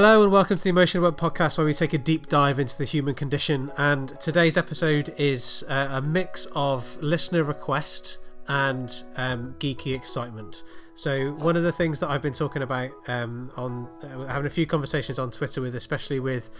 [0.00, 2.78] Hello and welcome to the Emotional Web Podcast, where we take a deep dive into
[2.78, 3.72] the human condition.
[3.76, 8.18] And today's episode is uh, a mix of listener request
[8.48, 10.62] and um, geeky excitement.
[10.98, 14.50] So one of the things that I've been talking about um, on uh, having a
[14.50, 16.50] few conversations on Twitter with, especially with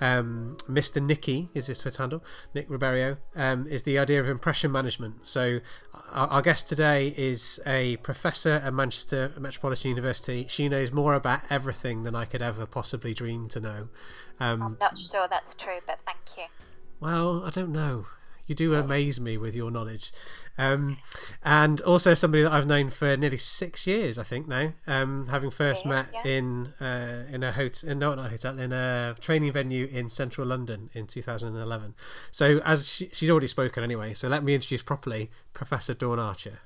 [0.00, 1.02] um, Mr.
[1.02, 2.24] Nicky, is his Twitter handle,
[2.54, 5.26] Nick Ribeiro, um, is the idea of impression management.
[5.26, 5.58] So
[6.12, 10.46] our, our, guest today is a professor at Manchester Metropolitan University.
[10.48, 13.88] She knows more about everything than I could ever possibly dream to know.
[14.38, 16.44] Um, I'm not sure that's true, but thank you.
[17.00, 18.06] Well, I don't know.
[18.50, 20.10] You do amaze me with your knowledge.
[20.58, 20.96] Um,
[21.44, 24.72] and also somebody that I've known for nearly six years, I think now.
[24.88, 26.32] Um, having first yeah, met yeah.
[26.32, 30.48] in uh, in a hotel, no, not a hotel, in a training venue in central
[30.48, 31.94] London in 2011.
[32.32, 36.58] So as she, she's already spoken anyway, so let me introduce properly Professor Dawn Archer.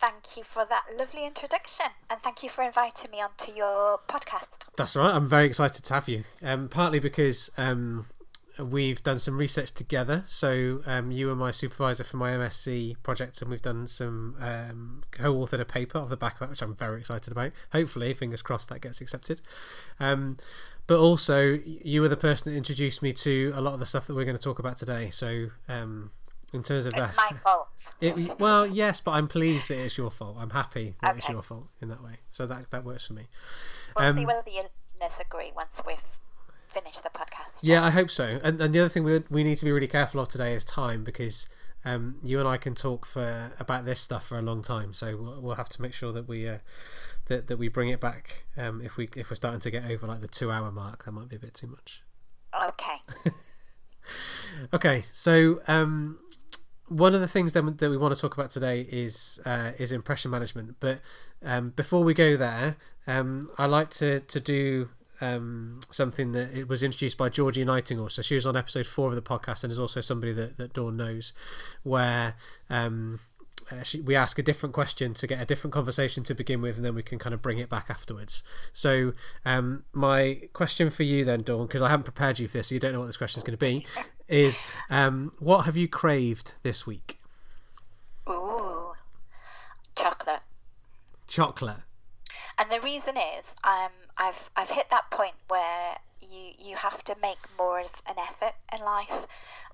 [0.00, 4.66] Thank you for that lovely introduction, and thank you for inviting me onto your podcast.
[4.76, 5.14] That's right.
[5.14, 6.24] I'm very excited to have you.
[6.42, 8.06] Um, partly because um,
[8.58, 10.22] we've done some research together.
[10.26, 15.02] So um, you were my supervisor for my MSc project, and we've done some um,
[15.10, 17.52] co-authored a paper off the back of that, which I'm very excited about.
[17.72, 19.40] Hopefully, fingers crossed, that gets accepted.
[19.98, 20.36] Um,
[20.86, 24.06] but also, you were the person that introduced me to a lot of the stuff
[24.06, 25.08] that we're going to talk about today.
[25.10, 26.10] So um,
[26.52, 27.68] in terms of it's that, my fault.
[28.00, 30.36] It, well, yes, but I'm pleased that it's your fault.
[30.38, 31.18] I'm happy that okay.
[31.18, 32.18] it's your fault in that way.
[32.30, 33.28] So that that works for me.
[33.96, 34.68] We'll see um, whether the
[35.00, 36.02] listeners agree once we've
[36.74, 37.60] finish the podcast.
[37.62, 38.40] Yeah, I hope so.
[38.42, 40.64] And, and the other thing we we need to be really careful of today is
[40.64, 41.48] time because
[41.84, 44.92] um, you and I can talk for about this stuff for a long time.
[44.92, 46.58] So we'll, we'll have to make sure that we uh,
[47.26, 48.44] that that we bring it back.
[48.56, 51.12] Um, if we if we're starting to get over like the two hour mark, that
[51.12, 52.02] might be a bit too much.
[52.62, 53.32] Okay.
[54.74, 55.04] okay.
[55.12, 56.18] So um,
[56.88, 59.92] one of the things that, that we want to talk about today is uh, is
[59.92, 60.76] impression management.
[60.80, 61.00] But
[61.44, 62.76] um, before we go there,
[63.06, 64.88] um, I like to to do
[65.20, 68.08] um, something that it was introduced by Georgie Nightingale.
[68.08, 70.72] So she was on episode four of the podcast, and is also somebody that, that
[70.72, 71.32] Dawn knows,
[71.82, 72.34] where
[72.70, 73.20] um,
[73.70, 76.76] uh, she, we ask a different question to get a different conversation to begin with,
[76.76, 78.42] and then we can kind of bring it back afterwards.
[78.72, 79.12] So,
[79.44, 82.74] um, my question for you then, Dawn, because I haven't prepared you for this, so
[82.74, 83.86] you don't know what this question is going to be,
[84.28, 87.18] is um, what have you craved this week?
[88.26, 88.94] Oh,
[89.96, 90.44] chocolate.
[91.26, 91.76] Chocolate.
[92.58, 97.16] And the reason is, um, I've I've hit that point where you you have to
[97.20, 99.26] make more of an effort in life,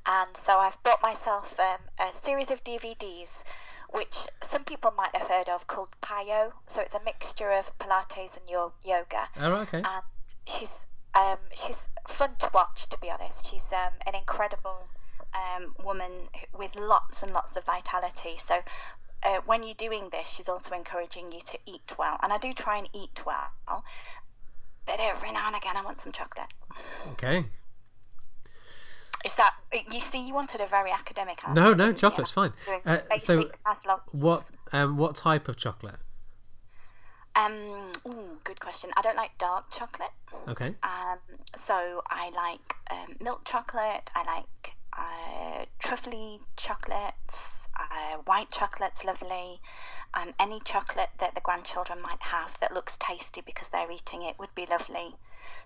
[0.06, 3.44] and so I've bought myself um, a series of DVDs,
[3.90, 6.52] which some people might have heard of called PiYo.
[6.68, 9.28] So it's a mixture of Pilates and your yoga.
[9.36, 9.78] Oh, okay.
[9.78, 10.02] And
[10.46, 13.46] she's um, she's fun to watch, to be honest.
[13.50, 14.88] She's um, an incredible
[15.34, 16.10] um, woman
[16.56, 18.36] with lots and lots of vitality.
[18.38, 18.60] So
[19.22, 22.18] uh, when you're doing this, she's also encouraging you to eat well.
[22.22, 23.84] And I do try and eat well,
[24.86, 26.48] but every now and again I want some chocolate.
[27.12, 27.44] Okay.
[29.24, 29.54] Is that
[29.92, 30.26] you see?
[30.26, 31.60] You wanted a very academic answer.
[31.60, 32.52] No, no, chocolate's fine.
[32.86, 33.50] Uh, so,
[34.12, 35.96] what um, what type of chocolate?
[37.36, 38.90] Um, ooh, good question.
[38.96, 40.10] I don't like dark chocolate.
[40.48, 40.74] Okay.
[40.82, 41.18] Um,
[41.54, 44.10] so I like um, milk chocolate.
[44.14, 47.59] I like uh, truffly chocolates.
[47.80, 49.60] Uh, white chocolate's lovely
[50.14, 54.38] and any chocolate that the grandchildren might have that looks tasty because they're eating it
[54.38, 55.14] would be lovely.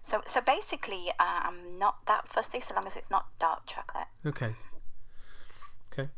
[0.03, 4.07] So, so basically, uh, I'm not that fussy so long as it's not dark chocolate.
[4.25, 4.55] Okay.
[5.93, 6.09] Okay.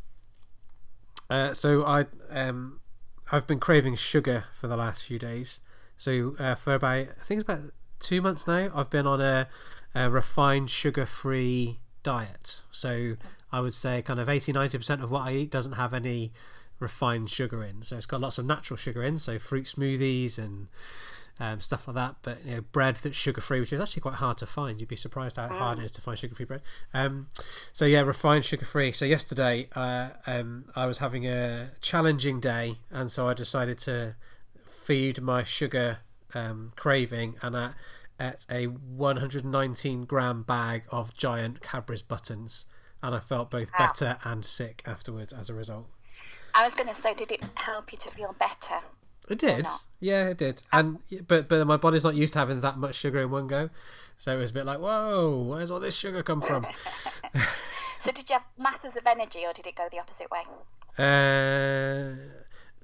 [1.30, 2.80] Uh, so I um,
[3.32, 5.60] I've been craving sugar for the last few days.
[5.96, 9.48] So uh, for about I think it's about two months now, I've been on a,
[9.94, 12.62] a refined sugar-free diet.
[12.70, 13.16] So
[13.52, 16.32] I would say kind of 80 90% of what I eat doesn't have any
[16.78, 17.82] refined sugar in.
[17.82, 20.68] So it's got lots of natural sugar in, so fruit smoothies and
[21.38, 22.16] um, stuff like that.
[22.22, 24.80] But you know, bread that's sugar free, which is actually quite hard to find.
[24.80, 26.62] You'd be surprised how hard it is to find sugar free bread.
[26.92, 27.28] Um,
[27.72, 28.92] so yeah, refined sugar free.
[28.92, 34.16] So yesterday, uh, um, I was having a challenging day, and so I decided to
[34.64, 35.98] feed my sugar
[36.34, 37.70] um, craving, and I
[38.50, 42.66] a 119 gram bag of giant Cadbury's buttons,
[43.02, 45.86] and I felt both better and sick afterwards as a result.
[46.54, 48.76] I was going to say, did it help you to feel better?
[49.28, 49.66] It did.
[50.00, 50.62] Yeah, it did.
[50.72, 53.70] And but but my body's not used to having that much sugar in one go,
[54.16, 56.64] so it was a bit like, whoa, where's all this sugar come from?
[56.72, 60.44] so did you have masses of energy, or did it go the opposite way?
[60.96, 62.14] Uh,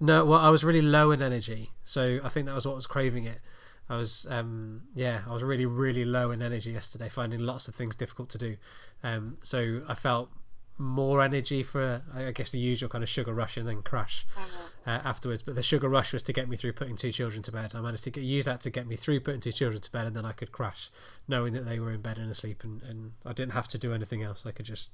[0.01, 0.25] no.
[0.25, 3.25] Well, I was really low in energy, so I think that was what was craving
[3.25, 3.39] it.
[3.93, 7.75] I was, um, yeah, I was really, really low in energy yesterday, finding lots of
[7.75, 8.57] things difficult to do.
[9.05, 10.31] Um, so I felt
[10.79, 14.25] more energy for I guess the usual kind of sugar rush and then crash
[14.87, 15.43] uh, afterwards.
[15.43, 17.75] But the sugar rush was to get me through putting two children to bed.
[17.75, 20.07] I managed to get, use that to get me through putting two children to bed,
[20.07, 20.89] and then I could crash,
[21.29, 23.93] knowing that they were in bed and asleep, and, and I didn't have to do
[23.93, 24.47] anything else.
[24.47, 24.91] I could just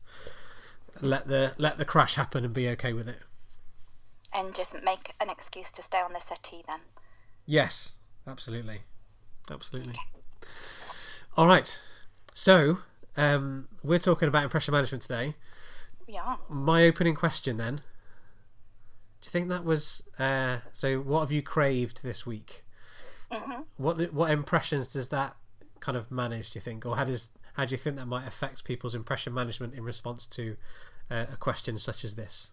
[1.01, 3.21] let the let the crash happen and be okay with it.
[4.35, 6.81] And just make an excuse to stay on the settee then.
[7.47, 7.98] Yes,
[8.29, 8.83] absolutely,
[9.51, 9.95] absolutely.
[11.37, 11.81] All right,
[12.35, 12.79] so
[13.17, 15.35] um, we're talking about impression management today.
[16.07, 16.37] Yeah.
[16.49, 17.77] My opening question then.
[19.21, 21.01] Do you think that was uh, so?
[21.01, 22.65] What have you craved this week?
[23.31, 25.37] hmm What what impressions does that
[25.81, 26.51] kind of manage?
[26.51, 29.35] Do you think, or how does how do you think that might affect people's impression
[29.35, 30.57] management in response to
[31.11, 32.53] uh, a question such as this?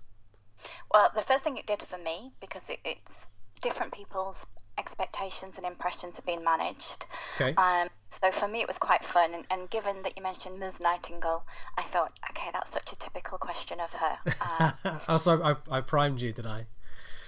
[0.92, 3.28] Well, the first thing it did for me, because it, it's
[3.62, 7.06] different people's expectations and impressions have been managed.
[7.36, 7.54] Okay.
[7.58, 9.34] Um, so for me, it was quite fun.
[9.34, 10.80] And, and given that you mentioned Ms.
[10.80, 11.44] Nightingale,
[11.78, 14.18] I thought, okay, that's such a typical question of her.
[14.42, 16.68] Um, also, I, I primed you, did I?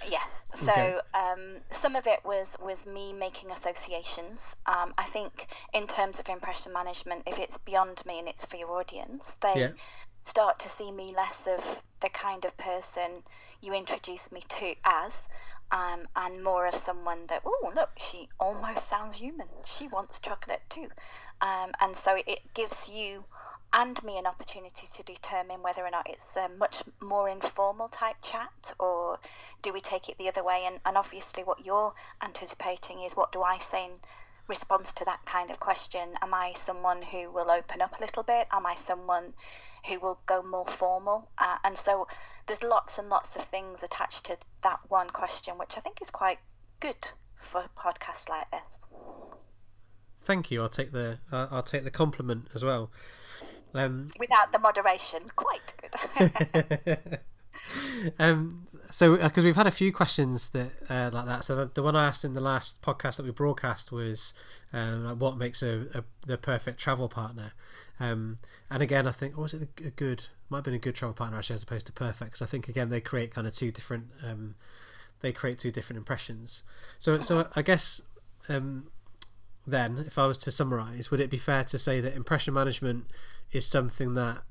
[0.08, 0.18] Yeah.
[0.54, 0.94] So Okay.
[1.14, 4.56] um, some of it was was me making associations.
[4.66, 8.56] Um, I think in terms of impression management, if it's beyond me and it's for
[8.56, 9.70] your audience, they Yeah.
[10.24, 13.22] start to see me less of the kind of person
[13.60, 15.28] you introduce me to as.
[15.70, 19.48] Um, and more of someone that oh look she almost sounds human.
[19.64, 20.88] She wants chocolate too.
[21.40, 23.24] Um, and so it gives you
[23.74, 28.16] and me an opportunity to determine whether or not it's a much more informal type
[28.22, 29.18] chat or
[29.60, 30.64] do we take it the other way?
[30.66, 31.92] And, and obviously what you're
[32.22, 33.90] anticipating is what do i say in
[34.46, 36.08] response to that kind of question?
[36.22, 38.48] Am i someone who will open up a little bit?
[38.50, 39.34] Am i someone
[39.86, 41.28] who will go more formal?
[41.36, 42.08] Uh, and so
[42.48, 46.10] there's lots and lots of things attached to that one question which i think is
[46.10, 46.38] quite
[46.80, 47.08] good
[47.40, 48.80] for podcasts like this
[50.20, 50.60] Thank you.
[50.62, 52.90] I'll take the uh, I'll take the compliment as well.
[53.72, 57.20] Um, without the moderation quite good
[58.18, 61.44] um, so because we've had a few questions that uh, like that.
[61.44, 64.34] So the, the one I asked in the last podcast that we broadcast was
[64.72, 67.52] um, like what makes a, a the perfect travel partner.
[68.00, 68.38] Um,
[68.70, 71.36] and again, I think was it a good might have been a good travel partner
[71.38, 72.32] actually as opposed to perfect.
[72.34, 74.54] 'cause I think again they create kind of two different um,
[75.20, 76.62] they create two different impressions.
[76.98, 78.00] So so I guess
[78.48, 78.88] um,
[79.66, 83.06] then if I was to summarize, would it be fair to say that impression management
[83.52, 84.42] is something that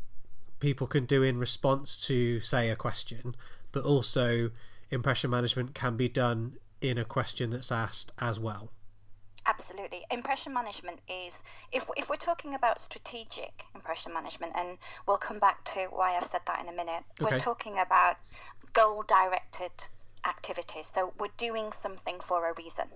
[0.60, 3.36] people can do in response to say a question
[3.72, 4.52] but also
[4.90, 8.72] impression management can be done in a question that's asked as well
[9.50, 10.04] Absolutely.
[10.12, 14.78] Impression management is, if, if we're talking about strategic impression management, and
[15.08, 17.34] we'll come back to why I've said that in a minute, Okay.
[17.34, 18.18] we're talking about
[18.74, 19.72] goal directed
[20.26, 20.92] activities.
[20.94, 22.88] So we're doing something for a reason.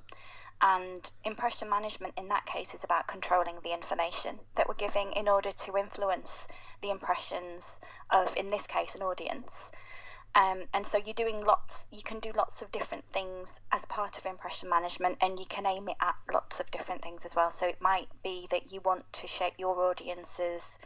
[0.62, 5.30] And impression management in that case is about controlling the information that we're giving in
[5.30, 6.48] order to influence
[6.82, 7.80] the impressions
[8.10, 9.72] of, in this case, an audience.
[10.34, 14.18] Um, and so you're doing lots, you can do lots of different things as part
[14.18, 17.52] of impression management, and you can aim it at lots of different things as well.
[17.52, 20.80] So it might be that you want to shape your audience's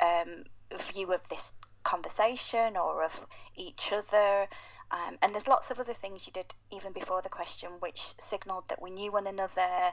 [0.00, 0.44] um,
[0.92, 1.52] view of this
[1.82, 4.48] conversation or of each other.
[4.90, 8.68] Um, and there's lots of other things you did even before the question, which signalled
[8.68, 9.92] that we knew one another,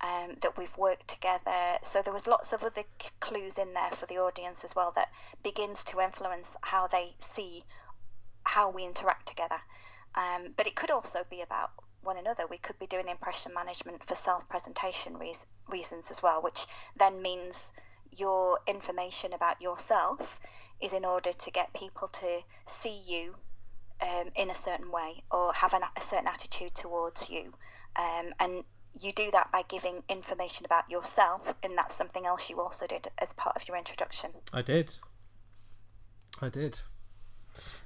[0.00, 1.78] um, that we've worked together.
[1.84, 2.82] So there was lots of other
[3.20, 5.12] clues in there for the audience as well that
[5.44, 7.64] begins to influence how they see
[8.44, 9.60] how we interact together.
[10.16, 11.70] Um, but it could also be about
[12.02, 12.46] one another.
[12.48, 17.22] We could be doing impression management for self presentation reas reasons as well, which then
[17.22, 17.72] means
[18.10, 20.40] your information about yourself
[20.80, 23.36] is in order to get people to see you
[24.02, 27.52] um, in a certain way or have an, a certain attitude towards you.
[27.96, 28.64] Um, and
[29.00, 33.08] you do that by giving information about yourself, and that's something else you also did
[33.18, 34.30] as part of your introduction.
[34.52, 34.94] i did
[36.40, 36.80] i did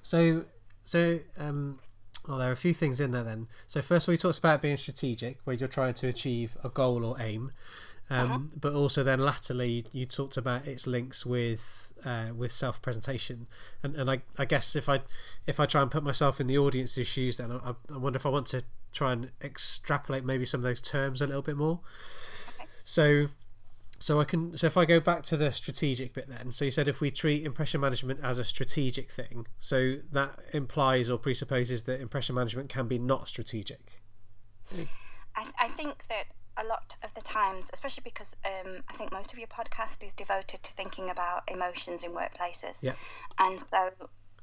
[0.02, 0.44] so
[0.82, 1.78] so um
[2.26, 4.38] well there are a few things in there then so first of all you talked
[4.38, 7.50] about being strategic where you're trying to achieve a goal or aim
[8.08, 13.46] um, but also then latterly you talked about its links with uh, with self presentation
[13.82, 15.00] and and I, I guess if I
[15.46, 18.26] if I try and put myself in the audience's shoes then I, I wonder if
[18.26, 21.80] I want to try and extrapolate maybe some of those terms a little bit more.
[22.54, 22.68] Okay.
[22.84, 23.26] so
[23.98, 26.70] so I can so if I go back to the strategic bit then so you
[26.70, 31.84] said if we treat impression management as a strategic thing so that implies or presupposes
[31.84, 34.02] that impression management can be not strategic?
[35.34, 36.26] I, I think that
[36.58, 40.14] a lot of the times, especially because um, I think most of your podcast is
[40.14, 42.82] devoted to thinking about emotions in workplaces.
[42.82, 42.94] Yeah.
[43.38, 43.90] And so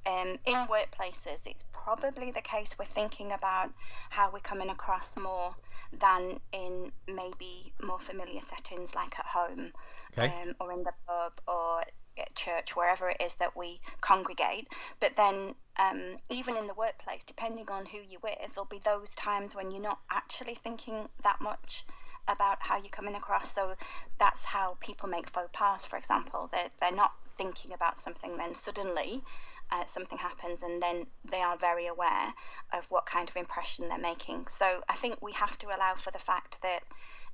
[0.06, 3.72] um, in workplaces, it's probably the case we're thinking about
[4.10, 5.56] how we're coming across more
[6.00, 9.72] than in maybe more familiar settings like at home
[10.18, 10.28] Okay.
[10.28, 11.84] um, or in the pub or
[12.18, 14.68] at church, wherever it is that we congregate.
[15.00, 19.10] But then, um, even in the workplace, depending on who you're with, there'll be those
[19.12, 21.86] times when you're not actually thinking that much
[22.28, 23.54] about how you're coming across.
[23.54, 23.76] So
[24.20, 26.50] that's how people make faux pas, for example.
[26.52, 29.24] They're, they're not thinking about something, then suddenly
[29.72, 32.34] uh, something happens, and then they are very aware
[32.74, 34.48] of what kind of impression they're making.
[34.48, 36.82] So I think we have to allow for the fact that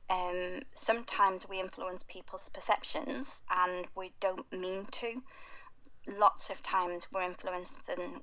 [0.09, 5.21] um, sometimes we influence people's perceptions and we don't mean to.
[6.07, 8.21] Lots of times we're influencing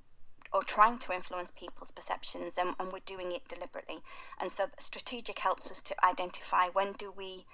[0.56, 3.98] or trying to influence people's perceptions and, and we're doing it deliberately.
[4.40, 7.44] And so strategic helps us to identify when do we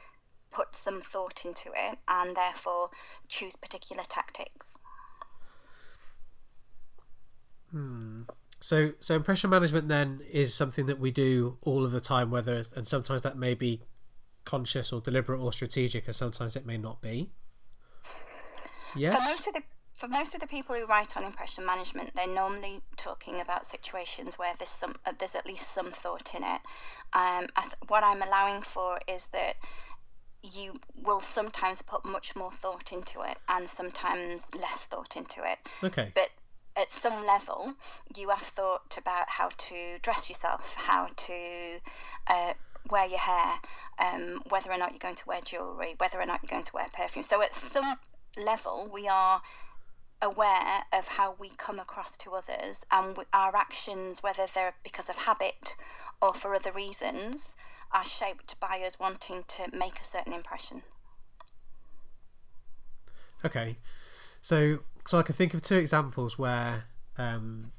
[0.52, 2.90] put some thought into it and therefore
[3.28, 4.78] choose particular tactics.
[7.72, 8.22] Hmm.
[8.60, 12.62] So, so impression management then is something that we do all of the time, whether
[12.76, 13.80] and sometimes that may be
[14.44, 17.30] conscious or deliberate or strategic, and sometimes it may not be.
[18.94, 19.16] Yes.
[19.16, 19.62] For most of the
[20.02, 24.36] for most of the people who write on impression management, they're normally talking about situations
[24.36, 26.60] where there's some uh, there's at least some thought in it.
[27.12, 29.54] Um, as, what I'm allowing for is that
[30.42, 35.58] you will sometimes put much more thought into it and sometimes less thought into it.
[35.84, 36.10] Okay.
[36.16, 36.30] But
[36.74, 37.72] at some level,
[38.16, 41.78] you have thought about how to dress yourself, how to
[42.26, 42.54] uh,
[42.90, 43.54] wear your hair,
[44.04, 46.74] um, whether or not you're going to wear jewellery, whether or not you're going to
[46.74, 47.22] wear perfume.
[47.22, 47.96] So at some
[48.36, 49.40] level, we are
[50.22, 55.16] aware of how we come across to others and our actions, whether they're because of
[55.16, 55.74] habit
[56.22, 57.56] or for other reasons,
[57.92, 60.82] are shaped by us wanting to make a certain impression.
[63.44, 63.76] Okay,
[64.40, 66.84] so so I can think of two examples where
[67.18, 67.72] um,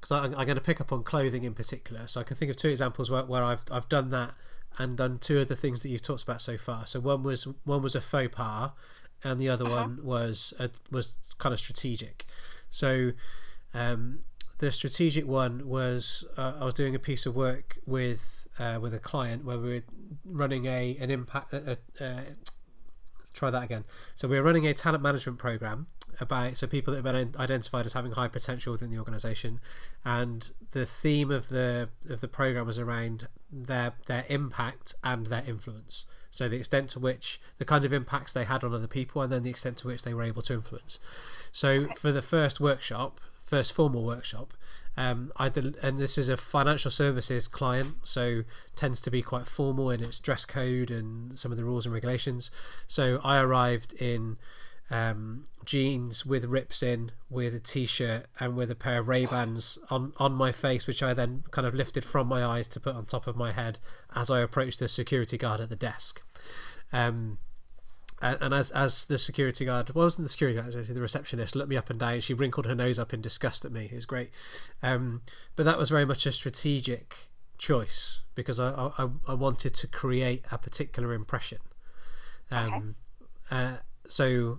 [0.00, 2.06] because I'm, I'm going to pick up on clothing in particular.
[2.06, 4.34] So I can think of two examples where, where I've I've done that
[4.78, 6.86] and done two of the things that you've talked about so far.
[6.86, 8.72] So one was one was a faux pas,
[9.24, 9.74] and the other uh-huh.
[9.74, 12.24] one was a, was kind of strategic.
[12.70, 13.12] So
[13.74, 14.20] um,
[14.58, 18.94] the strategic one was uh, I was doing a piece of work with uh, with
[18.94, 19.82] a client where we were
[20.24, 21.54] running a an impact.
[23.32, 23.84] Try that again.
[24.14, 25.88] So we were running a talent management program
[26.20, 29.60] about so people that have been identified as having high potential within the organisation,
[30.06, 35.44] and the theme of the of the program was around their their impact and their
[35.46, 36.06] influence.
[36.30, 39.32] So the extent to which the kind of impacts they had on other people, and
[39.32, 40.98] then the extent to which they were able to influence.
[41.52, 44.54] So for the first workshop, first formal workshop,
[44.96, 48.42] um, I did, and this is a financial services client, so
[48.74, 51.94] tends to be quite formal in its dress code and some of the rules and
[51.94, 52.50] regulations.
[52.86, 54.36] So I arrived in
[54.90, 59.78] um, jeans with rips in, with a t-shirt, and with a pair of Ray Bans
[59.90, 62.94] on on my face, which I then kind of lifted from my eyes to put
[62.94, 63.78] on top of my head
[64.14, 66.22] as I approached the security guard at the desk.
[66.92, 67.38] Um,
[68.22, 71.56] and, and as as the security guard, well, wasn't the security guard, actually the receptionist
[71.56, 72.20] looked me up and down.
[72.20, 73.86] She wrinkled her nose up in disgust at me.
[73.86, 74.30] It was great,
[74.82, 75.22] um,
[75.56, 77.28] but that was very much a strategic
[77.58, 81.58] choice because I I, I wanted to create a particular impression.
[82.52, 82.94] Um,
[83.50, 83.62] okay.
[83.64, 83.76] uh,
[84.08, 84.58] so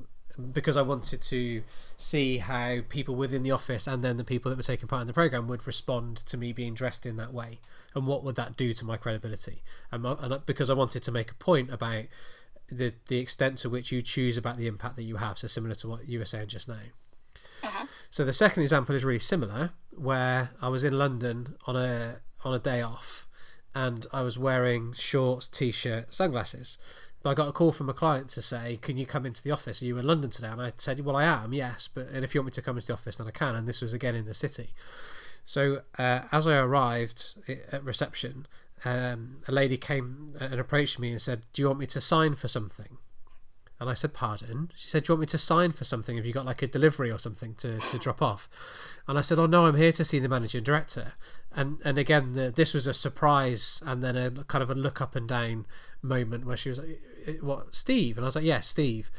[0.53, 1.63] because I wanted to
[1.97, 5.07] see how people within the office and then the people that were taking part in
[5.07, 7.59] the program would respond to me being dressed in that way,
[7.95, 9.63] and what would that do to my credibility?
[9.91, 12.05] And, and because I wanted to make a point about
[12.69, 15.37] the the extent to which you choose about the impact that you have.
[15.37, 16.75] So similar to what you were saying just now.
[17.63, 17.85] Uh-huh.
[18.09, 22.53] So the second example is really similar, where I was in London on a on
[22.53, 23.27] a day off,
[23.73, 26.77] and I was wearing shorts, t-shirt, sunglasses
[27.27, 29.51] but I got a call from a client to say, "Can you come into the
[29.51, 29.81] office?
[29.81, 32.33] Are you in London today?" And I said, "Well, I am, yes, but and if
[32.33, 34.15] you want me to come into the office, then I can." And this was again
[34.15, 34.69] in the city.
[35.43, 38.47] So uh, as I arrived at reception,
[38.85, 42.33] um, a lady came and approached me and said, "Do you want me to sign
[42.33, 42.97] for something?"
[43.79, 44.71] And I said, Pardon?
[44.75, 46.17] She said, Do you want me to sign for something?
[46.17, 48.49] Have you got like a delivery or something to, to drop off?
[49.07, 51.13] And I said, Oh, no, I'm here to see the managing director.
[51.55, 54.99] And and again, the, this was a surprise and then a kind of a look
[54.99, 55.65] up and down
[56.01, 56.99] moment where she was like,
[57.41, 58.17] What, Steve?
[58.17, 59.11] And I was like, Yes, yeah, Steve.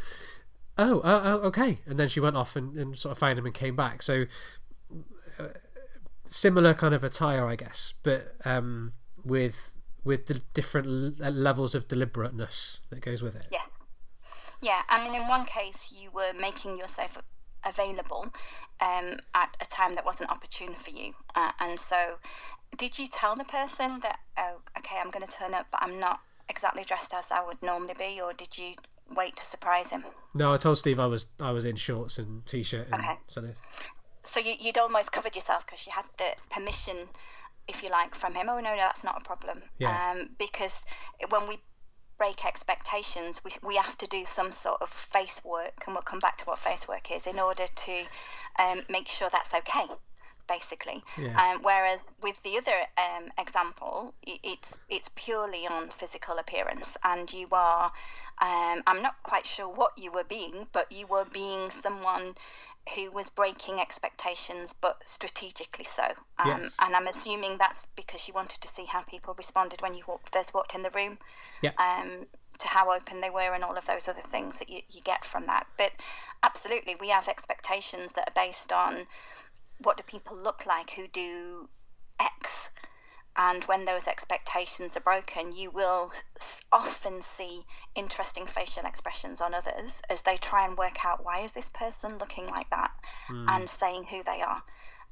[0.77, 1.81] Oh, uh, uh, okay.
[1.87, 4.03] And then she went off and, and sort of found him and came back.
[4.03, 4.27] So
[5.39, 5.49] uh,
[6.25, 8.93] similar kind of attire, I guess, but um,
[9.25, 13.47] with with the different levels of deliberateness that goes with it.
[13.53, 13.59] Yeah.
[14.61, 17.17] Yeah, I mean, in one case, you were making yourself
[17.65, 18.33] available
[18.81, 21.13] um, at a time that wasn't opportune for you.
[21.35, 22.17] Uh, and so,
[22.77, 26.01] did you tell the person that, oh, okay, I'm going to turn up, but I'm
[26.01, 28.75] not exactly dressed as I would normally be, or did you
[29.15, 30.05] wait to surprise him?
[30.35, 33.19] No, I told Steve I was I was in shorts and t-shirt and okay.
[33.27, 33.55] something.
[34.25, 36.97] So you, you'd almost covered yourself because you had the permission,
[37.67, 38.49] if you like, from him.
[38.49, 39.63] Oh no, no, that's not a problem.
[39.79, 40.13] Yeah.
[40.13, 40.83] Um, because
[41.31, 41.59] when we
[42.19, 46.19] break expectations, we, we have to do some sort of face work, and we'll come
[46.19, 48.03] back to what face work is in order to
[48.59, 49.87] um, make sure that's okay,
[50.49, 51.03] basically.
[51.17, 51.37] Yeah.
[51.41, 57.47] Um, whereas with the other um, example, it's it's purely on physical appearance, and you
[57.53, 57.93] are.
[58.41, 62.37] Um, I'm not quite sure what you were being, but you were being someone
[62.95, 66.05] who was breaking expectations, but strategically so.
[66.39, 66.77] Um, Yes.
[66.85, 70.33] And I'm assuming that's because you wanted to see how people responded when you walked,
[70.33, 71.19] first walked in the room,
[71.63, 71.73] Yeah.
[71.79, 72.27] um,
[72.59, 75.25] to how open they were, and all of those other things that you, you get
[75.25, 75.67] from that.
[75.77, 75.93] But
[76.43, 79.07] absolutely, we have expectations that are based on
[79.79, 81.69] what do people look like who do
[82.21, 82.71] X.
[83.37, 86.13] And when those expectations are broken, you will
[86.73, 91.53] often see interesting facial expressions on others as they try and work out why is
[91.53, 92.91] this person looking like that
[93.49, 94.63] and saying who they are.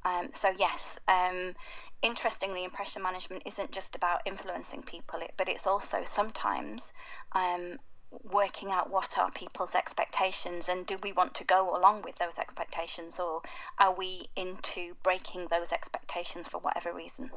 [0.03, 1.53] Um, so yes, um,
[2.01, 6.93] interestingly, impression management isn't just about influencing people, it, but it's also sometimes
[7.31, 7.77] um,
[8.09, 12.39] working out what are people's expectations and do we want to go along with those
[12.39, 13.41] expectations or
[13.79, 17.29] are we into breaking those expectations for whatever reason.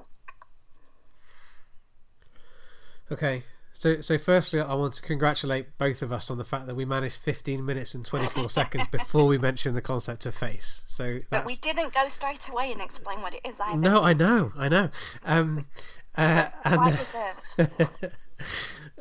[3.11, 3.43] Okay.
[3.73, 6.85] So, so firstly, I want to congratulate both of us on the fact that we
[6.85, 10.85] managed 15 minutes and 24 seconds before we mentioned the concept of face.
[10.87, 13.79] So But we didn't go straight away and explain what it is either.
[13.79, 14.91] no, I know, I know.
[15.25, 15.67] Um,
[16.17, 17.07] uh, and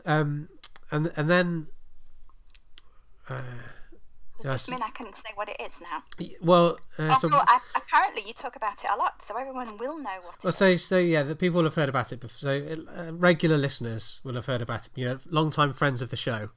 [0.06, 0.50] um,
[0.92, 1.68] and and then,
[3.30, 3.42] uh,
[4.42, 6.04] Does this mean I can say what it is now?
[6.42, 9.98] well, uh, so Also, I, apparently you talk about it a lot, so everyone will
[9.98, 12.20] know what it Well, so so yeah, the people have heard about it.
[12.22, 14.92] Before, so uh, regular listeners will have heard about it.
[14.96, 16.50] You know, long-time friends of the show,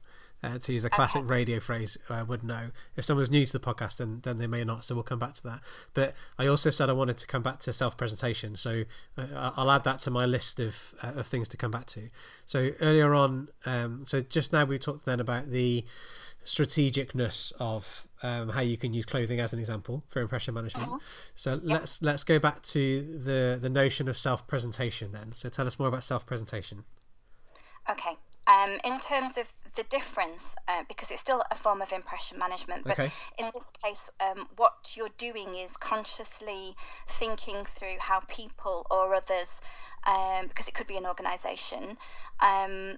[0.43, 2.71] uh, to use a classic radio phrase, uh, would know.
[2.95, 4.83] If someone's new to the podcast, then then they may not.
[4.83, 5.61] So we'll come back to that.
[5.93, 8.83] But I also said I wanted to come back to self-presentation, so
[9.17, 12.09] uh, I'll add that to my list of uh, of things to come back to.
[12.45, 15.85] So earlier on, um, so just now we talked then about the
[16.43, 20.91] strategicness of um, how you can use clothing as an example for impression management.
[21.35, 25.31] So let's let's go back to the the notion of self presentation then.
[25.35, 26.83] So tell us more about self presentation.
[27.89, 28.17] Okay.
[28.45, 32.83] Um, in terms of the difference, uh, because it's still a form of impression management,
[32.85, 33.11] but Okay.
[33.37, 36.75] in this case, um, what you're doing is consciously
[37.07, 39.61] thinking through how people or others,
[40.05, 41.97] um, because it could be an organisation,
[42.39, 42.97] um,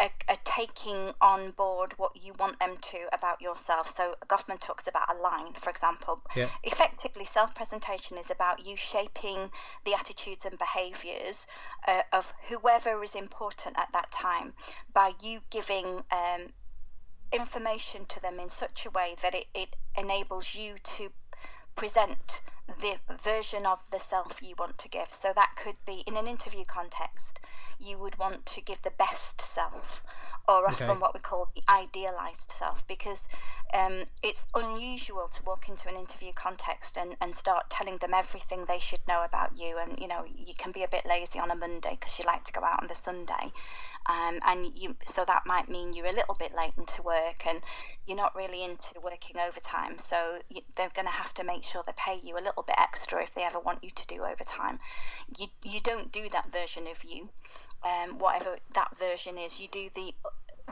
[0.00, 3.94] are, are taking on board what you want them to about yourself.
[3.94, 6.20] So Goffman talks about a line, for example.
[6.34, 6.48] Yeah.
[6.62, 9.50] Effectively, self-presentation is about you shaping
[9.84, 11.46] the attitudes and behaviours
[11.86, 14.52] uh, of whoever is important at that time
[14.92, 16.52] by you giving um,
[17.32, 21.10] information to them in such a way that it, it enables you to
[21.74, 22.40] present
[22.80, 25.12] the version of the self you want to give.
[25.12, 27.40] So that could be in an interview context,
[27.78, 30.02] you would want to give the best self,
[30.48, 31.00] or often Okay.
[31.00, 33.28] what we call the idealized self, because
[33.74, 38.64] um, it's unusual to walk into an interview context and, and start telling them everything
[38.64, 39.78] they should know about you.
[39.78, 42.44] And you know, you can be a bit lazy on a Monday because you like
[42.44, 43.52] to go out on the Sunday.
[44.08, 47.60] Um, and you, so that might mean you're a little bit late into work and
[48.06, 49.98] you're not really into working overtime.
[49.98, 52.76] So you, they're going to have to make sure they pay you a little bit
[52.78, 54.78] extra if they ever want you to do overtime.
[55.36, 57.30] You, you don't do that version of you,
[57.84, 59.58] um, whatever that version is.
[59.58, 60.14] You do the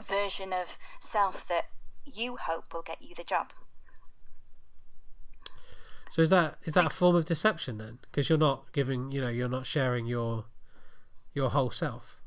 [0.01, 1.65] version of self that
[2.05, 3.51] you hope will get you the job.
[6.09, 7.99] So is that is that a form of deception then?
[8.03, 10.45] Because you're not giving, you know, you're not sharing your
[11.33, 12.21] your whole self.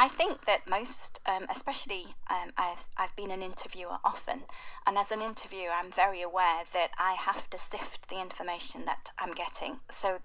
[0.00, 4.44] I think that most, um, especially um, I've, I've been an interviewer often,
[4.86, 9.10] and as an interviewer, I'm very aware that I have to sift the information that
[9.18, 9.80] I'm getting.
[9.90, 10.20] So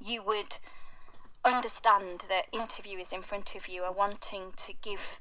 [0.00, 0.56] you would
[1.44, 5.20] understand that interviewers in front of you are wanting to give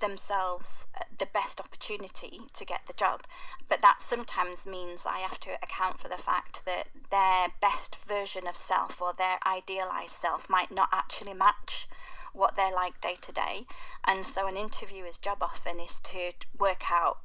[0.00, 3.22] themselves uh, the best opportunity to get the job
[3.68, 8.46] but that sometimes means i have to account for the fact that their best version
[8.46, 11.86] of self or their idealized self might not actually match
[12.32, 13.66] what they're like day to day
[14.08, 17.18] and so an interviewer's job often is to work out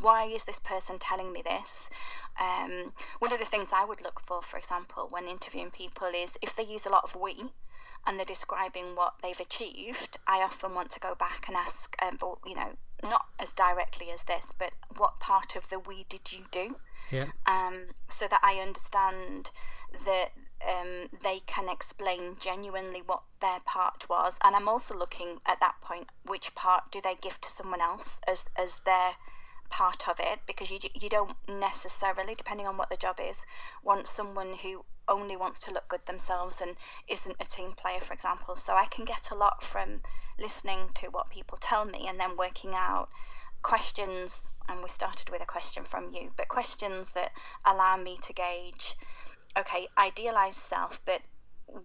[0.00, 1.90] why is this person telling me this?
[2.40, 6.38] Um, one of the things I would look for, for example, when interviewing people is
[6.42, 7.36] if they use a lot of we
[8.06, 12.18] and they're describing what they've achieved, I often want to go back and ask, um,
[12.46, 12.70] you know,
[13.02, 16.76] not as directly as this, but what part of the we did you do?
[17.10, 17.26] Yeah.
[17.46, 19.50] um, so that I understand
[20.04, 20.30] that
[20.68, 24.36] um, they can explain genuinely what their part was.
[24.44, 28.20] And I'm also looking at that point, which part do they give to someone else
[28.26, 29.14] as, as their
[29.70, 33.46] part of it because you you don't necessarily, depending on what the job is,
[33.82, 36.76] want someone who only wants to look good themselves and
[37.08, 38.54] isn't a team player, for example.
[38.56, 40.00] So I can get a lot from
[40.38, 43.08] listening to what people tell me and then working out
[43.62, 44.50] questions.
[44.68, 47.32] And we started with a question from you, but questions that
[47.64, 48.94] allow me to gauge,
[49.58, 51.20] okay, idealized self, but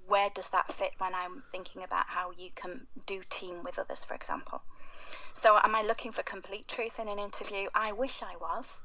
[0.07, 4.03] where does that fit when I'm thinking about how you can do team with others,
[4.03, 4.61] for example?
[5.33, 7.67] So, am I looking for complete truth in an interview?
[7.75, 8.79] I wish I was,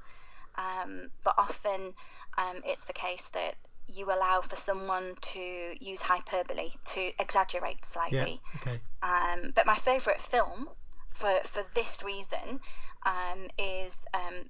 [0.57, 1.95] um, but often
[2.37, 3.55] um, it's the case that
[3.87, 8.41] you allow for someone to use hyperbole, to exaggerate slightly.
[8.45, 8.81] Yeah, okay.
[9.03, 10.69] Um, but my favourite film
[11.11, 12.61] for for this reason
[13.05, 14.49] um, is um,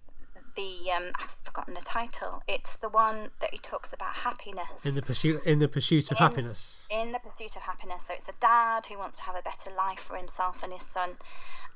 [0.56, 2.42] the um, I've forgotten the title.
[2.48, 4.84] It's the one that he talks about happiness.
[4.84, 6.88] In the pursuit in the pursuit of In- happiness.
[6.90, 8.04] In the pursuit of happiness.
[8.06, 10.84] So it's a dad who wants to have a better life for himself and his
[10.86, 11.10] son,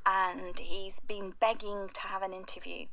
[0.06, 2.86] and he's been begging to have an interview,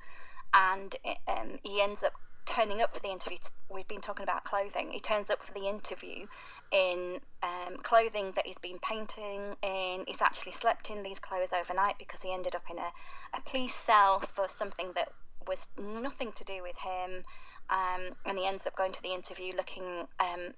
[0.53, 0.95] and
[1.27, 2.13] um, he ends up
[2.45, 3.37] turning up for the interview.
[3.69, 4.91] We've been talking about clothing.
[4.91, 6.25] He turns up for the interview
[6.71, 10.03] in um, clothing that he's been painting in.
[10.07, 12.91] He's actually slept in these clothes overnight because he ended up in a,
[13.37, 15.11] a police cell for something that
[15.47, 17.23] was nothing to do with him.
[17.69, 20.53] Um, and he ends up going to the interview looking um,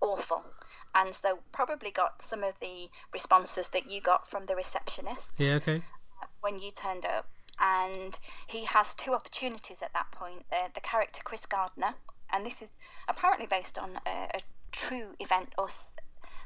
[0.00, 0.44] awful.
[0.94, 5.54] And so, probably got some of the responses that you got from the receptionist Yeah,
[5.54, 5.82] okay.
[6.40, 7.26] when you turned up.
[7.60, 10.44] And he has two opportunities at that point.
[10.50, 11.94] The, the character Chris Gardner,
[12.32, 12.68] and this is
[13.08, 14.40] apparently based on a, a
[14.72, 15.68] true event or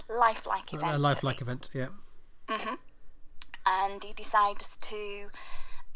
[0.09, 0.95] lifelike event.
[0.95, 1.89] A lifelike event, yeah.
[2.49, 2.75] hmm
[3.67, 5.29] And he decides to.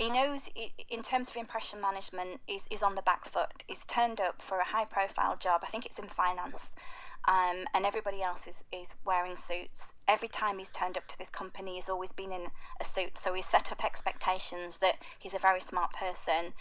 [0.01, 0.49] He knows,
[0.89, 3.65] in terms of impression management, is is on the back foot.
[3.67, 5.61] He's turned up for a high profile job.
[5.63, 6.75] I think it's in finance.
[7.29, 9.93] Um, and everybody else is, is wearing suits.
[10.09, 12.47] Every time he's turned up to this company, he's always been in
[12.81, 13.19] a suit.
[13.19, 16.55] So he's set up expectations that he's a very smart person,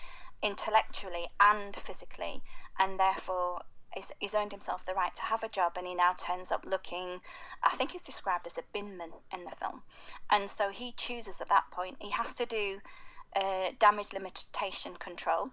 [0.43, 2.43] intellectually and physically,
[2.77, 3.61] and therefore
[3.93, 5.77] he's, he's earned himself the right to have a job.
[5.77, 7.21] And he now turns up looking,
[7.63, 9.81] I think he's described as a binman in the film.
[10.29, 12.81] And so he chooses at that point, he has to do
[13.35, 15.49] uh, damage limitation control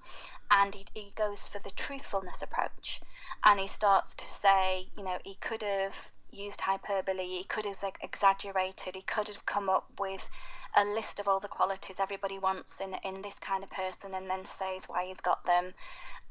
[0.57, 3.01] and he, he goes for the truthfulness approach.
[3.45, 5.97] And he starts to say you know he could have
[6.33, 10.29] used hyperbole he could have exaggerated he could have come up with
[10.77, 14.29] a list of all the qualities everybody wants in in this kind of person and
[14.29, 15.73] then says why he's got them.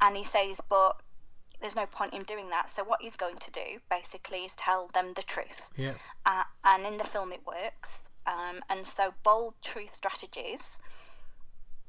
[0.02, 0.98] And he says but
[1.62, 2.70] there's no point in doing that.
[2.70, 5.70] So what he's going to do basically is tell them the truth.
[5.78, 5.94] Yeah.
[6.26, 8.10] uh, and in the film it works.
[8.28, 10.82] Um, and so bold truth strategies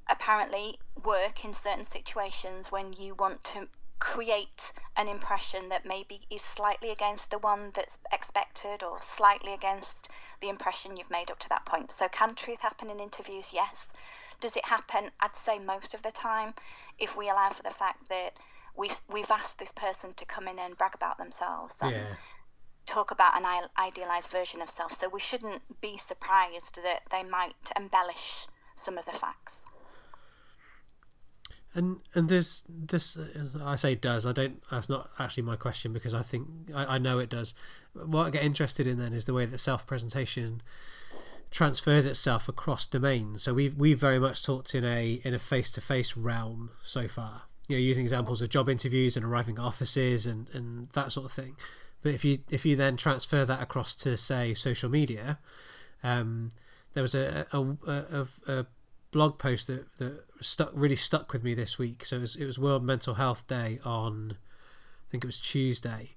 [0.09, 6.43] apparently work in certain situations when you want to create an impression that maybe is
[6.43, 10.09] slightly against the one that's expected or slightly against
[10.41, 11.91] the impression you've made up to that point.
[11.91, 13.53] So, can truth happen in interviews?
[13.55, 13.89] Yes.
[14.41, 15.11] Does it happen?
[15.21, 16.55] I'd say most of the time,
[16.99, 18.35] if we allow for the fact that
[18.77, 22.17] we, we've asked this person to come in and brag about themselves and Yeah.
[22.85, 24.93] talk about an idealized version of self.
[24.93, 29.65] So, we shouldn't be surprised that they might embellish some of the facts.
[31.77, 33.19] And and there's this
[33.63, 36.99] I say does I don't that's not actually my question because I think I, I
[36.99, 37.53] know it does.
[37.93, 40.63] What I get interested in then is the way that self presentation
[41.51, 43.43] transfers itself across domains.
[43.43, 47.07] So we've we've very much talked in a in a face to face realm so
[47.09, 47.43] far.
[47.69, 51.27] You know, using examples of job interviews and arriving at offices and, and that sort
[51.27, 51.57] of thing.
[52.03, 55.41] But if you if you then transfer that across to say social media,
[56.03, 56.51] um,
[56.95, 58.67] there was a a, a, a, a
[59.11, 62.05] blog post that, that stuck really stuck with me this week.
[62.05, 66.15] So it was, it was World Mental Health Day on, I think it was Tuesday,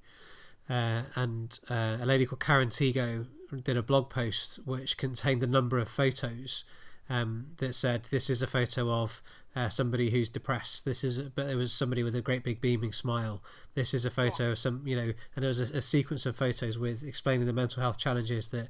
[0.69, 3.27] uh, and uh, a lady called Karen Tigo
[3.63, 6.63] did a blog post which contained a number of photos
[7.10, 9.23] um, that said this is a photo of
[9.55, 10.86] uh, somebody who's depressed.
[10.86, 13.41] This is, but it was somebody with a great big beaming smile.
[13.73, 16.36] This is a photo of some, you know, and there was a, a sequence of
[16.36, 18.69] photos with explaining the mental health challenges that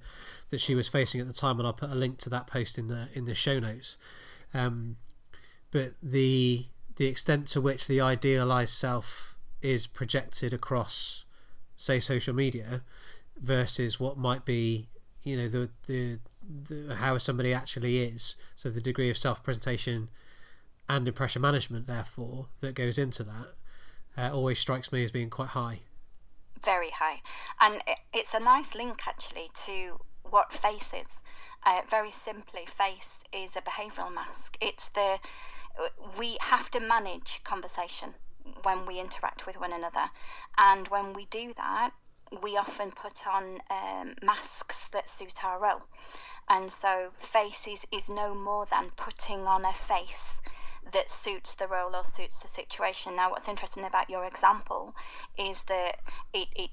[0.51, 2.79] that she was facing at the time, and I'll put a link to that post
[2.79, 3.97] in the in the show notes.
[4.53, 4.95] Um,
[5.71, 11.23] but the the extent to which the idealized self is projected across,
[11.75, 12.83] say, social media,
[13.39, 14.87] versus what might be,
[15.23, 18.35] you know, the the, the how somebody actually is.
[18.55, 20.09] So the degree of self presentation
[20.87, 23.53] and impression management, therefore, that goes into that,
[24.17, 25.81] uh, always strikes me as being quite high.
[26.65, 27.21] very high.
[27.61, 31.07] And it, it's a nice link actually to what face is.
[31.65, 34.57] Uh, very simply, face is a behavioural mask.
[34.61, 35.19] It's the
[36.17, 38.13] we have to manage conversation
[38.63, 40.09] when we interact with one another,
[40.57, 41.91] and when we do that,
[42.43, 45.81] we often put on um, masks that suit our role.
[46.49, 50.41] And so, face is, is no more than putting on a face
[50.91, 53.15] that suits the role or suits the situation.
[53.15, 54.95] Now, what's interesting about your example
[55.37, 55.99] is that
[56.33, 56.69] it, it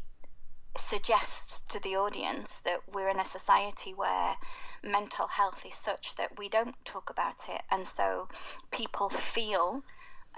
[0.77, 4.37] suggests to the audience that we're in a society where
[4.87, 8.29] mental health is such that we don't talk about it, and so
[8.71, 9.83] people feel.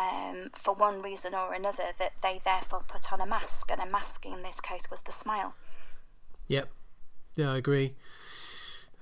[0.00, 3.86] Um, for one reason or another, that they therefore put on a mask, and a
[3.86, 5.56] mask in this case was the smile.
[6.46, 6.68] Yep.
[7.34, 7.96] Yeah, I agree.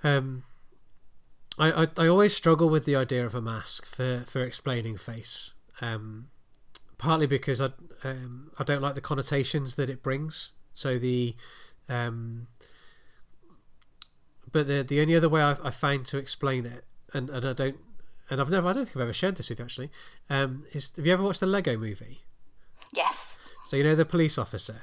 [0.02, 0.44] Um,
[1.58, 5.52] I, I, I always struggle with the idea of a mask for, for explaining face.
[5.82, 6.28] Um,
[6.98, 7.70] partly because I
[8.04, 10.54] um, I don't like the connotations that it brings.
[10.74, 11.34] So the
[11.88, 12.48] um,
[14.50, 16.82] but the the only other way I've, I find to explain it,
[17.12, 17.76] and, and I don't,
[18.30, 19.90] and I've never I don't think I've ever shared this with you actually.
[20.30, 22.22] Um, is have you ever watched the Lego Movie?
[22.92, 23.38] Yes.
[23.64, 24.82] So you know the police officer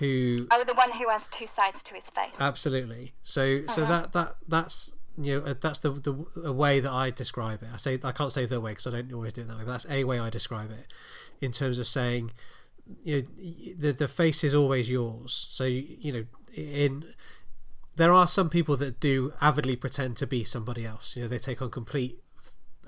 [0.00, 3.92] who oh the one who has two sides to his face absolutely so so uh-huh.
[3.92, 7.68] that that that's you know uh, that's the the way that I describe it.
[7.72, 9.64] I say I can't say the way because I don't always do it that way,
[9.64, 10.92] but that's a way I describe it
[11.40, 12.32] in terms of saying
[13.04, 13.22] you know,
[13.78, 15.48] the the face is always yours.
[15.50, 16.24] So you, you know
[16.54, 17.04] in
[18.00, 21.16] there are some people that do avidly pretend to be somebody else.
[21.16, 22.18] You know they take on complete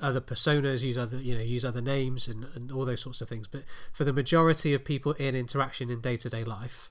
[0.00, 3.28] other personas, use other you know use other names and, and all those sorts of
[3.28, 3.46] things.
[3.46, 6.90] But for the majority of people in interaction in day to day life,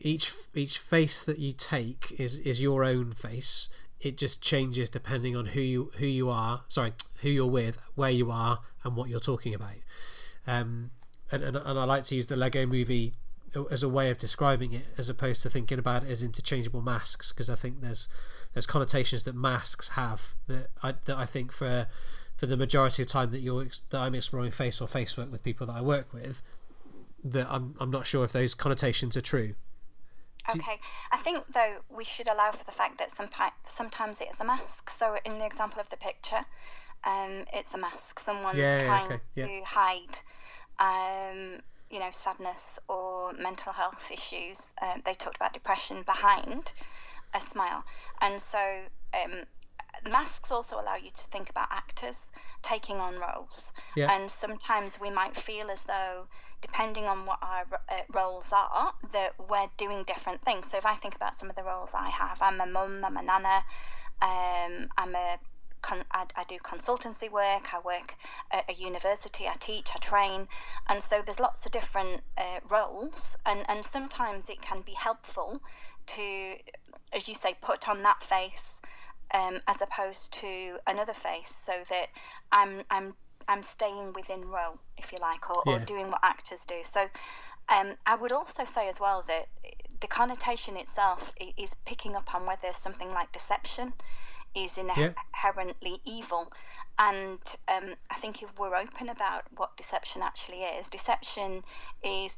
[0.00, 3.68] each each face that you take is is your own face.
[4.00, 6.62] It just changes depending on who you who you are.
[6.68, 6.92] Sorry,
[7.22, 9.82] who you're with, where you are, and what you're talking about.
[10.46, 10.92] Um,
[11.32, 13.14] and, and and I like to use the Lego Movie
[13.70, 17.32] as a way of describing it, as opposed to thinking about it as interchangeable masks,
[17.32, 18.08] because I think there's
[18.54, 21.86] there's connotations that masks have that I that I think for
[22.36, 25.44] for the majority of time that you're that I'm exploring face or face work with
[25.44, 26.42] people that I work with,
[27.24, 29.54] that I'm I'm not sure if those connotations are true.
[30.48, 30.80] Okay,
[31.12, 34.44] I think though we should allow for the fact that sometimes sometimes it is a
[34.44, 34.90] mask.
[34.90, 36.44] So in the example of the picture,
[37.04, 38.18] um, it's a mask.
[38.18, 39.20] Someone's yeah, trying okay.
[39.34, 39.46] yeah.
[39.46, 40.18] to hide,
[40.80, 44.62] um, you know, sadness or mental health issues.
[44.80, 46.72] Uh, they talked about depression behind
[47.34, 47.84] a smile.
[48.20, 48.58] And so
[49.14, 49.44] um,
[50.10, 52.30] masks also allow you to think about actors
[52.62, 53.72] taking on roles.
[53.96, 54.12] Yeah.
[54.12, 56.26] And sometimes we might feel as though,
[56.60, 60.70] depending on what our uh, roles are, that we're doing different things.
[60.70, 63.16] So if I think about some of the roles I have, I'm a mum, I'm
[63.16, 63.64] a nana,
[64.22, 65.38] um, I'm a
[65.82, 68.14] Con- I, I, do consultancy work, I work
[68.50, 70.46] at a university, I teach, I train,
[70.88, 75.60] and so there's lots of different uh, roles, and, and sometimes it can be helpful
[76.06, 76.54] to
[77.12, 78.80] as you say, put on that face
[79.32, 82.06] um, as opposed to another face, so that
[82.52, 83.14] I'm I'm
[83.48, 85.74] I'm staying within role, if you like, or, yeah.
[85.74, 86.76] or doing what actors do.
[86.82, 87.06] So
[87.68, 89.48] um, I would also say as well that
[90.00, 93.92] the connotation itself is picking up on whether something like deception
[94.54, 96.18] is inherently yeah.
[96.18, 96.52] evil.
[96.98, 101.62] And um, I think if we're open about what deception actually is, deception
[102.02, 102.36] is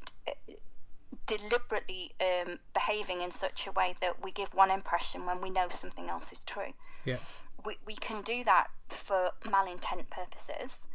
[1.25, 5.67] deliberately um, behaving in such a way that we give one impression when we know
[5.69, 6.73] something else is true.
[7.05, 7.17] Yeah.
[7.65, 10.87] We, we can do that for malintent purposes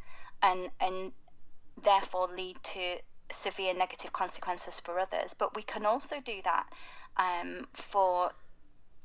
[0.43, 1.13] and and
[1.83, 2.99] therefore lead to
[3.31, 5.35] severe negative consequences for others.
[5.35, 6.67] But we can also do that
[7.17, 8.33] um, for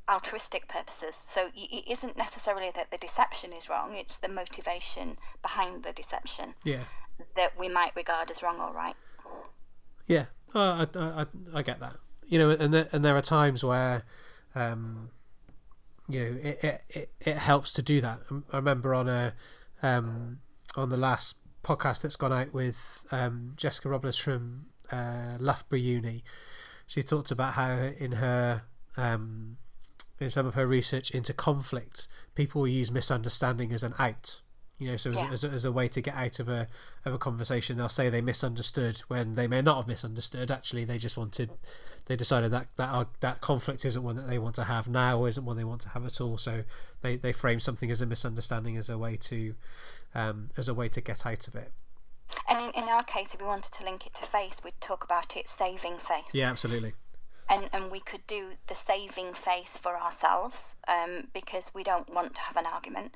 [0.09, 1.15] altruistic purposes.
[1.15, 6.53] So it isn't necessarily that the deception is wrong, it's the motivation behind the deception
[6.63, 6.83] yeah.
[7.35, 8.95] that we might regard as wrong or right.
[10.07, 11.95] Yeah, I, I, I get that.
[12.27, 14.03] You know, and there, and there are times where,
[14.55, 15.09] um,
[16.09, 18.19] you know, it, it, it, it helps to do that.
[18.51, 19.33] I remember on a,
[19.81, 20.39] um,
[20.75, 26.23] on the last podcast that's gone out with um, Jessica Robles from uh, Loughborough Uni,
[26.85, 28.63] she talked about how in her
[28.97, 29.57] um,
[30.19, 34.41] in some of her research into conflict, people use misunderstanding as an out.
[34.79, 35.27] You know, so yeah.
[35.31, 36.67] as, as, as, a way to get out of a
[37.05, 40.49] of a conversation, they'll say they misunderstood when they may not have misunderstood.
[40.49, 41.51] Actually, they just wanted,
[42.07, 45.29] they decided that that that conflict isn't one that they want to have now, or
[45.29, 46.37] isn't one they want to have at all.
[46.37, 46.63] So
[47.01, 49.53] they, they frame something as a misunderstanding as a way to,
[50.15, 51.71] um, as a way to get out of it.
[52.49, 55.03] And in, in our case, if we wanted to link it to face, we'd talk
[55.03, 56.33] about it saving face.
[56.33, 56.93] Yeah, absolutely
[57.49, 62.35] and, and we could do the saving face for ourselves um, because we don't want
[62.35, 63.13] to have an argument.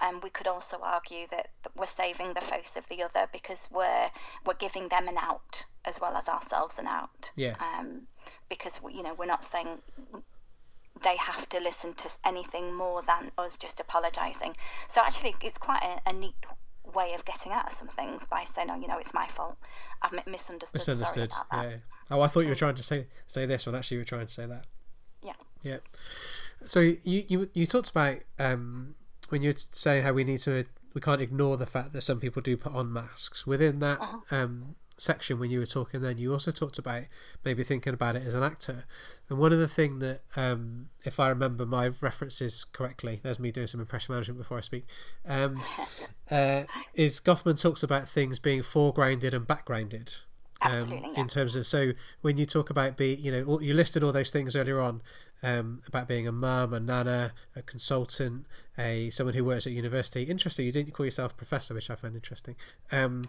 [0.00, 3.68] And um, we could also argue that we're saving the face of the other because
[3.70, 4.10] we're
[4.44, 7.30] we're giving them an out as well as ourselves an out.
[7.36, 7.54] Yeah.
[7.60, 8.02] Um,
[8.48, 9.68] because you know we're not saying
[11.02, 14.56] they have to listen to anything more than us just apologising.
[14.88, 16.34] So actually, it's quite a, a, neat
[16.94, 19.56] way of getting at some things by saying, "Oh, you know, it's my fault.
[20.02, 21.32] I've misunderstood." Misunderstood.
[21.52, 21.76] Yeah.
[22.12, 23.74] Oh, I thought you were trying to say say this one.
[23.74, 24.64] Actually, you were trying to say that.
[25.22, 25.32] Yeah.
[25.62, 25.78] Yeah.
[26.66, 28.94] So you you you talked about um,
[29.30, 32.42] when you say how we need to we can't ignore the fact that some people
[32.42, 33.46] do put on masks.
[33.46, 34.36] Within that Uh-huh.
[34.36, 37.04] um, section, when you were talking, then you also talked about
[37.46, 38.84] maybe thinking about it as an actor.
[39.30, 43.50] And one of the thing that, um, if I remember my references correctly, there's me
[43.50, 44.84] doing some impression management before I speak.
[45.26, 45.62] Um,
[46.30, 50.12] uh, is Goffman talks about things being foregrounded and backgrounded.
[50.64, 51.00] Um, yeah.
[51.16, 54.12] in terms of so when you talk about be you know all, you listed all
[54.12, 55.02] those things earlier on
[55.42, 58.46] um, about being a mum, a nana, a consultant,
[58.78, 60.22] a someone who works at university.
[60.22, 62.54] Interesting, you didn't call yourself professor, which I found interesting.
[62.92, 63.24] Um,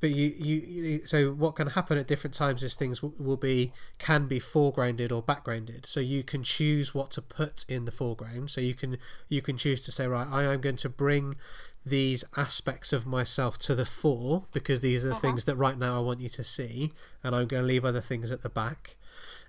[0.00, 3.36] but you, you, you, so what can happen at different times is things will, will
[3.36, 5.86] be can be foregrounded or backgrounded.
[5.86, 8.50] So you can choose what to put in the foreground.
[8.50, 11.36] So you can you can choose to say right, I am going to bring
[11.84, 15.96] these aspects of myself to the fore because these are the things that right now
[15.96, 16.92] I want you to see,
[17.22, 18.96] and I'm going to leave other things at the back.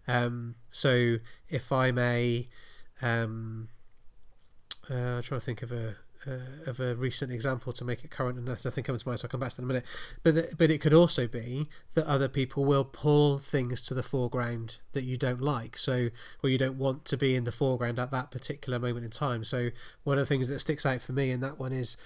[0.08, 1.18] Um, so
[1.50, 2.48] if I'm a,
[3.02, 3.70] um,
[4.90, 5.96] uh, I'm trying to think of a
[6.28, 9.20] uh, of a recent example to make it current, and that's nothing comes to mind,
[9.20, 9.86] so I'll come back to that in a minute.
[10.24, 14.04] But the, but it could also be that other people will pull things to the
[14.04, 16.10] foreground that you don't like, so
[16.44, 19.44] or you don't want to be in the foreground at that particular moment in time.
[19.44, 19.70] So
[20.04, 21.98] one of the things that sticks out for me in that one is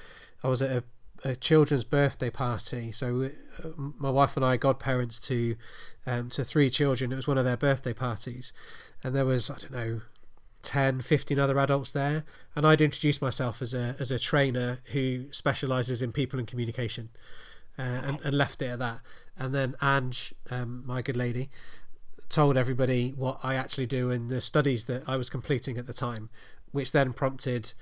[0.44, 0.84] I was at a
[1.26, 2.92] a children's birthday party.
[2.92, 3.30] So
[3.64, 5.56] uh, my wife and I are godparents to
[6.06, 7.12] um, to three children.
[7.12, 8.54] It was one of their birthday parties,
[9.04, 10.02] and there was I don't know
[10.62, 15.32] 10, 15 other adults there, and I'd introduce myself as a as a trainer who
[15.32, 17.10] specialises in people and communication,
[17.78, 19.00] uh, and, and left it at that.
[19.38, 21.50] And then Ange, um, my good lady,
[22.28, 25.94] told everybody what I actually do and the studies that I was completing at the
[25.94, 26.30] time,
[26.72, 27.74] which then prompted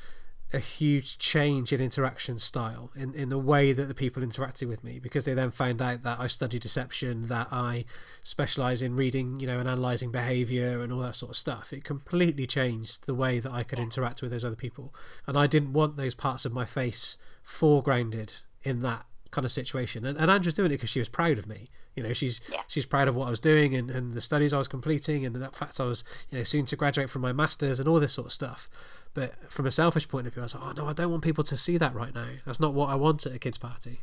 [0.54, 4.82] a huge change in interaction style in, in the way that the people interacted with
[4.82, 7.84] me because they then found out that I study deception, that I
[8.24, 11.74] specialize in reading, you know, and analyzing behavior and all that sort of stuff.
[11.74, 14.94] It completely changed the way that I could interact with those other people.
[15.26, 20.06] And I didn't want those parts of my face foregrounded in that kind of situation.
[20.06, 21.70] And, and Ange's doing it because she was proud of me.
[21.98, 22.62] You know, she's Yeah.
[22.68, 25.36] she's proud of what I was doing and, and the studies I was completing and
[25.36, 28.14] the fact I was, you know, soon to graduate from my masters and all this
[28.14, 28.70] sort of stuff.
[29.16, 31.24] But from a selfish point of view, I was like, oh no, I don't want
[31.24, 32.28] people to see that right now.
[32.46, 34.02] That's not what I want at a kids' party.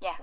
[0.00, 0.16] Yeah,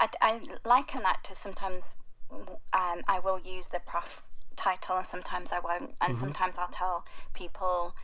[0.00, 1.94] I, I liken that to sometimes
[2.32, 4.20] um, I will use the prof
[4.56, 7.94] title and sometimes I won't, and sometimes I'll tell people.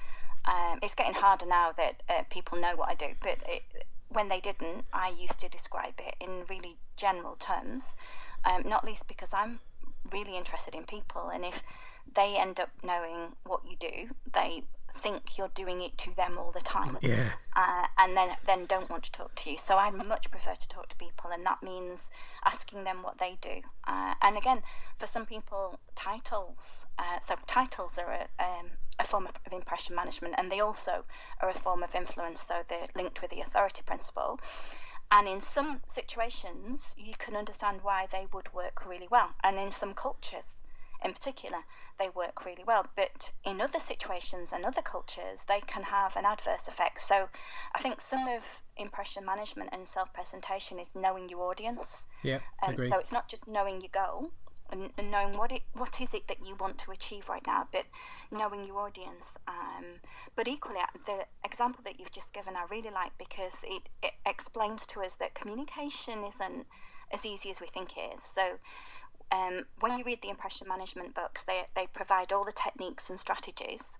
[0.44, 3.62] Um, it's getting harder now that uh, people know what I do, but it,
[4.12, 7.96] when they didn't, I used to describe it in really general terms,
[8.44, 9.60] um, not least because I'm
[10.12, 11.62] really interested in people, and if
[12.14, 16.52] they end up knowing what you do, they think you're doing it to them all
[16.52, 17.30] the time Yeah.
[17.56, 19.58] uh, and then then don't want to talk to you.
[19.58, 22.10] So I much prefer to talk to people, and that means
[22.44, 23.62] asking them what they do.
[23.86, 24.62] Uh, and again,
[24.98, 26.86] for some people, titles.
[26.98, 28.66] Uh, so titles are a, um,
[28.98, 31.04] a form of, of impression management, and they also
[31.40, 32.42] are a form of influence.
[32.46, 34.38] So they're linked with the authority principle.
[35.14, 39.70] And in some situations, you can understand why they would work really well, and in
[39.70, 40.56] some cultures
[41.04, 41.58] in particular,
[41.98, 42.86] they work really well.
[42.96, 47.00] But in other situations and other cultures, they can have an adverse effect.
[47.00, 47.28] So
[47.74, 48.42] I think some of
[48.76, 52.06] impression management and self presentation is knowing your audience.
[52.22, 52.90] Yeah, Um, agree.
[52.90, 54.30] so it's not just knowing your goal
[54.70, 57.68] and, and knowing what it what is it that you want to achieve right now,
[57.72, 57.84] but
[58.30, 59.36] knowing your audience.
[59.46, 59.84] Um,
[60.34, 64.12] but equally, uh, the example that you've just given, I really like because it, it
[64.26, 66.66] explains to us that communication isn't
[67.12, 68.22] as easy as we think it is.
[68.22, 68.42] So
[69.30, 73.18] um, when you read the impression management books, they, they provide all the techniques and
[73.18, 73.98] strategies,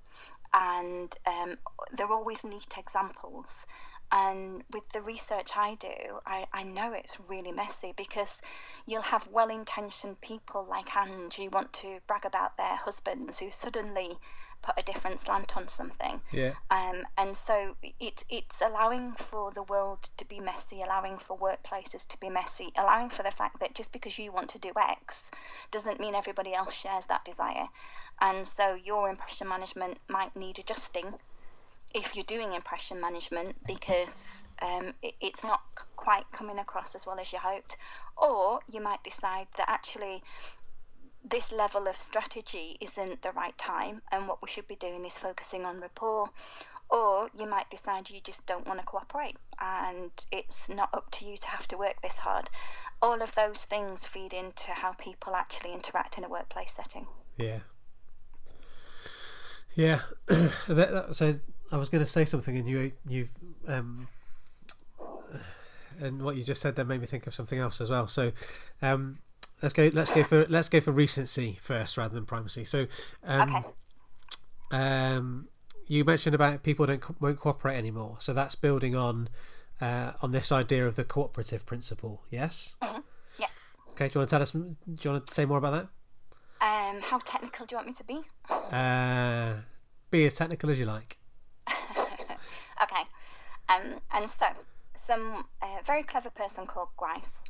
[0.54, 1.56] and um,
[1.92, 3.66] they're always neat examples.
[4.14, 8.42] And with the research I do, I, I know it's really messy because
[8.84, 13.50] you'll have well intentioned people like Ange who want to brag about their husbands who
[13.50, 14.18] suddenly
[14.62, 16.20] put a different slant on something.
[16.32, 16.52] Yeah.
[16.70, 22.06] Um, and so it, it's allowing for the world to be messy, allowing for workplaces
[22.08, 25.30] to be messy, allowing for the fact that just because you want to do X
[25.70, 27.66] doesn't mean everybody else shares that desire.
[28.20, 31.12] And so your impression management might need adjusting
[31.94, 35.60] if you're doing impression management because um, it, it's not
[35.96, 37.76] quite coming across as well as you hoped.
[38.16, 40.22] Or you might decide that actually
[41.24, 45.16] this level of strategy isn't the right time and what we should be doing is
[45.16, 46.28] focusing on rapport
[46.90, 51.24] or you might decide you just don't want to cooperate and it's not up to
[51.24, 52.50] you to have to work this hard
[53.00, 57.06] all of those things feed into how people actually interact in a workplace setting
[57.36, 57.60] Yeah.
[59.74, 60.00] Yeah.
[61.10, 61.34] so
[61.72, 63.30] I was going to say something, and you you've
[63.66, 64.08] um,
[65.98, 68.06] and what you just said there made me think of something else as well.
[68.06, 68.32] So,
[68.82, 69.18] um,
[69.62, 69.90] let's go.
[69.92, 72.64] Let's go for let's go for recency first rather than primacy.
[72.64, 72.86] So,
[73.24, 73.68] um, Okay.
[74.72, 75.48] um,
[75.86, 78.16] you mentioned about people don't co- won't cooperate anymore.
[78.20, 79.28] So that's building on
[79.80, 82.22] uh, on this idea of the cooperative principle.
[82.30, 82.76] Yes.
[82.82, 83.00] Mm-hmm.
[83.38, 83.46] Yeah.
[83.92, 84.08] Okay.
[84.08, 84.52] Do you want to tell us?
[84.52, 85.88] Do you want to say more about that?
[86.60, 88.20] Um, how technical do you want me to be?
[88.48, 89.54] Uh,
[90.10, 91.18] be as technical as you like.
[91.70, 93.02] okay.
[93.68, 94.46] Um, and so,
[95.06, 97.42] some uh, very clever person called Grice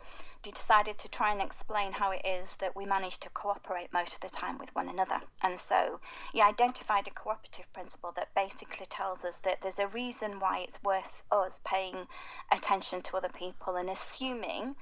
[0.51, 4.20] decided to try and explain how it is that we manage to cooperate most of
[4.20, 5.20] the time with one another.
[5.43, 6.01] And so
[6.32, 10.82] he identified a cooperative principle that basically tells us that there's a reason why it's
[10.82, 12.07] worth us paying
[12.53, 14.74] attention to other people and assuming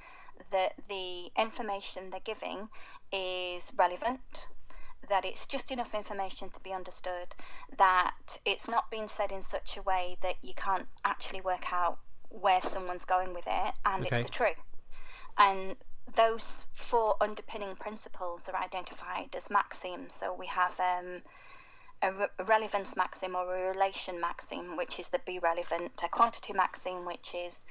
[0.49, 2.67] that the information they're giving
[3.11, 4.47] is relevant,
[5.09, 7.35] that it's just enough information to be understood,
[7.77, 11.99] that it's not being said in such a way that you can't actually work out
[12.29, 14.21] where someone's going with it, and Okay.
[14.21, 14.57] it's the truth.
[15.37, 15.75] And
[16.15, 20.13] those four underpinning principles are identified as maxims.
[20.13, 21.21] So we have um,
[22.01, 26.09] a, re- a relevance maxim or a relation maxim, which is the be relevant, a
[26.09, 27.65] quantity maxim, which is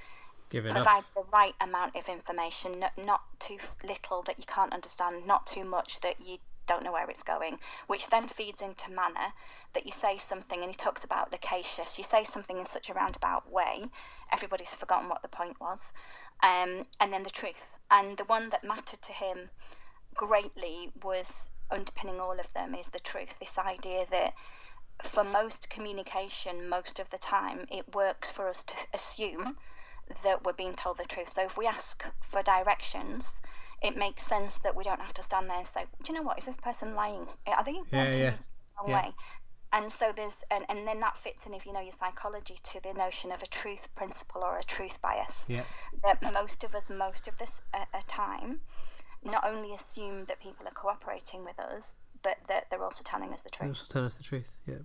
[0.50, 1.14] Give provide enough.
[1.14, 5.64] the right amount of information, not, not too little that you can't understand, not too
[5.64, 9.32] much that you don't know where it's going, which then feeds into manner
[9.74, 12.94] that you say something, and he talks about loquacious, you say something in such a
[12.94, 13.84] roundabout way,
[14.32, 15.92] everybody's forgotten what the point was,
[16.42, 17.78] um, and then the truth.
[17.90, 19.50] And the one that mattered to him
[20.14, 24.34] greatly was underpinning all of them is the truth, this idea that
[25.04, 29.56] for most communication, most of the time, it works for us to assume
[30.24, 31.28] that we're being told the truth.
[31.28, 33.40] So if we ask for directions,
[33.82, 36.24] it makes sense that we don't have to stand there and say, "Do you know
[36.26, 36.38] what?
[36.38, 37.26] Is this person lying?
[37.46, 38.44] Are they Yeah, wanting yeah, the
[38.80, 39.02] wrong yeah.
[39.02, 39.14] way?"
[39.72, 42.82] And so there's, and, and then that fits in if you know your psychology to
[42.82, 45.46] the notion of a truth principle or a truth bias.
[45.48, 45.62] Yeah.
[46.02, 48.60] That most of us, most of this uh, uh, time,
[49.24, 53.42] not only assume that people are cooperating with us, but that they're also telling us
[53.42, 53.68] the They truth.
[53.68, 54.56] also tell us the truth.
[54.66, 54.78] Yeah.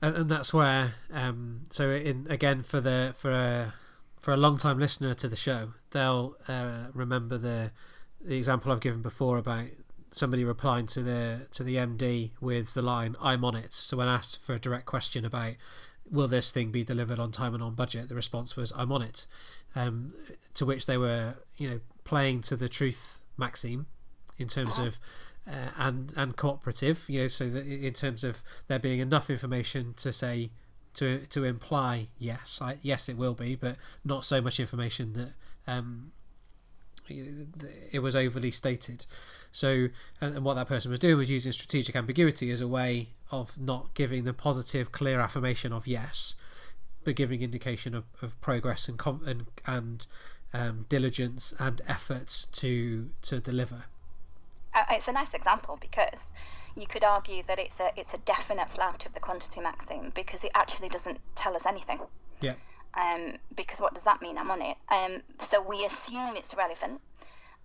[0.00, 3.74] And, and that's where, um, so in again for the for a
[4.18, 7.72] for a long time listener to the show, they'll uh, remember the
[8.20, 9.66] the example I've given before about
[10.12, 14.08] somebody replying to the to the MD with the line "I'm on it." So when
[14.08, 15.54] asked for a direct question about
[16.10, 19.02] will this thing be delivered on time and on budget, the response was "I'm on
[19.02, 19.26] it,"
[19.74, 20.12] um,
[20.54, 23.86] to which they were you know playing to the truth maxim
[24.38, 24.98] in terms of
[25.48, 29.94] uh, and and cooperative you know so that in terms of there being enough information
[29.94, 30.50] to say
[30.94, 35.32] to to imply yes I, yes it will be but not so much information that
[35.66, 36.12] um
[37.08, 39.06] it was overly stated
[39.52, 39.88] so
[40.20, 43.60] and and what that person was doing was using strategic ambiguity as a way of
[43.60, 46.34] not giving the positive clear affirmation of yes
[47.04, 50.06] but giving indication of, of progress and and, and
[50.54, 53.84] um, diligence and effort to to deliver
[54.74, 56.32] Uh, it's a nice example because
[56.74, 60.42] you could argue that it's a it's a definite flout of the quantity maxim because
[60.44, 62.00] it actually doesn't tell us anything.
[62.40, 62.54] yeah
[62.94, 64.36] Um, because what does that mean?
[64.38, 64.76] I'm on it.
[64.90, 67.00] Um, so we assume it's relevant,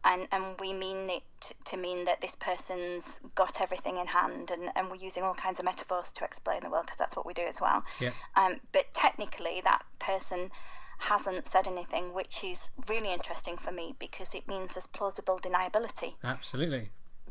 [0.03, 1.23] and and we mean it
[1.65, 5.59] to mean that this person's got everything in hand, and, and we're using all kinds
[5.59, 7.83] of metaphors to explain the world because that's what we do as well.
[7.99, 10.51] yeah Um, but technically, that person
[10.99, 16.13] hasn't said anything, which is really interesting for me because it means there's plausible deniability
[16.23, 16.89] absolutely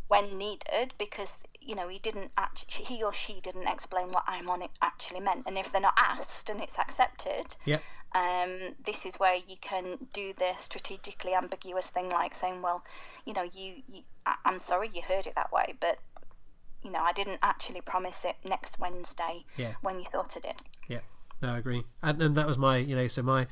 [0.09, 4.49] when needed because you know he didn't actually he or she didn't explain what I'm
[4.49, 7.83] on it actually meant and if they're not asked and it's accepted Yep.
[8.15, 12.83] Um, this is where you can do the strategically ambiguous thing like saying well
[13.25, 15.99] you know you, you I- I'm sorry you heard it that way but
[16.83, 19.75] you know I didn't actually promise it next Wednesday Yeah.
[19.83, 21.01] when you thought I did Yeah,
[21.43, 21.83] no, I agree.
[22.03, 23.47] And, and that was my, you know, so my,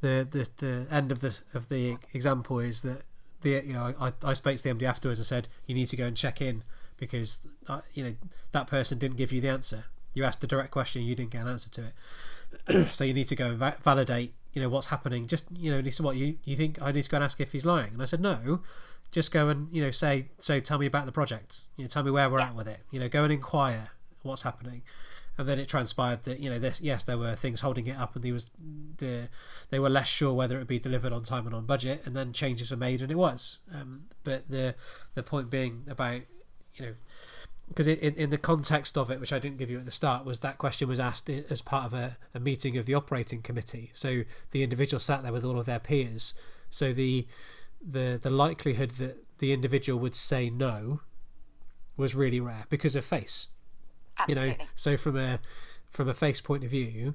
[0.00, 3.02] the, the the end of the of the example is that
[3.42, 5.96] the you know I, I spoke to the MD afterwards and said you need to
[5.96, 6.62] go and check in
[6.96, 8.14] because uh, you know
[8.52, 9.84] that person didn't give you the answer.
[10.14, 11.92] You asked a direct question, you didn't get an answer to it.
[12.90, 15.26] so you need to go va- validate, you know, what's happening.
[15.26, 17.52] Just you know, Lisa, what you you think I need to go and ask if
[17.52, 17.94] he's lying?
[17.94, 18.60] And I said no.
[19.10, 20.60] Just go and you know say so.
[20.60, 21.66] Tell me about the project.
[21.76, 22.80] You know, tell me where we're at with it.
[22.90, 23.90] You know, go and inquire
[24.22, 24.82] what's happening
[25.38, 28.14] and then it transpired that you know this yes there were things holding it up
[28.14, 28.50] and there was
[28.98, 29.28] the
[29.70, 32.14] they were less sure whether it would be delivered on time and on budget and
[32.14, 34.74] then changes were made and it was um, but the
[35.14, 36.20] the point being about
[36.74, 36.94] you know
[37.68, 40.24] because in, in the context of it which I didn't give you at the start
[40.24, 43.90] was that question was asked as part of a, a meeting of the operating committee.
[43.92, 46.34] So the individual sat there with all of their peers.
[46.70, 47.26] So the
[47.80, 51.00] the the likelihood that the individual would say no
[51.96, 53.48] was really rare because of face.
[54.18, 54.50] Absolutely.
[54.50, 55.38] you know so from a
[55.90, 57.14] from a face point of view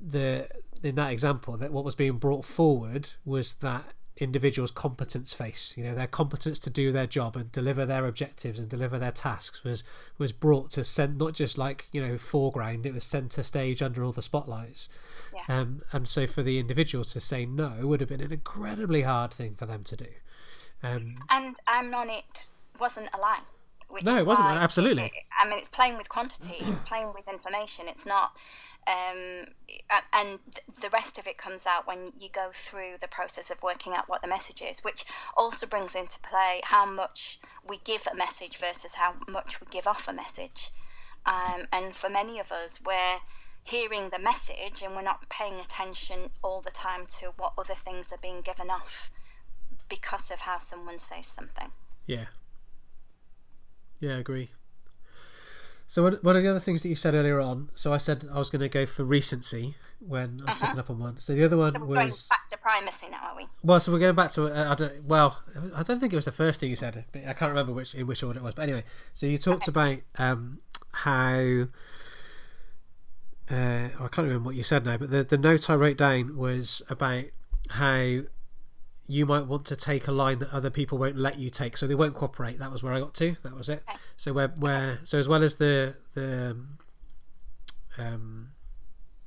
[0.00, 0.48] the
[0.82, 3.84] in that example that what was being brought forward was that
[4.16, 5.76] individual's competence face.
[5.76, 9.12] You know, their competence to do their job and deliver their objectives and deliver their
[9.12, 9.84] tasks was
[10.18, 12.86] was brought to cent not just like you know foreground.
[12.86, 14.88] It was centre stage under all the spotlights.
[15.34, 15.60] Yeah.
[15.60, 19.32] Um, and so for the individual to say no would have been an incredibly hard
[19.32, 20.06] thing for them to do.
[20.82, 22.48] Um, And I'm on it
[22.78, 23.40] wasn't a lie.
[23.88, 25.12] Which No, it wasn't, absolutely.
[25.38, 26.56] I mean, it's playing with quantity.
[26.60, 27.88] It's playing with information.
[27.88, 28.32] It's not.
[28.86, 29.46] Um,
[30.12, 30.38] and
[30.80, 34.08] the rest of it comes out when you go through the process of working out
[34.08, 35.04] what the message is, which
[35.36, 39.86] also brings into play how much we give a message versus how much we give
[39.86, 40.70] off a message.
[41.26, 43.18] Um, and for many of us, we're
[43.64, 48.12] hearing the message and we're not paying attention all the time to what other things
[48.12, 49.10] are being given off
[49.88, 51.70] because of how someone says something.
[52.06, 52.26] Yeah.
[54.00, 54.50] Yeah, I agree.
[55.92, 58.24] So one, one of the other things that you said earlier on, so I said
[58.32, 61.18] I was going to go for recency when I was picking up on one.
[61.18, 63.46] So the other one So we're going was back to primacy now, are we?
[63.62, 65.42] well, so we're going back to uh, I don't well,
[65.76, 67.04] I don't think it was the first thing you said.
[67.12, 68.54] But I can't remember which in which order it was.
[68.54, 70.60] But anyway, so you talked about um,
[70.92, 71.66] how
[73.50, 76.38] uh, I can't remember what you said now, but the the note I wrote down
[76.38, 77.24] was about
[77.68, 78.20] how
[79.06, 81.86] you might want to take a line that other people won't let you take, so
[81.86, 82.58] they won't cooperate.
[82.58, 83.36] That was where I got to.
[83.42, 83.82] That was it.
[84.16, 86.56] So where where so as well as the the
[87.98, 88.52] um,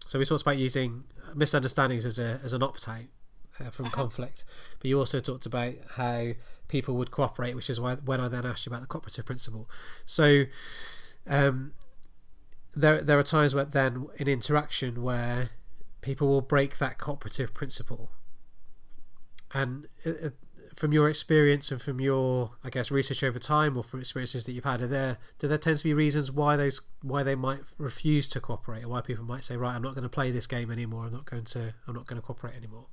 [0.07, 1.03] so we talked about using
[1.35, 3.05] misunderstandings as a as an opt out
[3.59, 4.43] uh, from conflict,
[4.79, 6.31] but you also talked about how
[6.67, 9.69] people would cooperate, which is why when I then asked you about the cooperative principle.
[10.05, 10.45] So
[11.27, 11.73] um,
[12.75, 15.49] there there are times where then in interaction where
[16.01, 18.11] people will break that cooperative principle,
[19.53, 20.29] and uh, uh,
[20.73, 24.53] from your experience and from your I guess research over time or from experiences that
[24.53, 27.61] you've had, are there do there tend to be reasons why those why they might
[27.77, 30.47] refuse to cooperate, or why people might say, right, I'm not going to play this
[30.47, 31.05] game anymore.
[31.05, 32.87] I'm not going to I'm not going to cooperate anymore.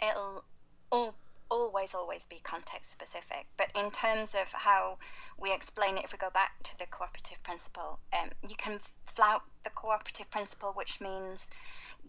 [0.00, 0.44] It'll
[0.90, 1.14] all,
[1.52, 3.46] always, always be context specific.
[3.56, 4.98] But in terms of how
[5.38, 9.42] we explain it, if we go back to the cooperative principle, um, you can flout
[9.64, 11.50] the cooperative principle, which means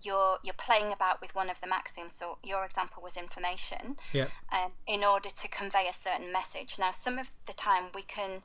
[0.02, 2.16] you're you're playing about with one of the maxims.
[2.16, 3.98] So your example was information.
[4.12, 4.28] Yeah.
[4.52, 6.78] um, in order to convey a certain message.
[6.80, 8.42] Now, some of the time we can,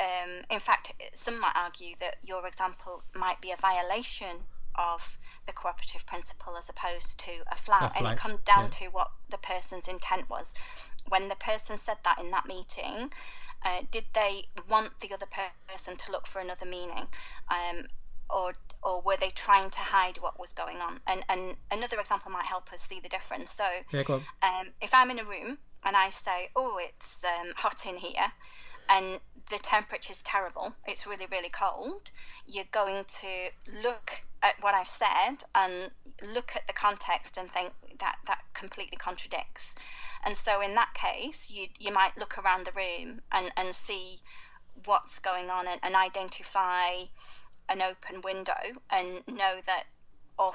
[0.00, 4.36] um, in fact, some might argue that your example might be a violation
[4.74, 8.70] of the cooperative principle as opposed to a flout, A and it comes down yeah.
[8.70, 10.54] to what the person's intent was.
[11.08, 13.12] When the person said that in that meeting,
[13.64, 15.26] uh, did they want the other
[15.68, 17.06] person to look for another meaning?
[17.48, 17.86] Um,
[18.32, 18.52] or,
[18.82, 21.00] or were they trying to hide what was going on?
[21.06, 23.54] And, and another example might help us see the difference.
[23.54, 24.02] So, Yeah,
[24.42, 28.32] um, if I'm in a room and I say, "Oh, it's um, hot in here,"
[28.88, 29.20] and
[29.50, 32.10] the temperature is terrible, it's really, really cold,
[32.46, 33.48] you're going to
[33.82, 35.90] look at what I've said and
[36.34, 39.76] look at the context and think that that completely contradicts.
[40.24, 44.18] And so, in that case, you you might look around the room and, and see
[44.84, 46.90] what's going on and, and identify
[47.68, 49.84] an open window and know that
[50.38, 50.52] or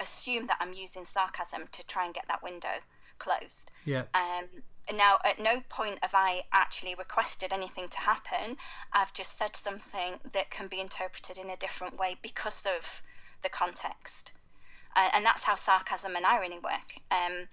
[0.00, 2.80] assume that I'm using sarcasm to try and get that window
[3.18, 3.70] closed.
[3.84, 4.04] Yeah.
[4.14, 4.46] Um,
[4.92, 8.56] now, at no point have I actually requested anything to happen.
[8.92, 13.02] I've just said something that can be interpreted in a different way because of
[13.42, 14.32] the context.
[14.96, 16.94] Uh, and that's how sarcasm and irony work.
[17.10, 17.48] Um,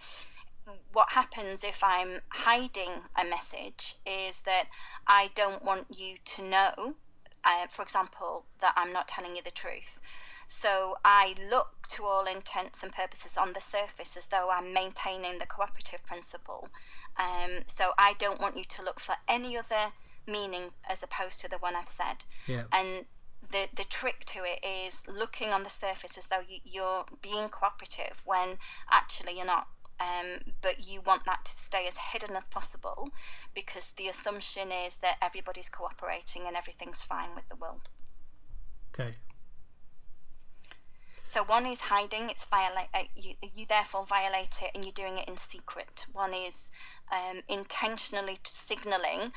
[0.94, 4.66] what happens if I'm hiding a message is that
[5.08, 6.96] I don't want you to know,
[7.46, 10.00] uh, for example, that I'm not telling you the truth.
[10.48, 15.38] So I look to all intents and purposes on the surface as though I'm maintaining
[15.38, 16.68] the cooperative principle.
[17.18, 19.94] Um, so I don't want you to look for any other
[20.28, 22.26] meaning as opposed to the one I've said.
[22.48, 22.64] Yeah.
[22.74, 23.06] And
[23.52, 27.50] the, the trick to it is looking on the surface as though you, you're being
[27.50, 28.58] cooperative when
[28.92, 29.68] actually you're not.
[30.02, 33.10] Um, but you want that to stay as hidden as possible
[33.54, 37.88] because the assumption is that everybody's cooperating and everything's fine with the world.
[38.94, 39.16] Okay.
[41.24, 42.88] So one is hiding; it's violate.
[42.94, 46.06] Uh, you, you therefore violate it, and you're doing it in secret.
[46.12, 46.72] One is
[47.12, 49.32] um, intentionally signalling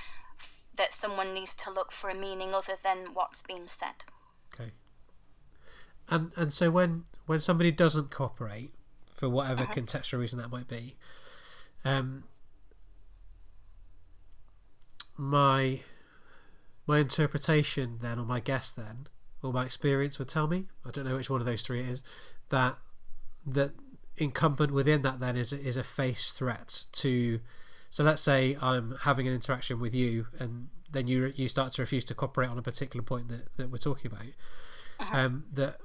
[0.76, 4.04] that someone needs to look for a meaning other than what's been said.
[4.52, 4.72] Okay.
[6.08, 8.73] And and so when when somebody doesn't cooperate
[9.24, 9.72] for whatever Uh-huh.
[9.72, 10.96] contextual reason that might be,
[11.84, 12.24] um,
[15.16, 15.80] my
[16.86, 19.06] my interpretation then, or my guess then,
[19.42, 20.66] or my experience would tell me.
[20.86, 22.02] I don't know which one of those three it is.
[22.50, 22.76] That
[23.46, 23.72] that
[24.16, 27.40] incumbent within that then is is a face threat to.
[27.90, 31.82] So let's say I'm having an interaction with you, and then you you start to
[31.82, 34.26] refuse to cooperate on a particular point that, that we're talking about.
[35.12, 35.78] Um, that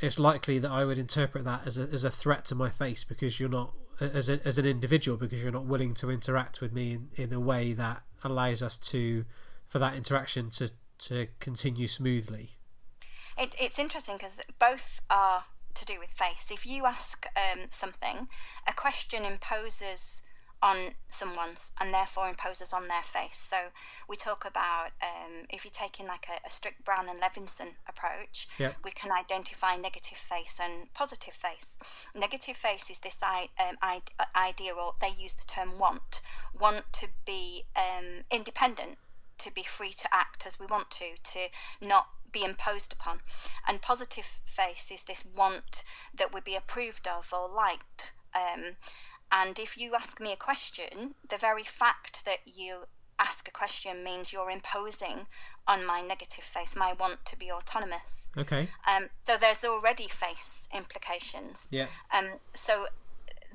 [0.00, 3.04] it's likely that I would interpret that as a, as a threat to my face
[3.04, 6.72] because you're not as a, as an individual because you're not willing to interact with
[6.72, 9.24] me in, in a way that allows us to
[9.66, 12.50] for that interaction to to continue smoothly.
[13.36, 16.50] It, it's interesting because both are to do with face.
[16.52, 18.28] If you ask um, something,
[18.68, 20.22] a question imposes
[20.64, 20.78] on
[21.10, 23.36] someone's and therefore imposes on their face.
[23.36, 23.58] So
[24.08, 28.48] we talk about um, if you're taking like a, a, strict Brown and Levinson approach,
[28.58, 28.74] yep.
[28.82, 31.76] we can identify negative face and positive face.
[32.14, 33.76] Negative face is this um,
[34.34, 36.22] idea, or they use the term want,
[36.58, 38.96] want to be um, independent,
[39.36, 41.40] to be free to act as we want to, to
[41.82, 43.20] not be imposed upon.
[43.68, 45.84] And positive face is this want
[46.14, 48.12] that we be approved of or liked.
[48.34, 48.76] Um,
[49.32, 52.76] and if you ask me a question, the very fact that you
[53.20, 55.26] ask a question means you're imposing
[55.66, 58.30] on my negative face, my want to be autonomous.
[58.36, 58.68] Okay.
[58.86, 61.68] Um, so there's already face implications.
[61.70, 61.86] Yeah.
[62.12, 62.86] Um, so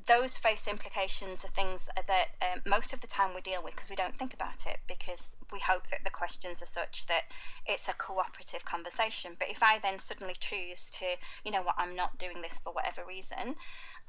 [0.08, 3.90] those face implications are things that um, most of the time we deal with because
[3.90, 7.24] we don't think about it because we hope that the questions are such that
[7.68, 9.36] it's a cooperative conversation.
[9.38, 11.06] But if I then suddenly choose to,
[11.44, 13.56] you know what, I'm not doing this for whatever reason,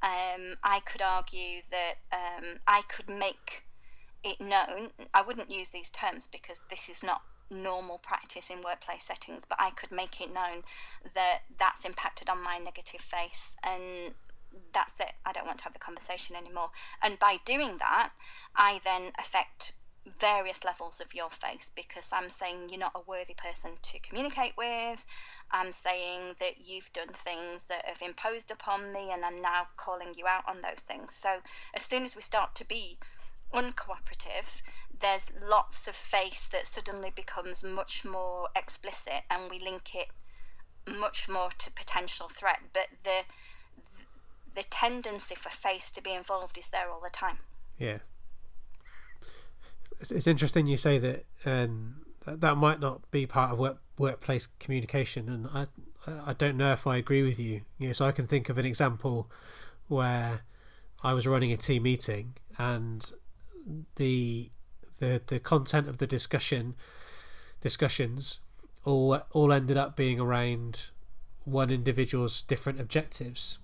[0.03, 3.65] um, I could argue that um, I could make
[4.25, 4.91] it known.
[5.15, 9.59] I wouldn't use these terms because this is not normal practice in workplace settings, but
[9.61, 10.63] I could make it known
[11.15, 14.15] that that's impacted on my negative face and
[14.73, 15.13] that's it.
[15.25, 16.71] I don't want to have the conversation anymore.
[17.03, 18.11] And by doing that,
[18.55, 19.73] I then affect
[20.19, 24.57] various levels of your face because I'm saying you're not a worthy person to communicate
[24.57, 25.05] with.
[25.51, 30.15] I'm saying that you've done things that have imposed upon me, and I'm now calling
[30.17, 31.15] you out on those things.
[31.15, 31.41] So,
[31.75, 32.99] as soon as we start to be
[33.53, 34.63] uncooperative,
[35.01, 40.09] there's lots of face that suddenly becomes much more explicit, and we link it
[40.99, 42.61] much more to potential threat.
[42.73, 43.25] But the
[44.55, 47.39] the tendency for face to be involved is there all the time.
[47.79, 47.99] Yeah,
[49.99, 53.81] it's, it's interesting you say that um, that, that might not be part of work,
[53.99, 55.67] workplace communication, and I
[56.07, 57.63] I don't know if I agree with you.
[57.79, 59.31] You know, so I can think of an example
[59.89, 60.43] where
[61.03, 63.11] I was running a team meeting and
[63.97, 64.51] the
[64.99, 66.75] the the content of the discussion
[67.61, 68.41] discussions
[68.85, 70.91] all all ended up being around
[71.45, 73.59] one individual's different objectives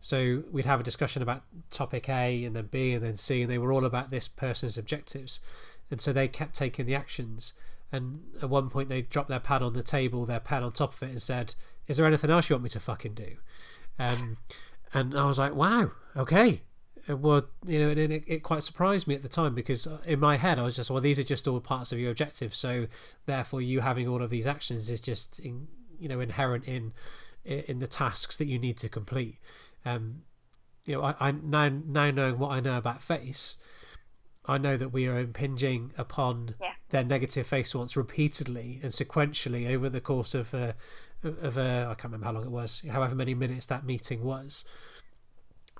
[0.00, 3.50] so we'd have a discussion about topic A and then B and then C, and
[3.50, 5.40] they were all about this person's objectives.
[5.90, 7.54] And so they kept taking the actions.
[7.92, 10.92] And at one point, they dropped their pad on the table, their pen on top
[10.94, 11.54] of it, and said,
[11.86, 13.36] Is there anything else you want me to fucking do?
[13.98, 14.36] Um,
[14.92, 16.62] and I was like, Wow, okay.
[17.08, 20.36] Well, you know, and it, it quite surprised me at the time because in my
[20.36, 22.52] head I was just, well, these are just all parts of your objective.
[22.52, 22.88] So
[23.26, 25.68] therefore, you having all of these actions is just, in,
[26.00, 26.92] you know, inherent in
[27.44, 29.38] in the tasks that you need to complete
[29.86, 30.22] um,
[30.84, 33.56] you know, I, I now now knowing what I know about face,
[34.44, 36.72] I know that we are impinging upon yeah.
[36.90, 40.74] their negative face wants repeatedly and sequentially over the course of a,
[41.22, 44.64] of a I can't remember how long it was, however many minutes that meeting was.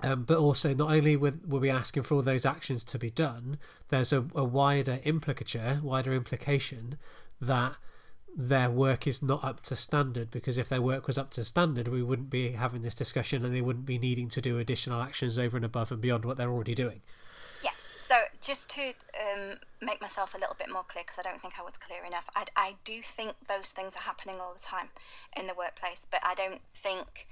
[0.03, 3.11] Um, but also, not only will, will we asking for all those actions to be
[3.11, 6.99] done, there's a, a wider implicature, wider implication
[7.41, 7.77] that
[8.37, 11.89] their work is not up to standard because if their work was up to standard
[11.89, 15.39] we wouldn't be having this discussion and they wouldn't be needing to do additional actions
[15.39, 17.01] over and above and beyond what they're already doing.
[17.65, 17.71] Yeah
[18.07, 18.83] so just to
[19.21, 22.05] um, make myself a little bit more clear because i don't think i was clear
[22.05, 24.89] enough I, I do think those things are happening all the time
[25.37, 27.27] in the workplace but i don't think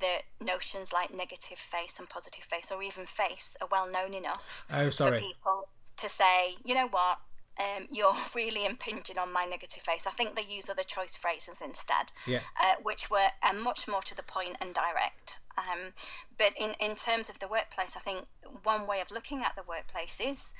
[0.00, 4.66] that notions like negative face and positive face or even face are well known enough
[4.72, 5.20] oh sorry.
[5.20, 7.18] for people to say you know what
[7.58, 10.06] um, you're really impinging on my negative face.
[10.06, 12.40] I think they use other choice phrases instead, yeah.
[12.62, 15.38] uh, which were uh, much more to the point and direct.
[15.58, 15.92] Um,
[16.38, 18.26] but in, in terms of the workplace, I think
[18.62, 20.54] one way of looking at the workplace is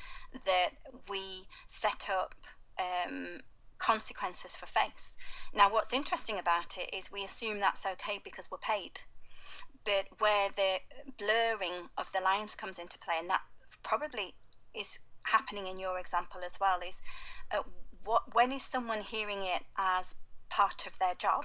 [0.47, 0.71] that
[1.09, 2.35] we set up
[2.79, 3.41] um,
[3.79, 5.15] consequences for face.
[5.55, 9.01] Now, what's interesting about it is we assume that's okay because we're paid.
[9.85, 10.79] But where the
[11.19, 13.43] blurring of the lines comes into play, and that
[13.83, 14.35] probably
[14.75, 17.03] is happening in your example as well is
[17.51, 17.63] uh,
[18.05, 20.15] what when is someone hearing it as
[20.49, 21.45] part of their job?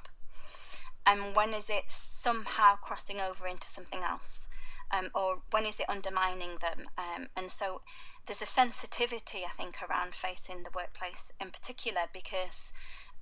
[1.07, 4.47] And when is it somehow crossing over into something else?
[4.91, 6.87] Um, or when is it undermining them?
[6.97, 7.81] Um, and so
[8.27, 12.71] there's a sensitivity i think around facing the workplace in particular because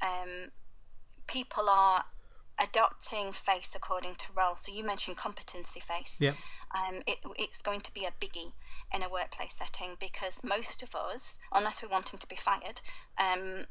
[0.01, 0.51] um,
[1.25, 2.03] people are
[2.61, 4.55] adopting face according to role.
[4.55, 6.17] So you mentioned competency face.
[6.19, 6.33] Yeah.
[6.75, 8.51] Um, it, it's going to be a biggie
[8.93, 12.81] in a workplace setting because most of us, unless we're wanting to be fired,
[13.17, 13.65] um,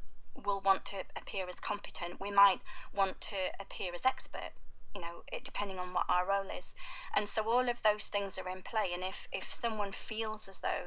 [0.44, 2.20] will want to appear as competent.
[2.20, 2.60] We might
[2.94, 4.52] want to appear as expert.
[4.94, 6.74] you know, depending on what our role is.
[7.14, 8.90] And so all of those things are in play.
[8.94, 10.84] And if, if someone feels as though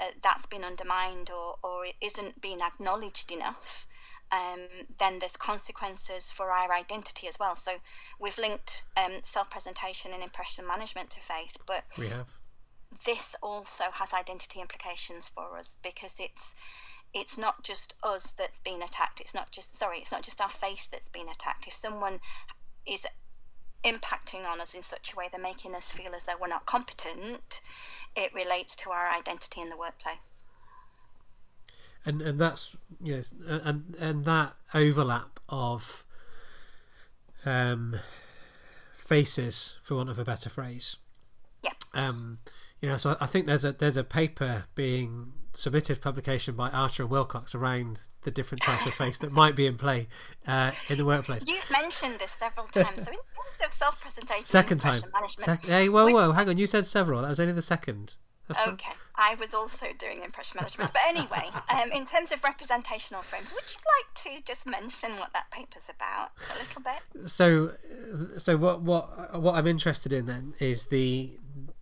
[0.00, 3.86] uh, that's been undermined or, or it isn't being acknowledged enough,
[4.32, 4.60] um,
[4.98, 7.56] then there's consequences for our identity as well.
[7.56, 7.72] So
[8.20, 12.38] we've linked um, self presentation and impression management to face, but we have.
[13.04, 16.54] This also has identity implications for us because it's
[17.12, 19.20] it's not just us that's been attacked.
[19.20, 21.66] It's not just sorry, it's not just our face that's been attacked.
[21.66, 22.20] If someone
[22.86, 23.06] is
[23.84, 26.66] impacting on us in such a way they're making us feel as though we're not
[26.66, 27.62] competent,
[28.14, 30.40] it relates to our identity in the workplace
[32.04, 36.04] and and that's yes, and and that overlap of
[37.44, 37.96] um,
[38.92, 40.96] faces, for want of a better phrase.
[41.62, 41.72] Yeah.
[41.92, 42.38] Um,
[42.80, 46.70] you know, so I think there's a there's a paper being submitted for publication by
[46.70, 50.08] Archer and Wilcox around the different types of face that might be in play
[50.46, 51.44] uh, in the workplace.
[51.46, 53.04] You've mentioned this several times.
[53.04, 55.02] So in terms of self-presentation, second time.
[55.38, 56.56] Sec- hey, whoa, whoa, hang on.
[56.56, 57.22] You said several.
[57.22, 58.16] That was only the second.
[58.46, 60.92] That's okay, I was also doing impression management.
[60.92, 65.32] But anyway, um, in terms of representational frames, would you like to just mention what
[65.34, 67.28] that paper's about a little bit?
[67.28, 67.72] So,
[68.38, 71.38] so what what what I'm interested in then is the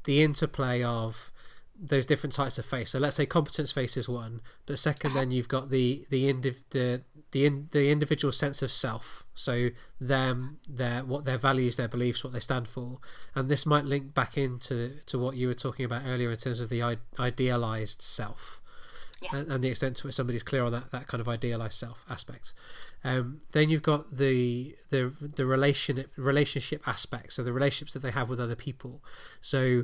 [0.09, 1.31] the interplay of
[1.79, 2.93] those different types of face.
[2.93, 5.15] So let's say competence face is one, but 2nd uh-huh.
[5.15, 7.03] then you've got the the indiv- the
[7.33, 9.27] the in, the individual sense of self.
[9.35, 9.69] So
[10.01, 13.01] them their what their values, their beliefs, what they stand for,
[13.35, 16.61] and this might link back into to what you were talking about earlier in terms
[16.61, 18.63] of the idealized self.
[19.21, 19.31] Yeah.
[19.33, 22.05] And, and, the extent to which somebody's clear on that, that kind of idealized self
[22.09, 22.53] aspect.
[23.03, 28.13] Um, then you've got the the the relation relationship aspect, so the relationships that they
[28.13, 29.03] have with other people.
[29.41, 29.83] So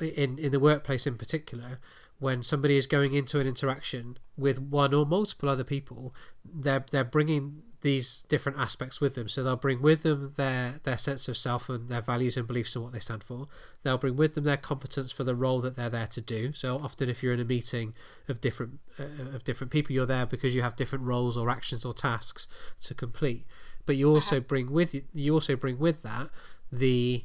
[0.00, 1.78] in in the workplace in particular,
[2.18, 6.12] when somebody is going into an interaction with one or multiple other people,
[6.44, 9.28] they're they're bringing these different aspects with them.
[9.28, 12.74] So they'll bring with them their their sense of self and their values and beliefs
[12.74, 13.46] and what they stand for.
[13.82, 16.52] They'll bring with them their competence for the role that they're there to do.
[16.52, 17.94] So often, if you're in a meeting
[18.28, 21.84] of different uh, of different people, you're there because you have different roles or actions
[21.84, 22.48] or tasks
[22.82, 23.44] to complete.
[23.84, 24.44] But you also uh-huh.
[24.46, 26.28] bring with you, you also bring with that
[26.70, 27.24] the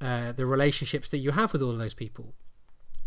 [0.00, 2.34] uh, the relationships that you have with all of those people.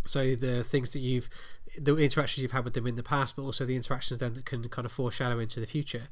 [0.06, 1.30] So the things that you've,
[1.78, 4.46] the interactions you've had with them in the past, but also the interactions then that
[4.46, 6.04] can kind of foreshadow into the future.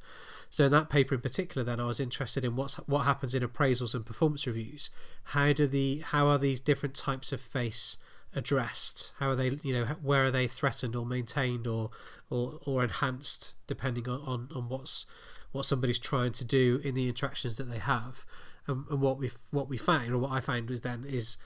[0.50, 3.44] So in that paper in particular, then I was interested in what's what happens in
[3.44, 4.89] appraisals and performance reviews.
[5.26, 7.98] How do the how are these different types of face
[8.36, 9.14] addressed?
[9.20, 11.89] How are they, you know, where are they threatened or maintained or
[12.30, 15.06] or, or enhanced depending on, on, on what's
[15.52, 18.26] what somebody's trying to do in the interactions that they have?
[18.68, 21.38] and, and what we what we found or what I found was then is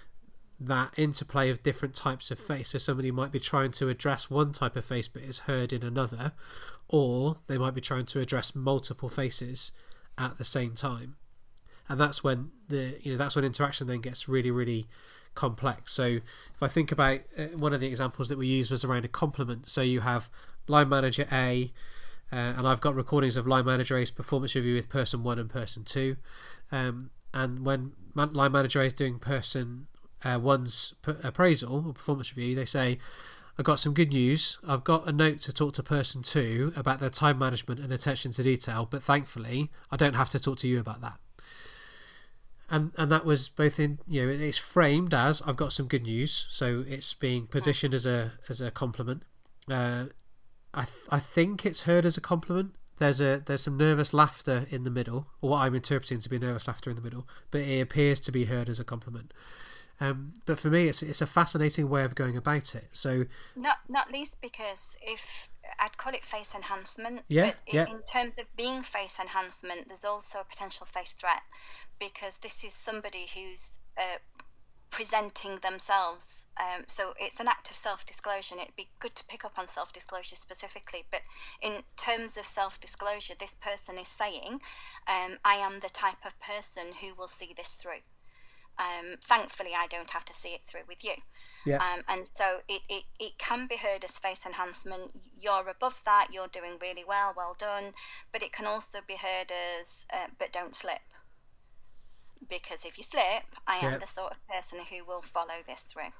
[0.60, 2.70] that interplay of different types of face.
[2.70, 5.84] So somebody might be trying to address one type of face but is heard in
[5.84, 6.34] another,
[6.88, 9.72] or they might be trying to address multiple faces
[10.18, 11.16] at the same time.
[11.89, 14.88] And that's when the you know that's when interaction then gets really really
[15.36, 15.93] complex.
[15.93, 19.05] So if I think about uh, one of the examples that we used was around
[19.05, 19.68] a compliment.
[19.68, 20.30] So you have
[20.68, 21.70] line manager A,
[22.32, 25.49] uh, and I've got recordings of line manager A's performance review with person one and
[25.49, 26.18] person two.
[26.72, 29.88] Um, and when line manager A is doing person
[30.24, 30.93] uh, one's
[31.24, 32.97] appraisal or performance review, they say,
[33.57, 34.59] I've got some good news.
[34.68, 38.32] I've got a note to talk to person two about their time management and attention
[38.34, 41.18] to detail, but thankfully, I don't have to talk to you about that.
[42.70, 46.03] And and that was both in you know it's framed as I've got some good
[46.03, 49.24] news, so it's being positioned as a as a compliment.
[49.72, 50.05] Uh,
[50.74, 54.65] I th- I think it's heard as a compliment, there's a there's some nervous laughter
[54.70, 57.61] in the middle, or what I'm interpreting to be nervous laughter in the middle, but
[57.61, 59.34] it appears to be heard as a compliment.
[60.00, 62.89] Um, but for me, it's it's a fascinating way of going about it.
[62.91, 63.26] So
[63.56, 67.86] not not least because if I'd call it face enhancement, yeah, but yeah.
[67.86, 71.41] in terms of being face enhancement, there's also a potential face threat
[72.00, 74.18] because this is somebody who's uh,
[74.91, 76.48] presenting themselves.
[76.58, 79.58] Um, so it's an act of self disclosure, and it'd be good to pick up
[79.58, 81.06] on self disclosure specifically.
[81.12, 81.22] But
[81.62, 84.62] in terms of self disclosure, this person is saying,
[85.08, 88.02] um, I am the type of person who will see this through.
[88.80, 91.14] Um, thankfully, I don't have to see it through with you.
[91.66, 91.78] Yeah.
[91.78, 95.12] Um, and so it, it, it can be heard as face enhancement.
[95.40, 97.92] You're above that, you're doing really well, well done.
[98.32, 99.52] But it can also be heard
[99.82, 101.02] as, uh, but don't slip
[102.50, 106.12] because if you slip, I am the sort of person who will follow this through.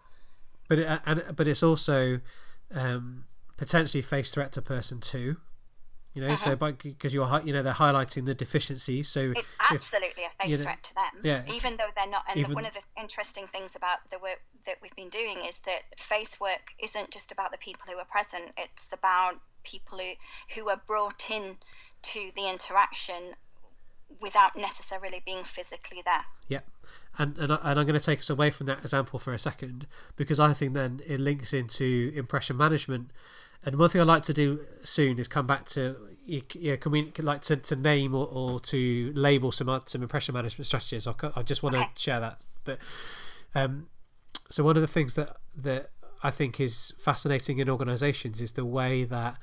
[0.68, 2.20] But it, and but it's also
[2.74, 3.26] um,
[3.58, 5.38] potentially face threat to person two.
[6.18, 6.58] You know, uh-huh.
[6.58, 9.08] so because you're you know they're highlighting the deficiencies.
[9.08, 11.12] So it's absolutely if, a face you know, threat to them.
[11.22, 12.24] Yeah, even though they're not.
[12.28, 15.60] And even, one of the interesting things about the work that we've been doing is
[15.60, 18.46] that face work isn't just about the people who are present.
[18.58, 20.14] It's about people who
[20.56, 21.58] who are brought in
[22.02, 23.36] to the interaction
[24.20, 26.26] without necessarily being physically there.
[26.48, 26.62] Yeah,
[27.20, 29.40] and and, I, and I'm going to take us away from that example for a
[29.40, 33.12] second because I think then it links into impression management.
[33.66, 37.12] And one thing I'd like to do soon is come back to yeah, can we
[37.20, 41.08] like to, to name or, or to label some some impression management strategies?
[41.08, 42.46] I, I just want to share that.
[42.66, 42.80] But
[43.56, 43.88] um,
[44.50, 45.90] so one of the things that that
[46.24, 49.38] I think is fascinating in organisations is the way that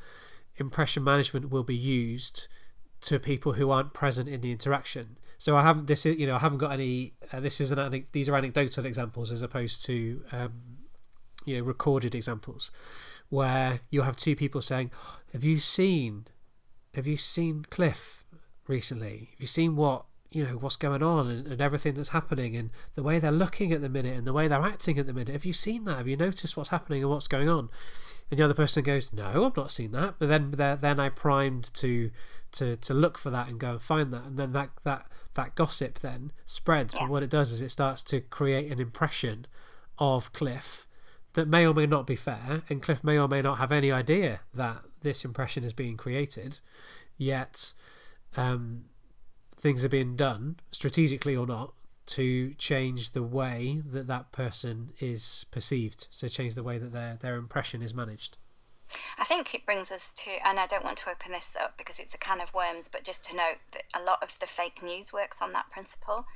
[0.56, 2.48] impression management will be used
[3.02, 5.18] to people who aren't present in the interaction.
[5.38, 7.14] So I haven't this is you know I haven't got any.
[7.32, 10.52] Uh, this is an these are anecdotal examples as opposed to um,
[11.44, 12.70] you know recorded examples
[13.30, 14.90] where you'll have two people saying,
[15.32, 16.26] "Have you seen?
[16.94, 18.24] Have you seen Cliff
[18.68, 19.28] recently?
[19.32, 22.70] Have you seen what you know what's going on and, and everything that's happening and
[22.94, 25.32] the way they're looking at the minute and the way they're acting at the minute?
[25.32, 25.98] Have you seen that?
[25.98, 27.68] Have you noticed what's happening and what's going on?"
[28.30, 31.72] And the other person goes, "No, I've not seen that." But then then I primed
[31.74, 32.10] to
[32.52, 35.54] to to look for that and go and find that, and then that that that
[35.54, 36.94] gossip then spreads.
[36.94, 37.08] But ah.
[37.08, 39.46] what it does is it starts to create an impression
[39.98, 40.86] of Cliff
[41.34, 43.92] that may or may not be fair, and Cliff may or may not have any
[43.92, 46.60] idea that this impression is being created,
[47.16, 47.72] yet
[48.36, 48.84] um,
[49.56, 51.74] things are being done strategically or not
[52.06, 56.06] to change the way that that person is perceived.
[56.10, 58.38] So change the way that their their impression is managed.
[59.18, 61.98] I think it brings us to, and I don't want to open this up because
[61.98, 64.82] it's a can of worms, but just to note that a lot of the fake
[64.82, 66.26] news works on that principle.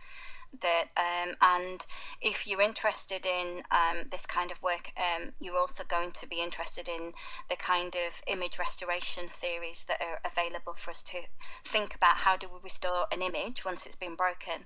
[0.61, 1.87] That um, and
[2.21, 6.41] if you're interested in um, this kind of work, um, you're also going to be
[6.41, 7.13] interested in
[7.49, 11.19] the kind of image restoration theories that are available for us to
[11.65, 14.65] think about how do we restore an image once it's been broken.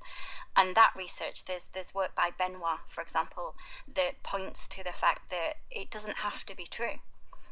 [0.56, 3.54] And that research, there's there's work by Benoit, for example,
[3.94, 6.98] that points to the fact that it doesn't have to be true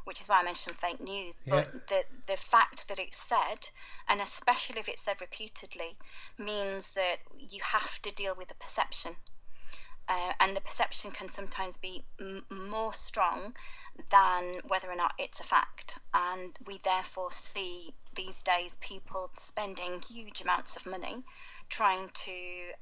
[0.05, 1.43] which is why I mentioned fake news.
[1.45, 1.65] Yeah.
[1.73, 3.69] But the the fact that it's said,
[4.09, 5.97] and especially if it's said repeatedly,
[6.39, 9.17] means that you have to deal with the perception.
[10.09, 13.55] Uh, and the perception can sometimes be m- more strong
[14.11, 16.01] than whether or not it's a fact.
[16.13, 21.23] And we therefore see these days people spending huge amounts of money
[21.69, 22.33] trying to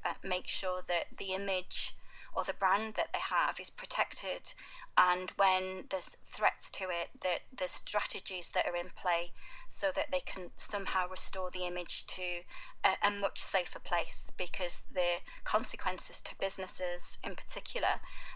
[0.05, 1.93] uh, make sure that the image
[2.35, 4.53] or the brand that they have is protected.
[4.97, 9.31] And when there's threats to it that there's strategies that are in play
[9.67, 12.41] so that they can somehow restore the image to
[12.83, 17.87] a, a, much safer place because the consequences to businesses in particular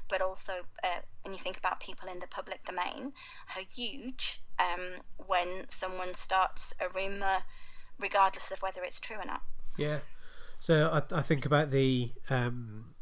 [0.10, 3.12] but also uh, when you think about people in the public domain
[3.56, 7.40] are huge um, when someone starts a rumor
[8.00, 9.42] regardless of whether it's true or not.
[9.78, 10.00] Yeah.
[10.60, 12.93] So I, I think about the um,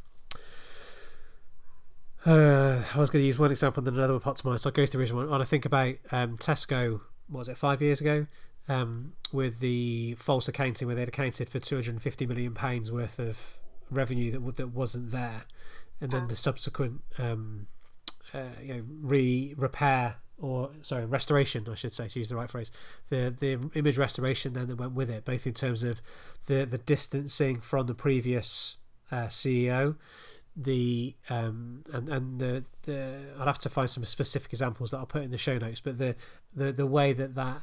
[2.25, 4.61] uh, I was going to use one example and then another one pops to mind.
[4.61, 5.29] So I'll go to the original one.
[5.29, 8.27] When I think about um, Tesco, was it five years ago,
[8.67, 12.91] um, with the false accounting where they'd accounted for two hundred and fifty million pounds
[12.91, 13.57] worth of
[13.89, 15.45] revenue that that wasn't there,
[15.99, 17.67] and then the subsequent um,
[18.33, 22.49] uh, you know re repair or sorry restoration I should say to use the right
[22.49, 22.71] phrase
[23.09, 26.01] the the image restoration then that went with it both in terms of
[26.47, 28.77] the the distancing from the previous
[29.11, 29.97] uh, CEO
[30.55, 35.05] the um and and the the I'll have to find some specific examples that I'll
[35.05, 36.15] put in the show notes but the
[36.53, 37.61] the the way that that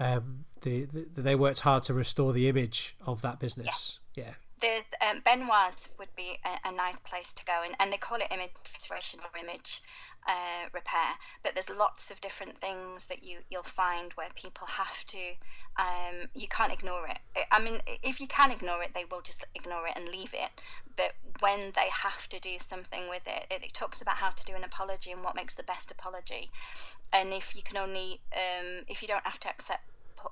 [0.00, 4.00] um the, the they worked hard to restore the image of that business.
[4.14, 4.34] Yeah, yeah.
[4.60, 8.16] There's um, Benoit's would be a, a, nice place to go, and, and they call
[8.16, 9.82] it image restoration or image
[10.26, 11.14] uh, repair.
[11.42, 15.32] But there's lots of different things that you you'll find where people have to.
[15.78, 17.18] Um, you can't ignore it.
[17.50, 20.50] I mean, if you can ignore it, they will just ignore it and leave it.
[20.96, 24.44] But when they have to do something with it, it, it talks about how to
[24.44, 26.50] do an apology and what makes the best apology.
[27.12, 29.82] And if you can only, um, if you don't have to accept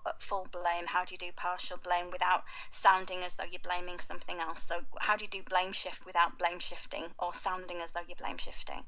[0.06, 0.86] uh, full blame?
[0.86, 4.62] How do you do partial blame without sounding as though you're blaming something else?
[4.64, 8.16] So, how do you do blame shift without blame shifting or sounding as though you're
[8.16, 8.82] blame shifting?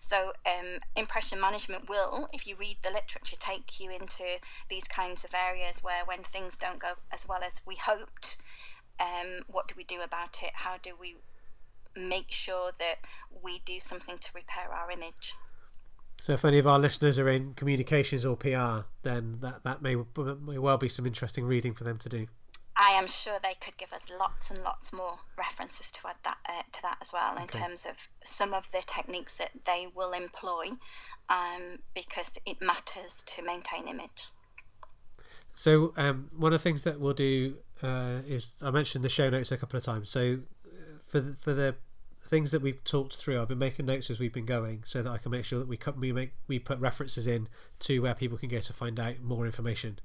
[0.00, 4.24] So, um, impression management will, if you read the literature, take you into
[4.68, 8.42] these kinds of areas where when things don't go as well as we hoped,
[9.00, 10.50] um, what do we do about it?
[10.54, 11.16] How do we
[11.96, 12.96] make sure that
[13.42, 15.34] we do something to repair our image?
[16.20, 19.94] So if any of our listeners are in communications or PR, then that, that may,
[19.94, 22.26] may well be some interesting reading for them to do.
[22.80, 26.38] I am sure they could give us lots and lots more references to add that
[26.48, 30.12] uh, to that as well in terms of some of the techniques that they will
[30.12, 30.68] employ,
[31.28, 34.28] um, because it matters to maintain image.
[35.54, 39.28] So um, one of the things that we'll do uh, is I mentioned the show
[39.28, 40.08] notes a couple of times.
[40.08, 41.74] So uh, for the, for the
[42.20, 45.10] things that we've talked through, I've been making notes as we've been going, so that
[45.10, 47.48] I can make sure that we we make we put references in
[47.80, 49.98] to where people can go to find out more information.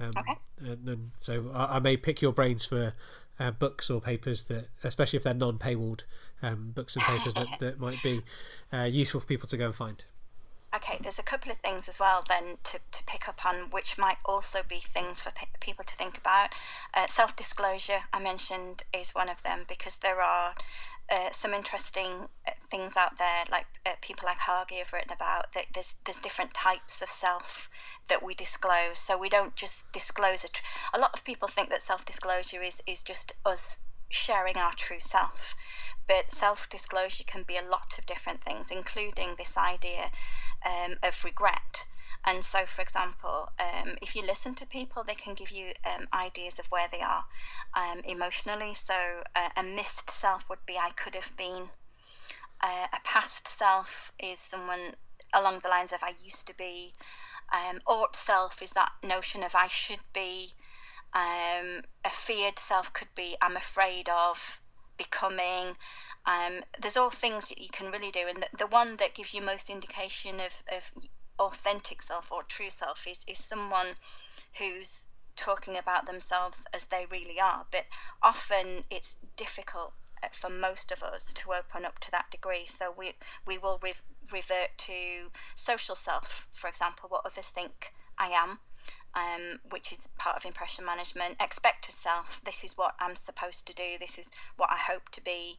[0.00, 0.38] Um, okay.
[0.60, 2.92] And, and so I, I, may pick your brains for
[3.40, 6.04] uh, books or papers that, especially if they're non-paywalled
[6.42, 8.22] um, books and papers that, that might be
[8.72, 10.04] uh, useful for people to go and find.
[10.74, 13.96] Okay, there's a couple of things as well then to, to pick up on, which
[13.96, 16.50] might also be things for pe- people to think about.
[16.92, 20.54] Uh, Self disclosure, I mentioned, is one of them because there are
[21.10, 25.52] uh, some interesting uh, things out there, like uh, people like Hagi have written about.
[25.52, 27.70] That there's there's different types of self
[28.08, 28.98] that we disclose.
[28.98, 30.62] So we don't just disclose it.
[30.94, 33.78] A lot of people think that self disclosure is is just us
[34.08, 35.54] sharing our true self,
[36.08, 40.10] but self disclosure can be a lot of different things, including this idea
[40.64, 41.84] um, of regret.
[42.26, 46.08] And so, for example, um, if you listen to people, they can give you um,
[46.12, 47.24] ideas of where they are
[47.74, 48.74] um, emotionally.
[48.74, 49.22] So,
[49.56, 51.68] a missed self would be I could have been.
[52.60, 54.94] Uh, a past self is someone
[55.34, 56.92] along the lines of I used to be.
[57.52, 60.52] Um, ought self is that notion of I should be.
[61.14, 64.60] Um, a feared self could be I'm afraid of
[64.96, 65.76] becoming.
[66.26, 69.32] Um, there's all things that you can really do, and the, the one that gives
[69.32, 70.90] you most indication of, of
[71.38, 73.88] authentic self or true self is, is someone
[74.58, 75.06] who's
[75.36, 77.64] talking about themselves as they really are.
[77.70, 77.84] But
[78.22, 82.66] often it's difficult uh, for most of us to open up to that degree.
[82.66, 83.12] So we
[83.46, 83.92] we will re-
[84.32, 88.58] revert to social self, for example, what others think I am.
[89.14, 91.36] Um, which is part of impression management.
[91.40, 95.22] Expected self, this is what I'm supposed to do, this is what I hope to
[95.24, 95.58] be.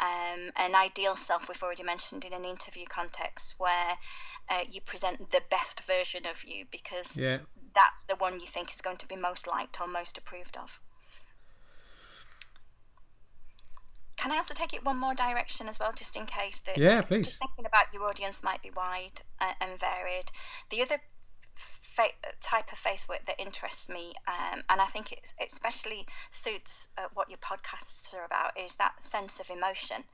[0.00, 3.98] Um, an ideal self, we've already mentioned in an interview context, where
[4.48, 7.38] uh, you present the best version of you because yeah.
[7.74, 10.80] that's the one you think is going to be most liked or most approved of.
[14.16, 17.02] Can I also take it one more direction as well, just in case that yeah,
[17.02, 17.36] please.
[17.36, 20.32] thinking about your audience might be wide uh, and varied.
[20.70, 20.98] The other
[21.98, 26.88] fa- type of face work that interests me, um, and I think it especially suits
[26.96, 30.04] uh, what your podcasts are about, is that sense of emotion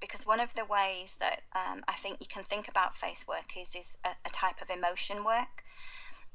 [0.00, 3.56] because one of the ways that um, I think you can think about face work
[3.56, 5.64] is is a, a type of emotion work.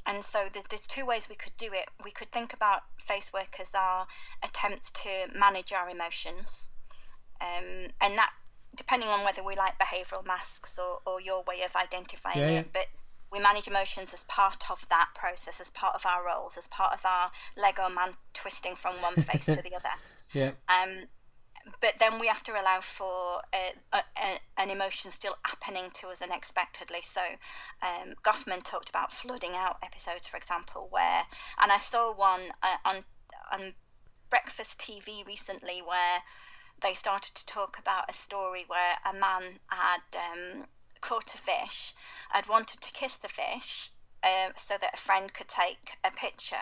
[0.05, 1.89] And so there's two ways we could do it.
[2.03, 4.08] We could think about face work as our
[4.41, 6.70] attempts to manage our emotions,
[7.41, 8.32] um, and that
[8.76, 12.60] depending on whether we like behavioural masks or, or your way of identifying yeah, yeah.
[12.60, 12.86] it, but
[13.32, 16.94] we manage emotions as part of that process, as part of our roles, as part
[16.94, 19.90] of our Lego man twisting from one face to the other.
[20.34, 20.52] Yeah.
[20.70, 21.08] Um,
[21.82, 26.22] but then we have to allow for a, a, an emotion still happening to us
[26.22, 27.02] unexpectedly.
[27.02, 27.22] So
[27.82, 31.24] um, Goffman talked about flooding out episodes, for example, where
[31.62, 33.04] and I saw one uh, on
[33.52, 33.74] on
[34.30, 36.22] breakfast TV recently where
[36.82, 40.66] they started to talk about a story where a man had um,
[41.02, 41.93] caught a fish,
[42.34, 43.89] I'd wanted to kiss the fish,
[44.24, 46.56] um, so that a friend could take a picture.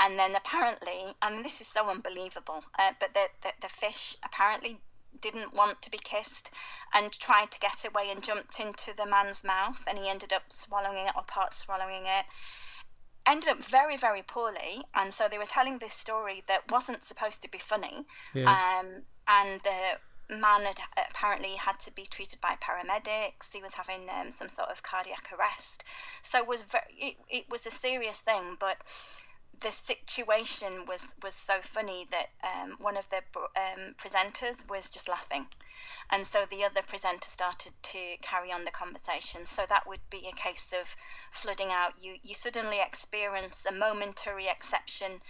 [0.00, 4.16] And then apparently, I mean, this is so unbelievable, uh, but the, the, the fish
[4.24, 4.80] apparently
[5.20, 6.52] didn't want to be kissed
[6.94, 10.42] and tried to get away and jumped into the man's mouth, and he ended up
[10.48, 12.24] swallowing it or part swallowing it.
[13.26, 17.42] Ended up very, very poorly, and so they were telling this story that wasn't supposed
[17.42, 18.04] to be funny.
[18.34, 18.50] Yeah.
[18.50, 19.98] Um, and the
[20.28, 23.52] man had apparently had to be treated by paramedics.
[23.52, 25.84] He was having um, some sort of cardiac arrest.
[26.22, 28.78] So it was very, it, it was a serious thing, but
[29.60, 35.08] the situation was was so funny that um, one of the um, presenters was just
[35.08, 35.46] laughing,
[36.10, 39.46] and so the other presenter started to carry on the conversation.
[39.46, 40.94] So that would be a case of
[41.30, 41.92] flooding out.
[41.98, 45.22] You you suddenly experience a momentary exception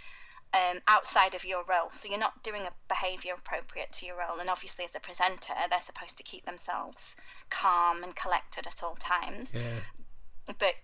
[0.53, 1.89] um, outside of your role.
[1.91, 4.39] So you're not doing a behaviour appropriate to your role.
[4.39, 7.15] And obviously, as a presenter, they're supposed to keep themselves
[7.49, 9.53] calm and collected at all times.
[9.53, 10.53] Yeah.
[10.59, 10.75] But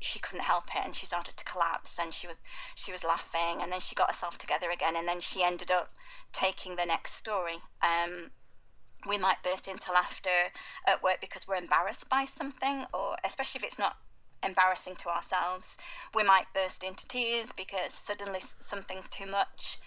[0.00, 1.98] she couldn't help it, and she started to collapse.
[2.00, 2.40] And she was
[2.76, 5.90] she was laughing, and then she got herself together again, and then she ended up
[6.32, 7.56] taking the next story.
[7.82, 8.30] Um,
[9.06, 10.30] we might burst into laughter
[10.86, 13.96] at work because we're embarrassed by something, or especially if it's not
[14.44, 15.78] embarrassing to ourselves.
[16.14, 19.78] We might burst into tears because suddenly something's too much.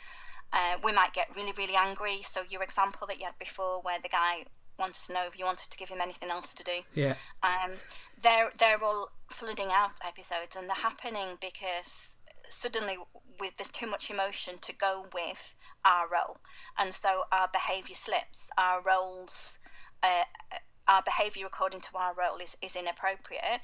[0.53, 2.22] Uh, we might get really, really angry.
[2.22, 4.45] So your example that you had before, where the guy
[4.80, 6.80] wants to know if you wanted to give him anything else to do.
[6.93, 7.16] Yeah.
[7.43, 7.72] Um,
[8.22, 12.18] they're they're all flooding out episodes, and they're happening because
[12.49, 12.97] suddenly
[13.39, 15.55] with there's too much emotion to go with
[15.86, 16.38] our role,
[16.78, 18.49] and so our behaviour slips.
[18.58, 19.60] Our roles.
[20.03, 20.24] Uh,
[20.88, 23.62] our behavior according to our role is, is inappropriate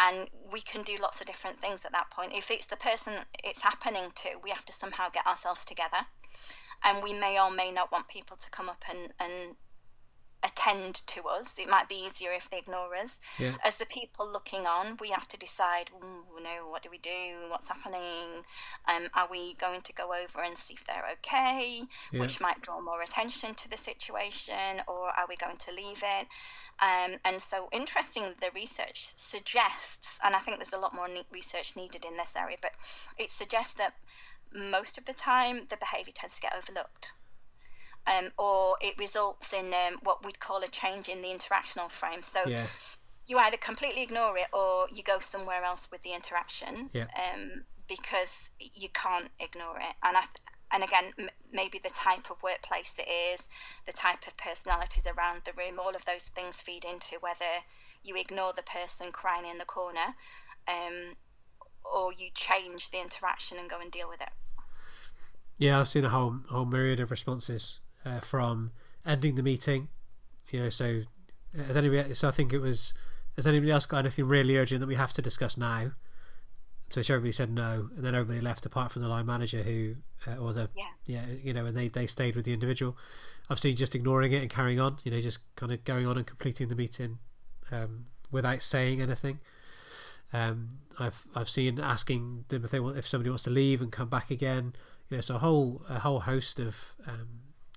[0.00, 3.14] and we can do lots of different things at that point if it's the person
[3.44, 5.98] it's happening to we have to somehow get ourselves together
[6.84, 9.54] and we may or may not want people to come up and, and
[10.44, 11.58] attend to us.
[11.58, 13.20] It might be easier if they ignore us.
[13.38, 13.52] Yeah.
[13.64, 17.48] As the people looking on, we have to decide, you know, what do we do?
[17.48, 18.42] What's happening?
[18.88, 22.20] Um, are we going to go over and see if they're okay, Yeah.
[22.20, 26.26] which might draw more attention to the situation, or are we going to leave it?
[26.82, 31.24] Um, and so, interesting, the research suggests, and I think there's a lot more ne-
[31.30, 32.72] research needed in this area, but
[33.18, 33.94] it suggests that
[34.52, 37.12] most of the time the behaviour tends to get overlooked.
[38.04, 42.24] Um, or it results in um, what we'd call a change in the interactional frame.
[42.24, 42.66] So Yeah.
[43.28, 47.06] you either completely ignore it or you go somewhere else with the interaction Yeah.
[47.32, 49.94] um, because you can't ignore it.
[50.02, 50.32] And I, th-
[50.72, 53.48] and again, m- maybe the type of workplace it is,
[53.86, 57.44] the type of personalities around the room, all of those things feed into whether
[58.02, 60.14] you ignore the person crying in the corner,
[60.68, 61.14] um,
[61.84, 64.30] or you change the interaction and go and deal with it.
[65.58, 68.72] Yeah, I've seen a whole whole myriad of responses uh, from
[69.06, 69.88] ending the meeting.
[70.50, 71.02] You know, so
[71.58, 72.14] uh, has anybody?
[72.14, 72.94] So I think it was.
[73.36, 75.92] Has anybody else got anything really urgent that we have to discuss now?
[76.92, 79.94] To which everybody said no, and then everybody left apart from the line manager who,
[80.26, 80.90] uh, or the Yeah.
[81.06, 82.98] yeah, you know, and they they stayed with the individual.
[83.48, 84.98] I've seen just ignoring it and carrying on.
[85.02, 87.18] You know, just kind of going on and completing the meeting
[87.70, 89.40] um, without saying anything.
[90.34, 90.68] Um,
[90.98, 94.10] I've I've seen asking them if they want if somebody wants to leave and come
[94.10, 94.74] back again.
[95.08, 97.28] You know, so a whole a whole host of um,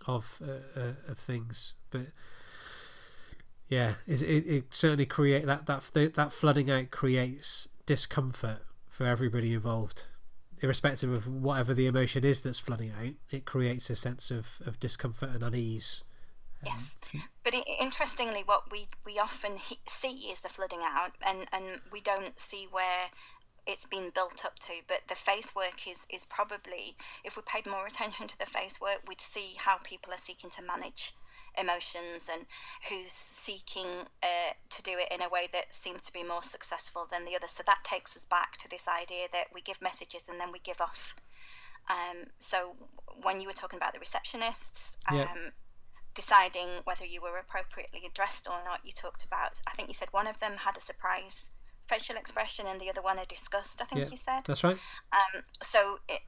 [0.07, 1.73] of uh, uh, of things.
[1.89, 2.07] But
[3.69, 8.61] yeah, is it, it certainly create that that that flooding out creates discomfort
[8.95, 10.05] for everybody involved,
[10.61, 13.13] irrespective of whatever the emotion is that's flooding out.
[13.29, 16.05] It creates a sense of, of discomfort and unease.
[16.61, 16.97] Um, yes,
[17.43, 22.39] but interestingly, what we we often see is the flooding out, and and we don't
[22.39, 23.09] see where
[23.67, 24.73] it's been built up to.
[24.87, 28.79] But the face work is is probably, if we paid more attention to the face
[28.79, 31.11] work, we'd see how people are seeking to manage
[31.57, 32.45] emotions and
[32.89, 33.87] who's seeking
[34.23, 37.35] uh, to do it in a way that seems to be more successful than the
[37.35, 37.47] other.
[37.47, 40.59] So that takes us back to this idea that we give messages and then we
[40.59, 41.15] give off.
[41.89, 42.75] Um, so
[43.21, 45.49] when you were talking about the receptionists, um, Yeah.
[46.13, 49.59] deciding whether you were appropriately addressed or not, you talked about.
[49.67, 51.51] I think you said one of them had a surprise
[51.87, 53.81] facial expression and the other one a disgust.
[53.81, 54.09] I think Yeah.
[54.09, 54.43] you said.
[54.45, 54.77] That's right.
[55.11, 56.21] Um, so it,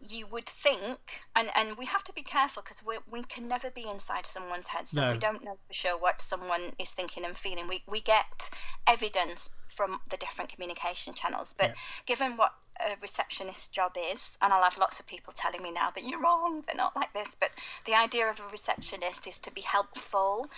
[0.00, 0.98] you would think,
[1.36, 4.68] and, and we have to be careful because we, we can never be inside someone's
[4.68, 5.12] head, so No.
[5.12, 7.66] we don't know for sure what someone is thinking and feeling.
[7.68, 8.50] We, we get
[8.86, 11.74] evidence from the different communication channels, but Yeah.
[12.06, 15.90] given what a receptionist's job is, and I'll have lots of people telling me now
[15.92, 17.50] that you're wrong, they're not like this, but
[17.86, 20.50] the idea of a receptionist is to be helpful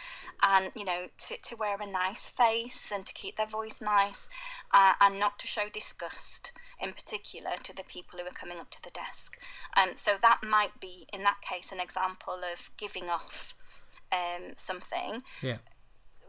[0.43, 4.29] and, you know, to, to wear a nice face and to keep their voice nice
[4.73, 8.71] uh, and not to show disgust in particular to the people who are coming up
[8.71, 9.39] to the desk.
[9.77, 13.55] Um, so that might be, in that case, an example of giving off
[14.13, 15.21] um, something.
[15.43, 15.59] Yeah.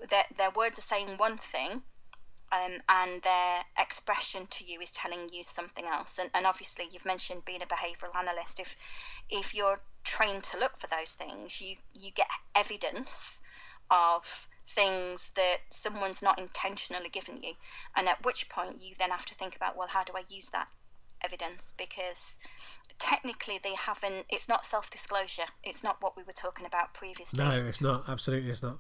[0.09, 1.81] Their, their words are saying one thing,
[2.51, 6.17] um, and their expression to you is telling you something else.
[6.17, 8.59] And, and obviously, you've mentioned being a behavioural analyst.
[8.59, 8.75] If
[9.29, 13.39] if you're trained to look for those things, you you get evidence
[13.91, 17.53] of things that someone's not intentionally given you,
[17.95, 20.49] and at which point you then have to think about, well, how do I use
[20.49, 20.67] that
[21.23, 21.73] evidence?
[21.77, 22.39] Because
[22.97, 24.25] technically, they haven't.
[24.29, 25.45] It's not self-disclosure.
[25.63, 28.03] It's not what we were talking about previously No, it's not.
[28.07, 28.79] Absolutely, it's not.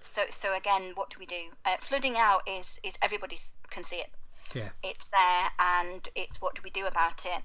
[0.00, 3.36] so so again what do we do uh, flooding out is is everybody
[3.70, 4.10] can see it
[4.54, 4.68] Yeah.
[4.82, 7.40] it's there and it's what do we do about it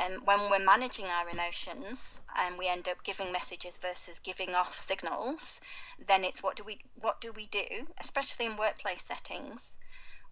[0.00, 4.74] and when we're managing our emotions and we end up giving messages versus giving off
[4.74, 5.60] signals
[6.06, 7.64] then it's what do we what do we do
[7.98, 9.74] especially in workplace settings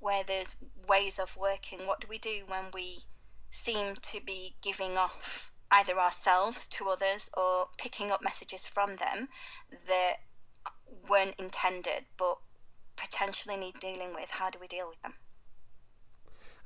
[0.00, 0.56] where there's
[0.88, 1.86] ways of working.
[1.86, 2.98] What do we do when we
[3.50, 9.28] seem to be giving off either ourselves to others or picking up messages from them
[9.88, 10.16] that
[11.08, 12.38] weren't intended but
[12.96, 14.30] potentially need dealing with?
[14.30, 15.14] How do we deal with them?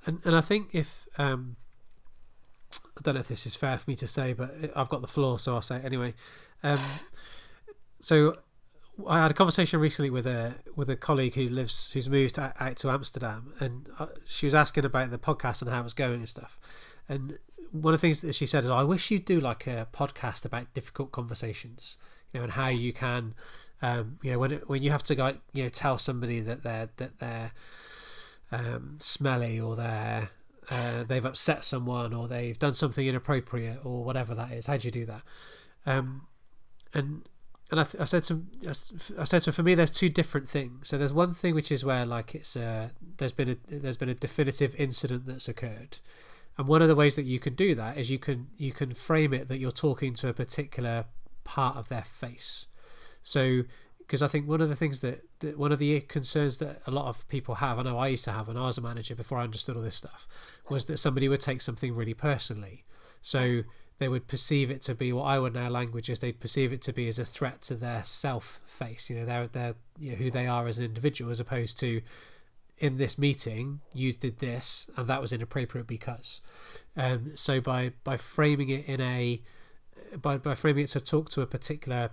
[0.07, 1.57] And and I think if um,
[2.97, 5.09] I don't know if this is fair for me to say, but I've got the
[5.09, 6.15] floor, so I'll say it anyway.
[6.63, 6.85] Um,
[7.99, 8.37] so
[9.09, 12.77] I had a conversation recently with a with a colleague who lives who's moved out
[12.77, 16.15] to Amsterdam, and uh, she was asking about the podcast and how it was going
[16.15, 16.59] and stuff.
[17.09, 17.39] And
[17.73, 20.45] one of the things that she said is, "I wish you'd do like a podcast
[20.45, 21.97] about difficult conversations,
[22.33, 23.35] you know, and how you can."
[23.83, 26.63] Um, you know when it, when you have to like you know tell somebody that
[26.63, 27.53] they're that they're
[28.53, 30.31] um, smelly or they're
[30.69, 34.67] uh, they've upset someone or they've done something inappropriate or whatever that is.
[34.67, 35.23] How do you do that?
[35.87, 36.27] Um,
[36.95, 37.23] and
[37.71, 38.45] and I, th- I said to
[39.19, 40.89] I said to for me, there's two different things.
[40.89, 42.89] So there's one thing which is where like it's uh,
[43.19, 45.99] there's been a there's been a definitive incident that's occurred,
[46.59, 48.91] and one of the ways that you can do that is you can you can
[48.91, 51.05] frame it that you're talking to a particular
[51.45, 52.67] part of their face.
[53.23, 53.63] So
[54.11, 56.91] because I think one of the things that, that one of the concerns that a
[56.91, 59.15] lot of people have, I know I used to have when I was a manager
[59.15, 60.27] before I understood all this stuff,
[60.69, 62.83] was that somebody would take something really personally.
[63.23, 63.63] So
[64.01, 66.83] they would perceive it to be what I would now language is they'd perceive it
[66.83, 70.17] to be as a threat to their self face, you know, their their you know,
[70.17, 72.03] who they are as an individual, as opposed to
[72.79, 76.41] in this meeting you did this and that was inappropriate because.
[76.97, 79.41] Um, so by by framing it in a
[80.21, 82.11] by by framing it to talk to a particular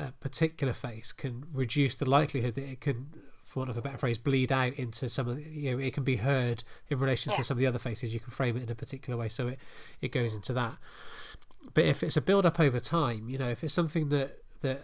[0.00, 3.10] a particular face can reduce the likelihood that it can
[3.50, 6.04] for want of a better phrase, bleed out into some of you know, it can
[6.04, 7.38] be heard in relation yeah.
[7.38, 8.14] to some of the other faces.
[8.14, 9.58] You can frame it in a particular way, so it,
[10.00, 10.76] it goes into that.
[11.74, 14.82] But if it's a build up over time, you know, if it's something that that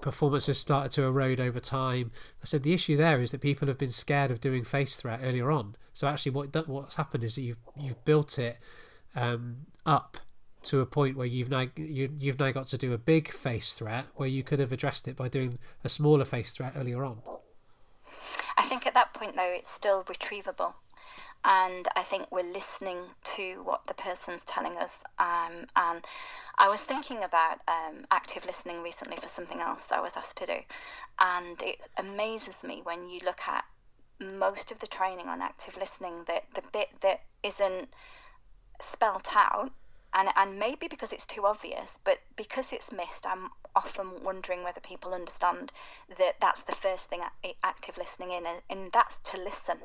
[0.00, 2.10] performance has started to erode over time,
[2.42, 5.20] I said the issue there is that people have been scared of doing face threat
[5.22, 5.76] earlier on.
[5.92, 8.58] So actually, what what's happened is that you've you've built it
[9.14, 10.18] um, up
[10.62, 13.74] to a point where you've now you, you've now got to do a big face
[13.74, 17.22] threat where you could have addressed it by doing a smaller face threat earlier on.
[18.56, 20.74] I think at that point, though, it's still retrievable.
[21.44, 22.98] And I think we're listening
[23.36, 25.04] to what the person's telling us.
[25.20, 26.04] Um, and
[26.58, 30.46] I was thinking about um, active listening recently for something else I was asked to
[30.46, 30.58] do.
[31.20, 33.64] And it amazes me when you look at
[34.36, 37.88] most of the training on active listening that the bit that isn't
[38.80, 39.70] spelt out
[40.14, 44.80] and and maybe because it's too obvious, but because it's missed, I'm often wondering whether
[44.80, 45.72] people understand
[46.18, 47.20] that that's the first thing
[47.62, 49.78] active listening in, and that's to listen.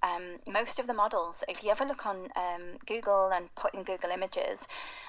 [0.00, 3.82] Um, most of the models, if you ever look on um, Google and put in
[3.82, 4.68] Google Images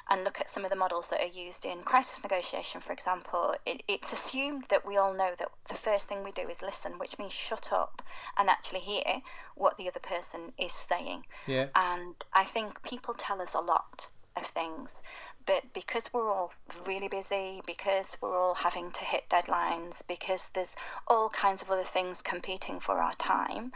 [0.09, 3.53] and look at some of the models that are used in crisis negotiation, for example,
[3.67, 6.97] it, it's assumed that we all know that the first thing we do is listen,
[6.97, 8.01] which means shut up
[8.37, 9.21] and actually hear
[9.53, 11.23] what the other person is saying.
[11.45, 11.67] Yeah.
[11.75, 14.07] And I think people tell us a lot
[14.39, 15.01] of things.
[15.45, 16.53] But because we're all
[16.85, 20.75] really busy, because we're all having to hit deadlines, because there's
[21.07, 23.71] all kinds of other things competing for our time,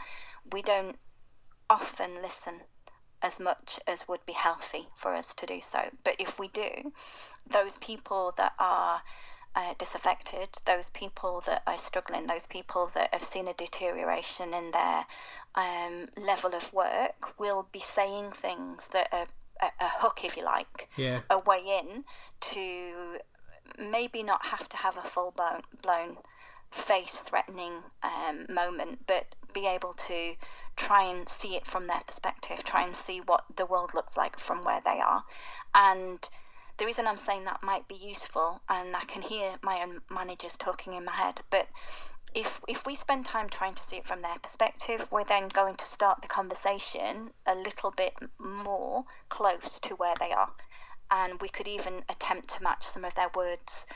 [0.52, 0.98] we don't
[1.70, 2.60] often listen
[3.22, 5.80] as much as would be healthy for us to do so.
[6.04, 6.92] But if we do,
[7.46, 9.02] those people that are
[9.56, 14.70] uh, disaffected, those people that are struggling, those people that have seen a deterioration in
[14.72, 15.06] their
[15.54, 19.26] um, level of work will be saying things that are
[19.60, 21.20] a, a hook, if you like, yeah.
[21.30, 22.04] a way in
[22.40, 23.18] to
[23.78, 26.16] maybe not have to have a full blown, blown
[26.70, 27.72] face threatening
[28.02, 30.34] um, moment, but be able to
[30.76, 34.38] try and see it from their perspective, try and see what the world looks like
[34.38, 35.22] from where they are.
[35.74, 36.28] And
[36.76, 40.56] the reason I'm saying that might be useful, and I can hear my own managers
[40.56, 41.68] talking in my head, but
[42.34, 45.76] if if we spend time trying to see it from their perspective, we're then going
[45.76, 50.50] to start the conversation a little bit more close to where they are,
[51.10, 53.86] and we could even attempt to match some of their words.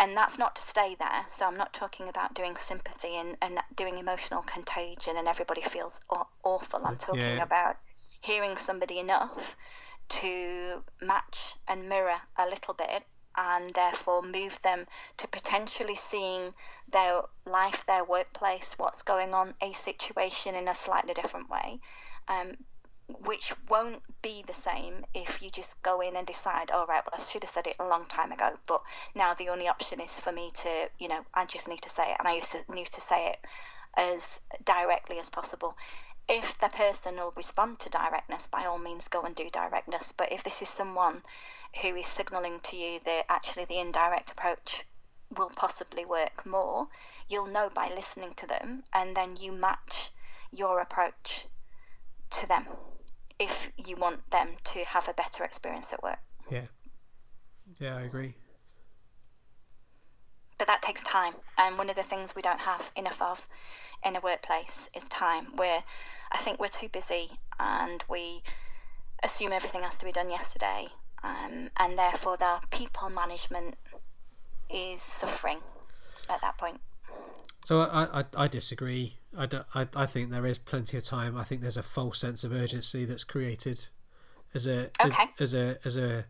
[0.00, 1.24] And that's not to stay there.
[1.26, 6.00] So I'm not talking about doing sympathy and, and doing emotional contagion and everybody feels
[6.44, 6.86] awful.
[6.86, 7.42] I'm talking yeah.
[7.42, 7.78] about
[8.20, 9.56] hearing somebody enough
[10.08, 13.02] to match and mirror a little bit
[13.38, 14.84] and therefore move them
[15.16, 16.52] to potentially seeing
[16.90, 21.78] their life, their workplace, what's going on, a situation in a slightly different way.
[22.26, 22.56] Um,
[23.24, 27.18] which won't be the same if you just go in and decide, all right, well,
[27.18, 28.82] I should have said it a long time ago, but
[29.14, 32.10] now the only option is for me to, you know, I just need to say
[32.10, 33.38] it, and I used to need to say it
[33.96, 35.74] as directly as possible.
[36.28, 40.12] If the person will respond to directness, by all means, go and do directness.
[40.12, 41.22] But if this is someone
[41.82, 44.84] who is signaling to you that actually the indirect approach
[45.36, 46.88] will possibly work more,
[47.28, 50.10] you'll know by listening to them and then you match
[50.50, 51.46] your approach
[52.30, 52.66] to them
[53.38, 56.18] if you want them to have a better experience at work.
[56.50, 56.66] Yeah.
[57.78, 58.34] Yeah, I agree.
[60.56, 61.34] But that takes time.
[61.58, 63.46] And one of the things we don't have enough of
[64.04, 65.56] in a workplace is time.
[65.56, 65.84] Where
[66.32, 67.30] I think we're too busy
[67.60, 68.42] and we
[69.22, 70.88] assume everything has to be done yesterday
[71.22, 73.74] um, and therefore the people management
[74.70, 75.58] is suffering
[76.28, 76.80] at that point.
[77.64, 79.14] So I, I, I disagree.
[79.36, 81.36] I, do, I, I think there is plenty of time.
[81.36, 83.86] I think there's a false sense of urgency that's created
[84.54, 85.24] as a okay.
[85.38, 86.24] as, as a as a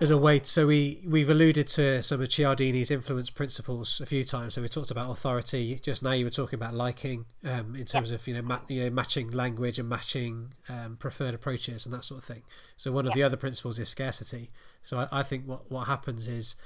[0.00, 0.40] as a way.
[0.42, 4.54] So we we've alluded to some of Cialdini's influence principles a few times.
[4.54, 5.78] So we talked about authority.
[5.82, 8.84] Just now you were talking about liking um, in terms of you know, ma- you
[8.84, 12.42] know matching language and matching um, preferred approaches and that sort of thing.
[12.76, 14.50] So one of the other principles is scarcity.
[14.82, 16.56] So I, I think what what happens is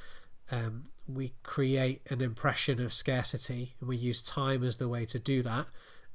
[0.51, 5.19] um, we create an impression of scarcity and we use time as the way to
[5.19, 5.66] do that,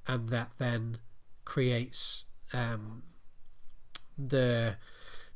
[0.08, 0.98] and that then
[1.46, 3.04] creates um,
[4.18, 4.78] the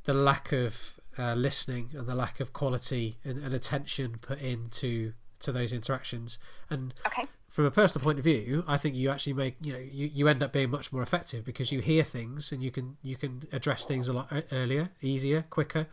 [0.05, 5.13] the lack of uh, listening and the lack of quality and, and, attention put into
[5.39, 6.37] to those interactions.
[6.69, 7.23] And Okay.
[7.47, 10.27] from a personal point of view, I think you actually make you know you, you
[10.27, 13.43] end up being much more effective because you hear things and you can you can
[13.51, 15.87] address things a lot earlier, easier, quicker,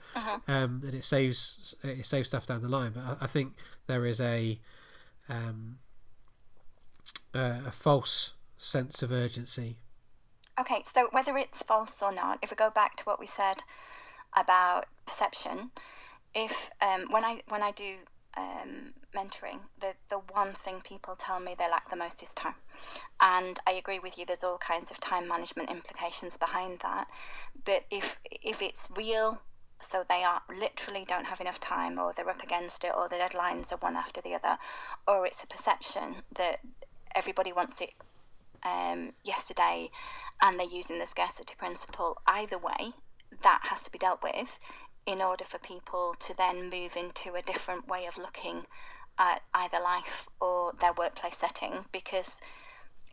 [0.48, 2.92] um, and it saves it saves stuff down the line.
[2.94, 3.54] But I, I think
[3.86, 4.58] there is a
[5.28, 5.78] um,
[7.34, 9.78] a, a false sense of urgency.
[10.60, 13.62] Okay, so whether it's false or not, if we go back to what we said
[14.36, 15.70] about perception,
[16.34, 17.96] if um, when I when I do
[18.36, 22.54] um, mentoring, the the one thing people tell me they lack the most is time,
[23.22, 24.26] and I agree with you.
[24.26, 27.08] There's all kinds of time management implications behind that,
[27.64, 29.40] but if if it's real,
[29.80, 33.16] so they are literally don't have enough time, or they're up against it, or the
[33.16, 34.58] deadlines are one after the other,
[35.06, 36.60] or it's a perception that
[37.14, 37.90] everybody wants it
[38.64, 39.90] um, yesterday
[40.42, 42.16] and they're using the scarcity principle.
[42.26, 42.92] Either way,
[43.42, 44.58] that has to be dealt with
[45.06, 48.64] in order for people to then move into a different way of looking
[49.18, 52.40] at either life or their workplace setting because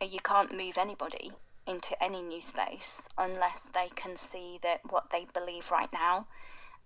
[0.00, 1.30] you can't move anybody
[1.66, 6.26] into any new space unless they can see that what they believe right now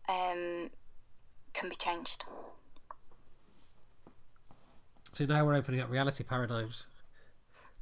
[0.09, 0.70] um,
[1.52, 2.24] can be changed.
[5.12, 6.89] So now we're opening up reality paradigms,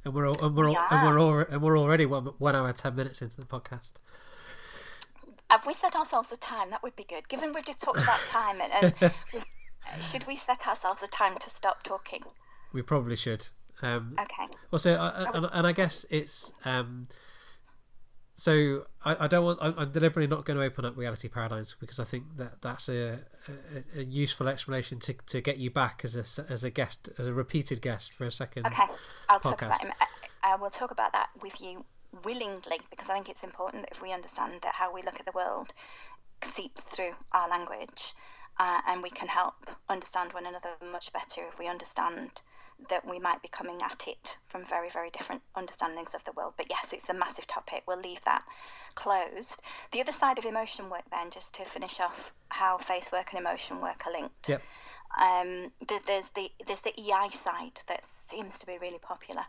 [0.05, 2.55] and we're all, and we're all, We and we're all, and we're already one, one
[2.55, 3.93] hour ten minutes into the podcast.
[5.63, 6.71] Have we set ourselves a time?
[6.71, 7.29] That would be good.
[7.29, 9.13] Given we've just talked about time, and, and
[10.01, 12.21] should we set ourselves a time to stop talking?
[12.73, 13.47] We probably should.
[13.81, 14.53] Um, Okay.
[14.71, 17.07] well, so I, and, and I guess it's um,
[18.35, 19.59] so I, I don't want.
[19.61, 22.89] I'm I'm deliberately not going to open up reality paradigms because I think that that's
[22.89, 23.19] a,
[23.95, 27.29] a, a useful explanation to, to get you back as a as a guest as
[27.29, 28.65] a repeated guest for a second.
[28.65, 28.83] Okay.
[29.29, 29.85] I'll talk about podcast.
[29.85, 29.93] him.
[30.43, 31.85] I, I will talk about that with you
[32.23, 35.25] willingly because I think it's important that if we understand that how we look at
[35.25, 35.73] the world
[36.41, 38.13] seeps through our language,
[38.59, 39.55] uh, and we can help
[39.89, 42.41] understand one another much better if we understand
[42.89, 46.53] that we might be coming at it from very, very different understandings of the world.
[46.57, 47.83] But yes, it's a massive topic.
[47.87, 48.43] We'll leave that
[48.95, 49.61] closed.
[49.91, 53.39] The other side of emotion work, then, just to finish off how face work and
[53.39, 54.49] emotion work are linked.
[54.49, 54.61] Yep.
[55.19, 55.71] Um,
[56.07, 59.45] there's the there's the EI side that seems to be really popular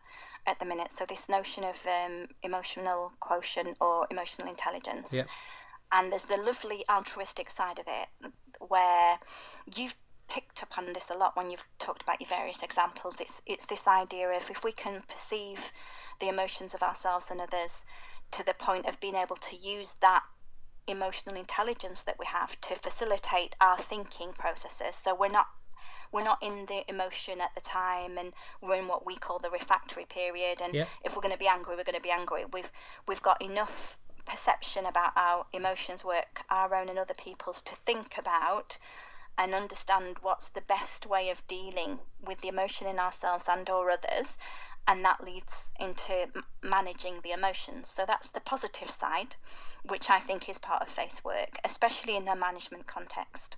[0.47, 0.93] at the minute.
[0.93, 5.12] So this notion of um, emotional quotient or emotional intelligence.
[5.12, 5.29] Yep.
[5.93, 9.19] And there's the lovely altruistic side of it, where
[9.77, 9.95] you've
[10.29, 13.21] picked up on this a lot when you've talked about your various examples.
[13.21, 15.73] It's it's this idea of if we can perceive
[16.21, 17.85] the emotions of ourselves and others
[18.33, 20.23] to the point of being able to use that
[20.87, 24.97] emotional intelligence that we have to facilitate our thinking processes.
[24.97, 25.47] So we're not
[26.12, 29.51] we're not in the emotion at the time and we're in what we call the
[29.51, 30.60] refractory period.
[30.62, 30.89] And Yep.
[31.05, 32.44] if we're going to be angry we're going to be angry.
[32.52, 32.70] We've
[33.06, 38.16] we've got enough perception about how emotions work our own and other people's to think
[38.18, 38.78] about
[39.36, 43.90] and understand what's the best way of dealing with the emotion in ourselves and or
[43.90, 44.39] others.
[44.86, 46.28] And that leads into
[46.62, 47.89] managing the emotions.
[47.89, 49.36] So that's the positive side
[49.86, 53.56] which i think is part of face work especially in a management context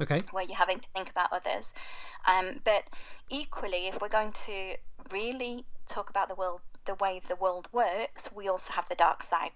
[0.00, 0.20] Okay.
[0.30, 1.74] where you're having to think about others.
[2.26, 2.84] Um, but
[3.28, 4.74] equally, if we're going to
[5.10, 9.22] really talk about the world, the way the world works, we also have the dark
[9.22, 9.52] side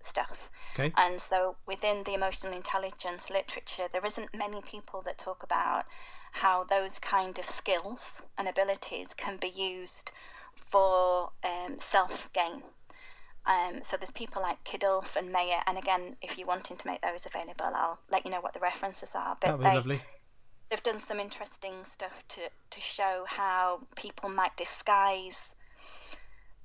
[0.00, 0.50] stuff.
[0.74, 0.92] Okay.
[0.96, 5.84] And so within the emotional intelligence literature, there isn't many people that talk about
[6.32, 10.12] how those kind of skills and abilities can be used
[10.54, 12.62] for um, self gain.
[13.46, 17.00] Um, so there's people like Kilduff and Mayer, and again, if you're wanting to make
[17.00, 19.36] those available, I'll let you know what the references are.
[19.40, 20.02] But That would they, lovely.
[20.68, 25.54] They've done some interesting stuff to, to show how people might disguise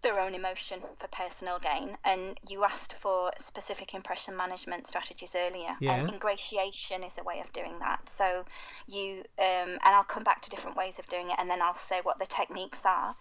[0.06, 1.97] their own emotion for personal gain.
[2.06, 5.76] And you asked for specific impression management strategies earlier.
[5.80, 5.95] Yeah.
[5.95, 8.07] And ingratiation is a way of doing that.
[8.07, 8.45] So
[8.88, 11.73] you, um, and I'll come back to different ways of doing it, and then I'll
[11.73, 13.15] say what the techniques are.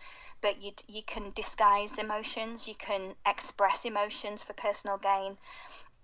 [0.45, 5.39] But you, you can disguise emotions, you can express emotions for personal gain,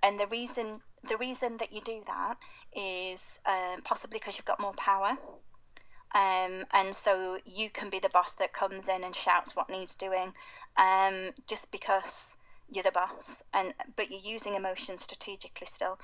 [0.02, 2.36] and the reason the reason that you do that
[2.74, 5.10] is um, possibly because you've got more power.
[6.14, 9.94] Um, and so you can be the boss that comes in and shouts what needs
[9.94, 10.32] doing
[10.78, 12.34] um, just because
[12.72, 15.98] you're the boss and but you're using emotion strategically still.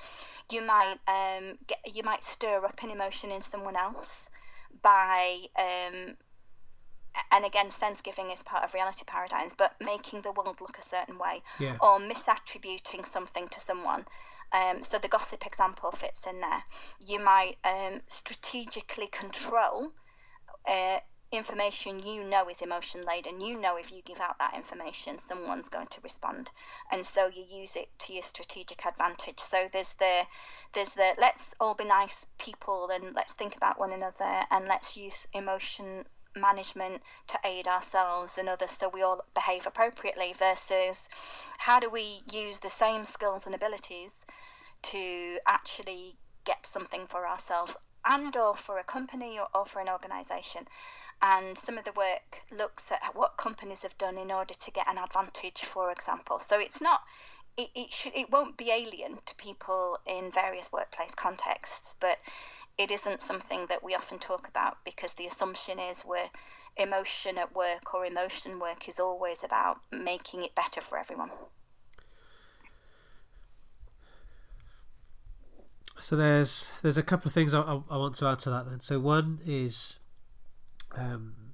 [0.51, 4.29] You might um, get, you might stir up an emotion in someone else
[4.83, 6.15] by um,
[7.31, 10.81] and again sense giving is part of reality paradigms but making the world look a
[10.81, 11.75] certain way Yeah.
[11.81, 14.05] or misattributing something to someone.
[14.53, 16.63] Um, so the gossip example fits in there.
[17.05, 19.91] You might um, strategically control
[20.67, 20.99] uh,
[21.31, 23.41] information you know is emotion laden.
[23.41, 26.49] You know if you give out that information, someone's going to respond,
[26.91, 29.39] and so you use it to your strategic advantage.
[29.39, 30.23] So there's the
[30.73, 34.95] there's the let's all be nice people and let's think about one another and let's
[34.95, 36.05] use emotion
[36.37, 41.09] management to aid ourselves and others so we all behave appropriately versus
[41.57, 44.25] how do we use the same skills and abilities
[44.81, 46.15] to actually
[46.45, 50.65] get something for ourselves and or for a company or, or for an organization
[51.21, 54.87] and some of the work looks at what companies have done in order to get
[54.87, 56.37] an advantage, for example.
[56.39, 57.01] So it's not
[57.57, 62.19] it, it should it won't be alien to people in various workplace contexts, but
[62.77, 66.29] it isn't something that we often talk about because the assumption is we're
[66.77, 71.31] emotion at work or emotion work is always about making it better for everyone.
[75.99, 78.81] So there's there's a couple of things I, I, want to add to that then.
[78.81, 79.97] So one is
[80.95, 81.53] um,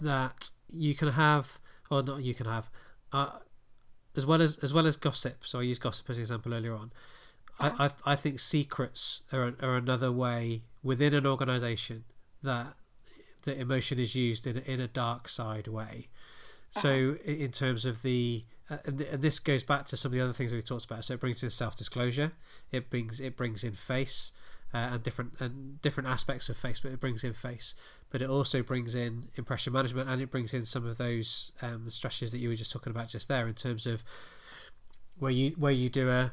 [0.00, 1.58] that you can have,
[1.90, 2.68] or not you can have,
[3.10, 3.38] uh,
[4.14, 5.46] as well as as well as gossip.
[5.46, 6.92] So I used gossip as an example earlier on.
[7.60, 12.04] I, I, I think secrets are, are another way within an organization
[12.42, 12.74] that
[13.42, 16.08] the emotion is used in, in a dark side way.
[16.70, 17.32] So uh-huh.
[17.32, 20.32] in terms of the uh, and, and this goes back to some of the other
[20.32, 21.04] things that we talked about.
[21.04, 22.32] So it brings in self disclosure.
[22.70, 24.32] It brings it brings in face
[24.74, 27.74] uh, and different and different aspects of face, but it brings in face.
[28.10, 31.88] But it also brings in impression management, and it brings in some of those um,
[31.88, 34.04] strategies that you were just talking about just there in terms of
[35.18, 36.32] where you where you do a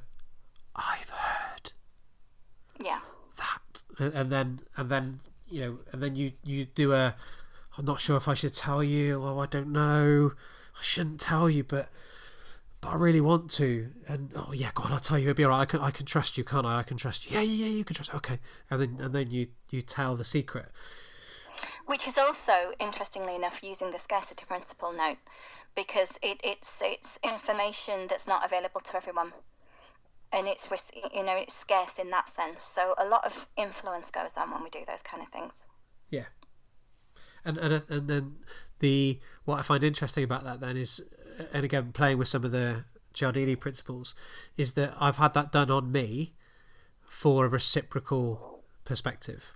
[0.76, 1.72] I've heard
[2.84, 3.00] yeah
[3.38, 3.84] that,
[4.14, 7.16] and, then and then you know and then you you do a
[7.78, 9.20] I'm not sure if I should tell you.
[9.20, 10.32] Well, I don't know.
[10.78, 11.90] I shouldn't tell you, but
[12.82, 13.92] but I really want to.
[14.08, 15.62] And oh yeah, go on, I'll tell you, it'll be alright.
[15.62, 16.80] I can I can trust you, can't I?
[16.80, 17.36] I can trust you.
[17.36, 18.14] Yeah, yeah, yeah, you can trust.
[18.14, 18.40] Okay,
[18.70, 20.68] and then and then you you tell the secret.
[21.86, 25.18] Which is also interestingly enough using the scarcity principle note,
[25.76, 29.34] because it, it's it's information that's not available to everyone,
[30.36, 30.70] and it's
[31.14, 32.64] you know it's scarce in that sense.
[32.64, 35.68] So a lot of influence goes on when we do those kind of things.
[36.12, 36.26] Yeah.
[37.44, 38.36] And and uh, and then
[38.80, 41.04] the what I find interesting about that then is
[41.54, 42.86] and again playing with some of the
[43.16, 44.14] Cialdini principles,
[44.58, 46.34] is that I've had that done on me
[47.08, 49.56] for a reciprocal perspective.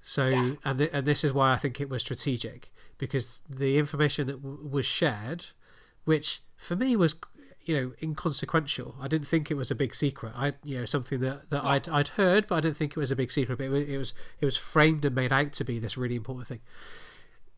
[0.00, 0.52] So, yeah.
[0.64, 4.42] and th- and this is why I think it was strategic because the information that
[4.42, 5.46] w- was shared,
[6.04, 7.18] which for me was
[7.64, 8.94] you know inconsequential.
[9.00, 10.32] I didn't think it was a big secret.
[10.36, 11.64] I you know something that, that.
[11.64, 13.58] I'd I'd heard, but I didn't think it was a big secret.
[13.58, 16.16] But it was it was, it was framed and made out to be this really
[16.16, 16.60] important thing.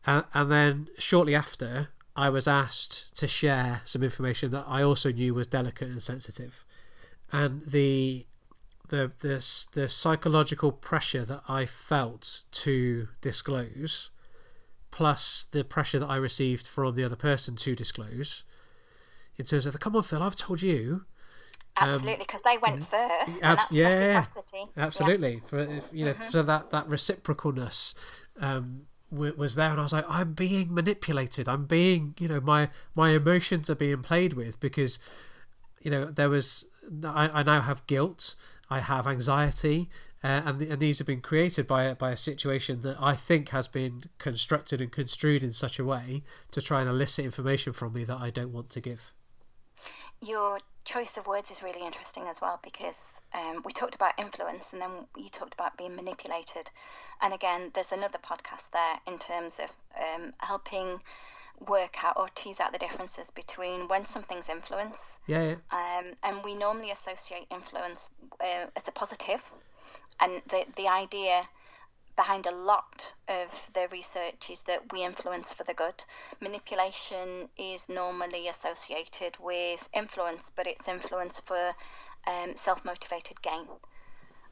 [0.05, 5.11] And, and then shortly after, I was asked to share some information that I also
[5.11, 6.65] knew was delicate and sensitive,
[7.31, 8.25] and the
[8.89, 14.09] the the the psychological pressure that I felt to disclose,
[14.89, 18.45] plus the pressure that I received from the other person to disclose,
[19.37, 21.05] in terms of the come on, Phil, I've told you.
[21.79, 23.43] Absolutely, because um, they went first.
[23.43, 24.25] Abs- yeah,
[24.75, 25.35] absolutely.
[25.35, 25.39] Yeah.
[25.41, 25.59] For
[25.93, 26.31] you know, mm-hmm.
[26.31, 28.23] for that that reciprocalness.
[28.39, 32.69] Um, was there and I was like I'm being manipulated I'm being you know my
[32.93, 34.99] my emotions are being played with because
[35.81, 36.65] you know there was
[37.05, 38.35] I, I now have guilt
[38.69, 39.89] I have anxiety
[40.23, 43.69] uh, and, and these have been created by by a situation that I think has
[43.69, 48.03] been constructed and construed in such a way to try and elicit information from me
[48.03, 49.13] that I don't want to give
[50.21, 54.73] your choice of words is really interesting as well because um, we talked about influence
[54.73, 56.69] and then you talked about being manipulated
[57.21, 60.99] and again, there's another podcast there in terms of um, helping
[61.67, 65.17] work out or tease out the differences between when something's influence.
[65.25, 65.55] Yeah.
[65.55, 65.55] yeah.
[65.71, 69.41] Um, and we normally associate influence uh, as a positive,
[70.21, 71.47] and the the idea
[72.17, 76.03] behind a lot of the research is that we influence for the good.
[76.41, 81.73] Manipulation is normally associated with influence, but it's influence for
[82.25, 83.67] um, self motivated gain.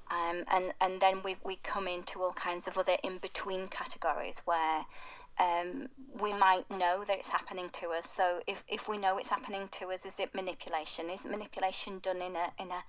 [0.10, 4.42] Um, and and then we we come into all kinds of other in between categories
[4.46, 4.86] where
[5.40, 5.90] um,
[6.22, 8.10] we might know that it's happening to us.
[8.10, 11.10] So if, if we know it's happening to us, is it manipulation?
[11.10, 12.84] Is manipulation done in a in a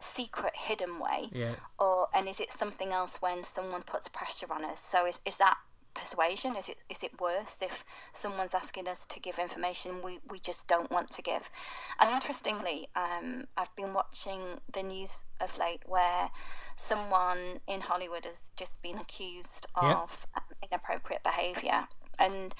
[0.00, 1.54] secret, hidden way, yeah.
[1.78, 4.80] or and is it something else when someone puts pressure on us?
[4.80, 5.56] So is is that
[5.94, 6.56] persuasion?
[6.56, 10.66] Is it is it worse if someone's asking us to give information we, we just
[10.68, 11.48] don't want to give?
[12.00, 14.40] And interestingly, um, I've been watching
[14.72, 16.30] the news of late where
[16.76, 21.86] someone in Hollywood has just been accused of um, inappropriate behaviour,
[22.18, 22.54] and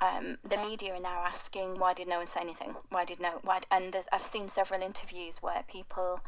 [0.00, 2.74] um, the media are now asking why did no one say anything?
[2.90, 3.38] Why did no?
[3.42, 3.60] Why?
[3.70, 6.20] And I've seen several interviews where people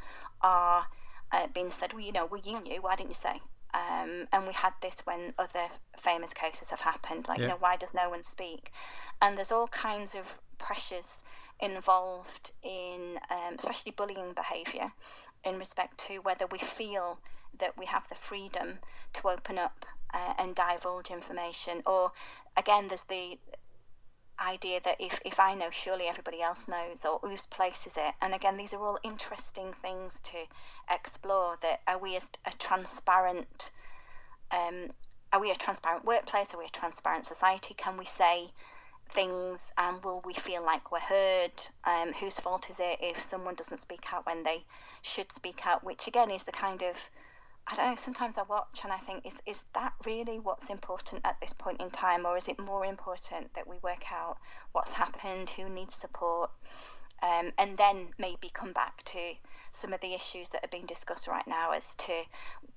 [0.45, 0.87] are
[1.33, 3.41] uh, being said, well, you know, well, you knew, why didn't you say?
[3.73, 5.67] Um, and we had this when other
[5.99, 7.27] famous cases have happened.
[7.27, 7.45] Like, Yeah.
[7.47, 8.71] you know, why does no one speak?
[9.21, 10.23] And there's all kinds of
[10.59, 11.19] pressures
[11.59, 14.93] involved in, um, especially bullying behaviour,
[15.45, 17.19] in respect to whether we feel
[17.59, 18.79] that we have the freedom
[19.15, 21.83] to open up uh, and divulge information.
[21.87, 22.13] Or,
[22.57, 23.39] again, there's the
[24.41, 28.15] idea that if, if I know, surely everybody else knows, or whose place is it?
[28.21, 30.37] And again, these are all interesting things to
[30.91, 31.59] explore.
[31.63, 33.71] That are we a, a transparent,
[34.51, 34.91] um,
[35.33, 36.55] are we a transparent workplace?
[36.55, 37.75] Are we a transparent society?
[37.75, 38.51] Can we say
[39.11, 41.53] things and will we feel like we're heard?
[41.85, 44.65] Um, whose fault is it if someone doesn't speak out when they
[45.03, 45.85] should speak out?
[45.85, 46.97] Which again is the kind of
[47.67, 47.95] I don't know.
[47.97, 51.81] Sometimes I watch and I think, is is that really what's important at this point
[51.81, 54.37] in time, or is it more important that we work out
[54.73, 56.51] what's happened, who needs support,
[57.23, 59.19] um, and then maybe come back to
[59.71, 62.13] some of the issues that are being discussed right now as to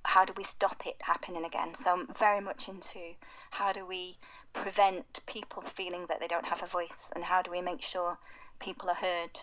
[0.04, 1.74] how do we stop it happening again.
[1.74, 3.14] So I'm very much into
[3.50, 4.16] how do we
[4.52, 8.18] prevent people feeling that they don't have a voice, and how do we make sure
[8.58, 9.40] people are heard,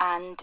[0.00, 0.42] and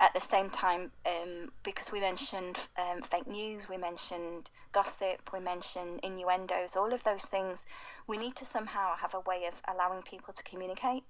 [0.00, 5.40] at the same time, um, because we mentioned um, fake news, we mentioned gossip, we
[5.40, 7.66] mentioned innuendos, all of those things,
[8.06, 11.04] we need to somehow have a way of allowing people to communicate,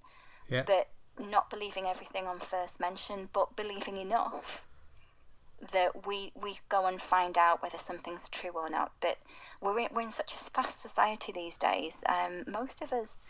[0.48, 0.62] Yeah.
[0.62, 0.88] but
[1.18, 4.66] not believing everything on first mention, but believing enough
[5.72, 8.92] that we we go and find out whether something's true or not.
[9.00, 9.18] But
[9.60, 12.02] we're in, we're in such a fast society these days.
[12.08, 13.20] Um, most of us.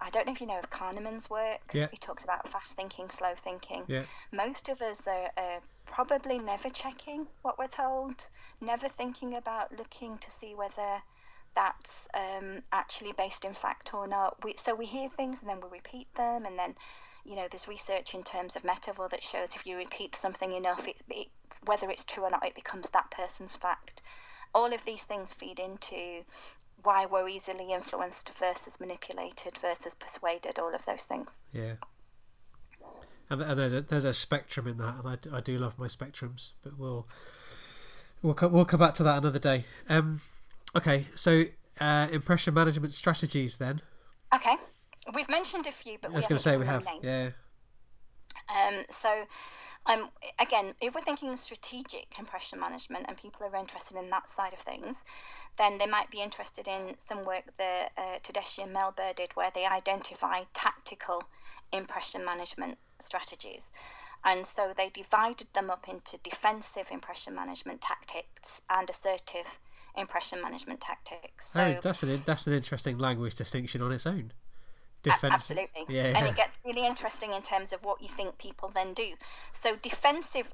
[0.00, 1.60] I don't know if you know of Kahneman's work.
[1.72, 1.88] Yeah.
[1.90, 4.04] He talks about fast thinking, slow thinking Yeah.
[4.32, 8.28] most of us are, are probably never checking what we're told,
[8.60, 11.02] never thinking about looking to see whether
[11.54, 14.42] that's um, actually based in fact or not.
[14.44, 16.74] We, so we hear things and then we repeat them, and then
[17.24, 20.86] you know there's research in terms of metaphor that shows if you repeat something enough,
[20.86, 21.28] it, it,
[21.64, 24.02] whether it's true or not, it becomes that person's fact.
[24.54, 26.22] All of these things feed into
[26.82, 30.58] why we're easily influenced versus manipulated versus persuaded.
[30.58, 31.30] All of those things.
[31.52, 31.74] Yeah.
[33.30, 35.86] And, and there's a there's a spectrum in that, and I, I do love my
[35.86, 37.06] spectrums, but we'll
[38.22, 39.64] we'll come, we'll come back to that another day.
[39.88, 40.20] Um,
[40.74, 41.44] okay, so
[41.80, 43.82] uh, impression management strategies then.
[44.34, 44.56] Okay,
[45.14, 47.30] we've mentioned a few, but I was going to say we have, yeah,
[48.48, 49.24] Um, so,
[49.86, 54.52] um, again, if we're thinking strategic impression management and people are interested in that side
[54.52, 55.02] of things,
[55.56, 59.50] then they might be interested in some work that uh, Tedeschi and Melburg did where
[59.54, 61.22] they identify tactical
[61.72, 63.72] impression management strategies.
[64.24, 69.58] And so they divided them up into defensive impression management tactics and assertive
[69.96, 71.50] impression management tactics.
[71.50, 74.32] So, oh, that's an that's an interesting language distinction on its own.
[75.10, 75.84] Absolutely.
[75.88, 79.12] yeah, And it gets really interesting in terms of what you think people then do.
[79.52, 80.52] So defensive,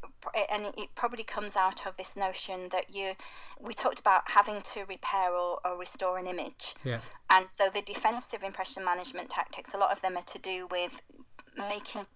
[0.50, 3.12] and it probably comes out of this notion that you,
[3.60, 6.74] we talked about having to repair or, or restore an image.
[6.84, 7.00] yeah,
[7.30, 11.00] And so the defensive impression management tactics, a lot of them are to do with
[11.70, 12.06] making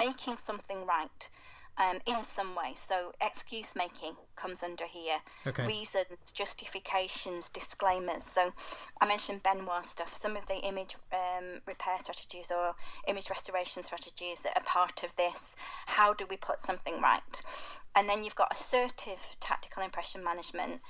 [0.00, 1.30] making something right
[1.78, 2.72] um, in some way.
[2.74, 5.18] So excuse making comes under here.
[5.46, 5.66] Okay.
[5.66, 8.24] Reasons, justifications, disclaimers.
[8.24, 8.52] So
[9.00, 10.14] I mentioned Benoit stuff.
[10.14, 12.74] Some of the image um, repair strategies or
[13.06, 15.56] image restoration strategies that are part of this.
[15.86, 17.42] How do we put something right?
[17.94, 20.80] And then you've got assertive tactical impression management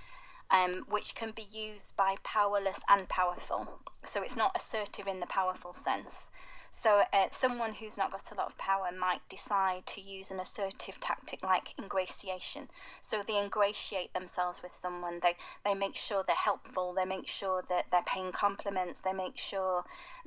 [0.50, 3.80] um, which can be used by powerless and powerful.
[4.04, 6.26] So it's not assertive in the powerful sense.
[6.70, 10.40] So uh, someone who's not got a lot of power might decide to use an
[10.40, 12.68] assertive tactic like ingratiation.
[13.00, 15.20] So they ingratiate themselves with someone.
[15.22, 16.94] They they make sure they're helpful.
[16.94, 19.00] They make sure that they're paying compliments.
[19.00, 19.84] They make sure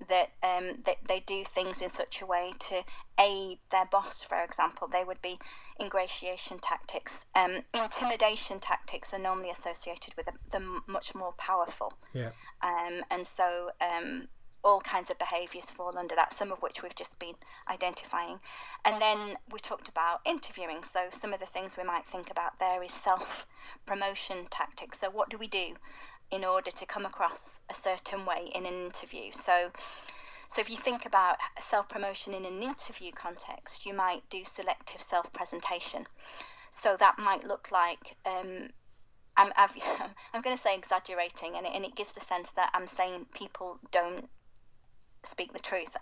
[0.08, 2.84] that um, that they do things in such a way to
[3.20, 4.24] aid their boss.
[4.24, 5.40] For example, they would be
[5.80, 7.28] ingratiation tactics.
[7.36, 11.94] Um, intimidation tactics are normally associated with the, the much more powerful.
[12.14, 12.32] yeah,
[12.62, 14.28] Um, and so um,
[14.64, 17.36] all kinds of behaviours fall under that, some of which we've just been
[17.70, 18.40] identifying.
[18.86, 20.84] And then we talked about interviewing.
[20.84, 23.48] So some of the things we might think about there is self
[23.86, 25.00] promotion tactics.
[25.00, 25.76] So what do we do
[26.32, 29.32] in order to come across a certain way in an interview?
[29.32, 29.72] So
[30.48, 35.02] so if you think about self promotion in an interview context, you might do selective
[35.02, 36.06] self presentation.
[36.70, 38.70] So that might look like um,
[39.38, 39.76] I'm, I've,
[40.34, 43.28] I'm going to say exaggerating, and it, and it gives the sense that I'm saying
[43.34, 44.30] people don't
[45.24, 45.96] speak the truth,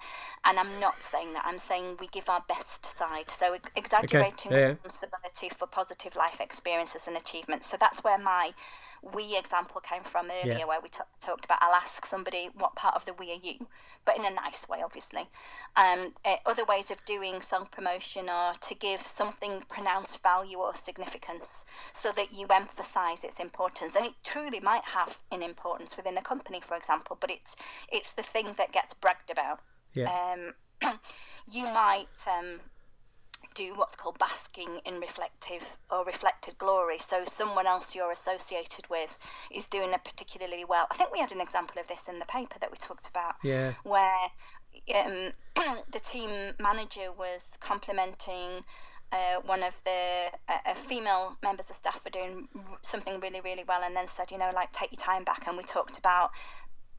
[0.46, 1.46] and I'm not saying that.
[1.46, 3.30] I'm saying we give our best side.
[3.30, 4.74] So ex- exaggerating yeah, yeah.
[4.84, 7.68] responsibility for positive life experiences and achievements.
[7.68, 8.54] So that's where my
[9.02, 10.66] we example came from earlier, Yeah.
[10.66, 13.68] where we t- talked about I'll ask somebody what part of the we are you,
[14.06, 15.28] but in a nice way, obviously.
[15.76, 20.74] Um, uh, other ways of doing self promotion are to give something pronounced value or
[20.74, 23.96] significance so that you emphasize its importance.
[23.96, 27.56] And it truly might have an importance within a company, for example, but it's,
[27.92, 29.60] it's the thing that gets bragged about.
[29.94, 30.10] Yeah.
[30.34, 30.54] Um,
[31.52, 32.60] you might um,
[33.56, 36.98] do what's called basking in reflective or reflected glory.
[36.98, 39.18] So someone else you're associated with
[39.52, 40.88] is doing it particularly well.
[40.92, 43.36] I think we had an example of this in the paper that we talked about,
[43.44, 43.74] Yeah.
[43.84, 44.30] where
[44.96, 45.32] um,
[45.92, 48.64] the team manager was complimenting.
[49.12, 53.64] Uh, one of the uh, female members of staff for doing r- something really, really
[53.68, 55.48] well, and then said, you know, like take your time back.
[55.48, 56.30] And we talked about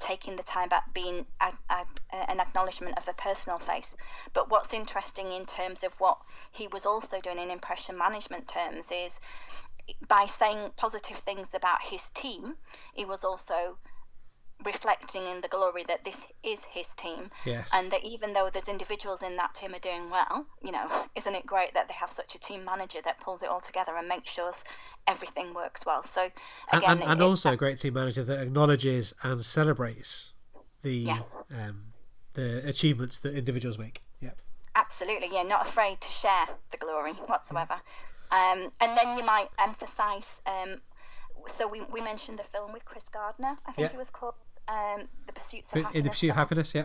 [0.00, 1.86] taking the time back being a, a,
[2.30, 3.96] an acknowledgement of the personal face.
[4.32, 6.18] But what's interesting in terms of what
[6.50, 9.20] he was also doing in impression management terms is
[10.08, 12.56] by saying positive things about his team,
[12.94, 13.76] he was also
[14.64, 17.70] reflecting in the glory that this is his team Yes.
[17.74, 21.34] and that even though there's individuals in that team are doing well you know isn't
[21.34, 24.06] it great that they have such a team manager that pulls it all together and
[24.08, 24.52] makes sure
[25.08, 26.28] everything works well so
[26.72, 30.32] and, again and, and it- also a great team manager that acknowledges and celebrates
[30.82, 31.22] the Yeah.
[31.58, 31.92] um,
[32.34, 34.02] the achievements that individuals make.
[34.20, 34.30] Yeah.
[34.76, 37.74] Absolutely, yeah, not afraid to share the glory whatsoever.
[38.30, 40.40] Um, and then you might emphasise.
[40.46, 40.80] Um,
[41.48, 43.94] so we, we mentioned the film with Chris Gardner, I think Yeah.
[43.94, 44.34] it was called
[44.70, 46.04] um, The Pursuits of In Happiness.
[46.04, 46.74] the pursuit of happiness.
[46.74, 46.84] Yeah.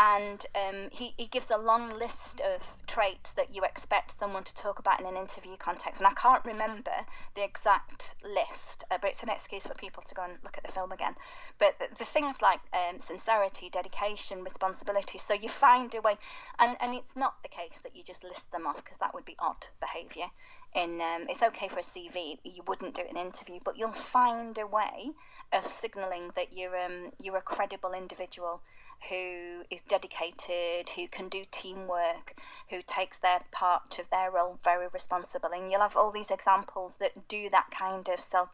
[0.00, 4.54] And um, he, he gives a long list of traits that you expect someone to
[4.54, 6.00] talk about in an interview context.
[6.00, 6.92] And I can't remember
[7.34, 10.64] the exact list, uh, but it's an excuse for people to go and look at
[10.64, 11.14] the film again.
[11.58, 15.18] But the, the things like um, sincerity, dedication, responsibility.
[15.18, 16.16] So you find a way,
[16.58, 19.26] and, and it's not the case that you just list them off because that would
[19.26, 20.30] be odd behaviour.
[20.74, 24.56] In um, it's okay for a CV, you wouldn't do an interview, but you'll find
[24.56, 25.10] a way
[25.52, 28.62] of signalling that you're um, you're a credible individual
[29.08, 32.34] who is dedicated, who can do teamwork,
[32.68, 35.58] who takes their part of their role very responsibly.
[35.58, 38.48] And you'll have all these examples that do that kind of self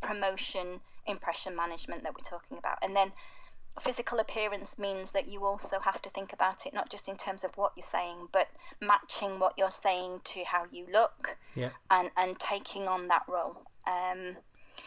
[0.00, 2.78] promotion, impression management that we're talking about.
[2.82, 3.12] And then
[3.80, 7.44] physical appearance means that you also have to think about it not just in terms
[7.44, 8.48] of what you're saying, but
[8.80, 11.70] matching what you're saying to how you look Yeah.
[11.90, 13.62] and, and taking on that role.
[13.86, 14.36] Um,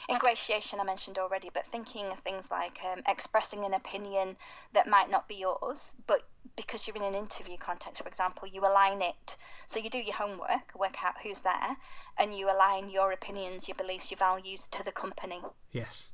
[0.09, 4.35] ingratiation I mentioned already, but thinking of things like um, expressing an opinion
[4.73, 6.23] that might not be yours, but
[6.55, 9.37] because you're in an interview context, for example, you align it.
[9.67, 11.77] So you do your homework, work out who's there,
[12.17, 16.11] and you align your opinions, your beliefs, your values to the company Yes.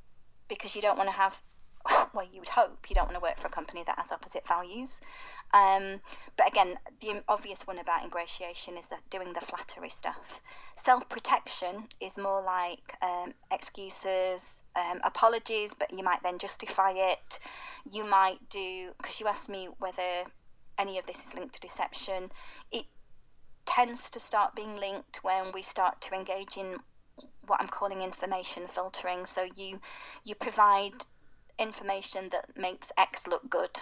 [0.47, 1.41] because you don't want to have
[2.13, 2.89] well you would hope.
[2.89, 5.01] You don't want to work for a company that has opposite values.
[5.53, 5.99] Um,
[6.37, 10.41] but again the obvious one about ingratiation is that doing the flattery stuff.
[10.75, 17.39] Self-protection is more like um, excuses um, apologies but you might then justify it.
[17.91, 20.25] You might do because you asked me whether
[20.77, 22.31] any of this is linked to deception
[22.71, 22.85] it
[23.65, 26.77] tends to start being linked when we start to engage in
[27.45, 29.25] what I'm calling information filtering.
[29.25, 29.79] So you
[30.23, 31.05] you provide
[31.59, 33.77] information that makes X look good,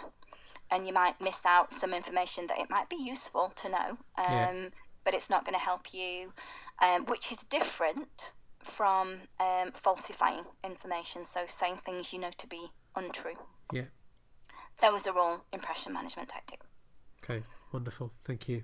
[0.71, 4.25] and you might miss out some information that it might be useful to know, um,
[4.27, 4.69] Yeah.
[5.03, 6.33] but it's not going to help you,
[6.81, 8.33] um, which is different
[8.63, 11.23] from um, falsifying information.
[11.25, 13.35] So saying things you know to be untrue.
[13.71, 13.85] Yeah.
[14.81, 16.67] Those are all impression management tactics.
[17.23, 17.43] Okay.
[17.71, 18.11] Wonderful.
[18.23, 18.63] Thank you.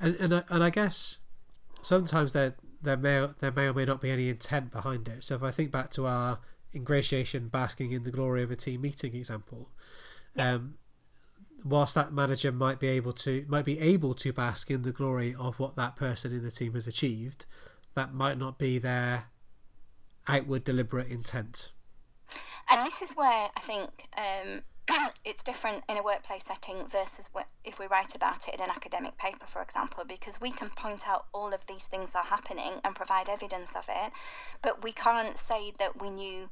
[0.00, 1.18] And and I, and I guess
[1.82, 5.22] sometimes there there may there may or may not be any intent behind it.
[5.24, 6.38] So if I think back to our
[6.76, 9.70] ingratiation basking in the glory of a team meeting example,
[10.36, 10.74] um,
[11.64, 15.34] whilst that manager might be able to might be able to bask in the glory
[15.38, 17.46] of what that person in the team has achieved,
[17.94, 19.26] that might not be their
[20.28, 21.72] outward deliberate intent.
[22.70, 24.62] And this is where I think um,
[25.24, 27.30] it's different in a workplace setting versus
[27.64, 31.08] if we write about it in an academic paper, for example, because we can point
[31.08, 34.12] out all of these things are happening and provide evidence of it,
[34.62, 36.48] but we can't say that we knew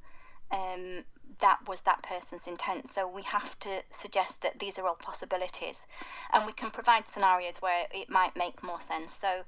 [0.54, 1.04] um,
[1.40, 2.88] that was that person's intent.
[2.88, 5.86] So we have to suggest that these are all possibilities,
[6.32, 9.12] and we can provide scenarios where it might make more sense.
[9.24, 9.42] So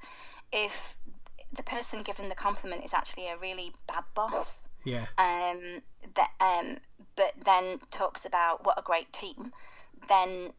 [0.53, 0.97] if
[1.53, 5.07] the person given the compliment is actually a really bad boss, Yeah.
[5.19, 5.83] um,
[6.15, 6.79] that, um,
[7.15, 9.53] but then talks about what a great team,
[10.09, 10.53] then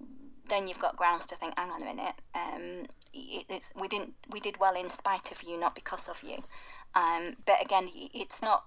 [0.49, 4.13] then you've got grounds to think, hang on a minute, um, it, it's, we didn't
[4.29, 6.37] we did well in spite of you, not because of you.
[6.95, 8.63] Um, but again, it's not.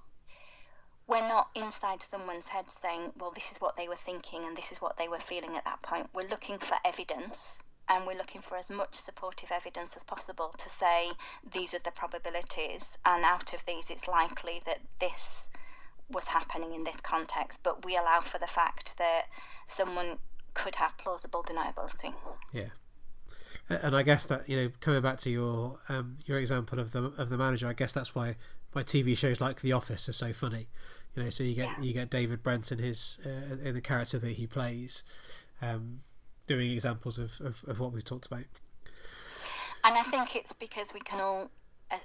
[1.11, 4.71] We're not inside someone's head saying, well, this is what they were thinking and this
[4.71, 6.09] is what they were feeling at that point.
[6.15, 7.59] We're looking for evidence
[7.91, 11.11] and we're looking for as much supportive evidence as possible to say
[11.53, 15.51] these are the probabilities, and out of these, it's likely that this
[16.09, 19.23] was happening in this context, but we allow for the fact that
[19.67, 20.19] someone
[20.55, 22.15] could have plausible deniability.
[22.53, 22.69] Yeah.
[23.69, 27.05] And I guess that you know, coming back to your um, your example of the
[27.19, 28.37] of the manager, I guess that's why
[28.73, 30.69] why TV shows like The Office are so funny.
[31.21, 31.85] You know, so you get yeah.
[31.85, 35.05] you get David Brent and his uh, in the character that he plays,
[35.61, 36.01] um,
[36.47, 38.45] doing examples of, of, of what we've talked about.
[39.85, 41.51] And I think it's because we can all
[41.91, 41.99] uh,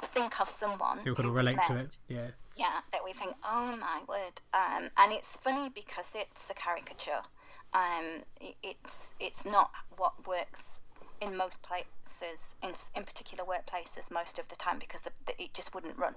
[0.00, 1.90] think of someone who can relate met, to it.
[2.06, 2.28] Yeah.
[2.56, 7.22] Yeah, that we think, oh my word, um, and it's funny because it's a caricature.
[7.74, 10.82] Um, it, it's it's not what works
[11.20, 15.52] in most places, in, in particular workplaces, most of the time because the, the, it
[15.52, 16.14] just wouldn't run,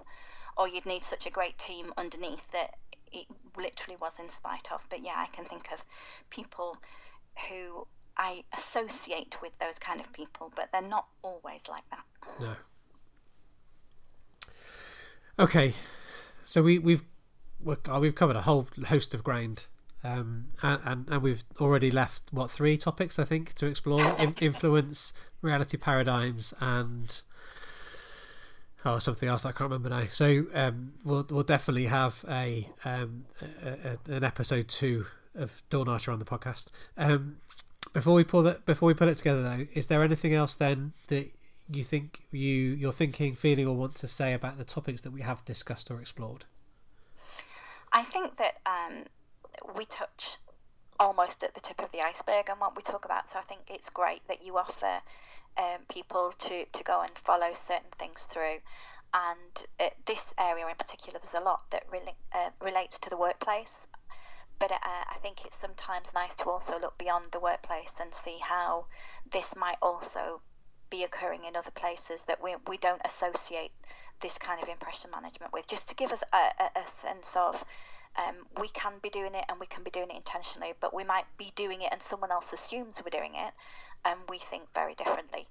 [0.58, 2.76] or you'd need such a great team underneath that
[3.12, 3.26] it
[3.58, 4.86] literally was in spite of.
[4.90, 5.84] But yeah, I can think of
[6.30, 6.78] people
[7.50, 7.88] who
[8.18, 12.04] I associate with those kind of people, but they're not always like that.
[12.40, 12.56] No.
[15.38, 15.74] Okay,
[16.46, 17.04] so we we've
[17.62, 19.68] we've covered a whole host of ground,
[20.04, 24.34] um, and, and, and we've already left what three topics I think to explore: In,
[24.40, 25.12] influence,
[25.42, 27.22] reality paradigms, and
[28.86, 30.06] oh something else I can't remember now.
[30.10, 33.26] So um, we'll we'll definitely have a, um,
[33.64, 36.70] a, a, an episode two of Dawn Archer on the podcast.
[36.98, 37.38] Um,
[37.94, 40.94] before we pull that, before we put it together, though, is there anything else then
[41.08, 41.32] that
[41.70, 45.22] you think you you're thinking, feeling, or want to say about the topics that we
[45.22, 46.46] have discussed or explored?
[47.92, 49.04] I think that um,
[49.78, 50.38] we touch
[51.00, 53.30] almost at the tip of the iceberg on what we talk about.
[53.30, 55.02] So I think it's great that you offer
[55.58, 58.58] um, people to, to go and follow certain things through.
[59.14, 59.66] And
[60.06, 63.88] this area in particular, there's a lot that really uh, relates to the workplace.
[64.60, 68.38] But uh, I think it's sometimes nice to also look beyond the workplace and see
[68.42, 68.86] how
[69.32, 70.42] this might also
[70.90, 73.72] be occurring in other places that we, we don't associate
[74.22, 77.66] this kind of impression management with, just to give us a, a, a sense of
[78.18, 81.04] um, we can be doing it and we can be doing it intentionally, but we
[81.04, 83.54] might be doing it and someone else assumes we're doing it
[84.06, 85.48] and we think very differently.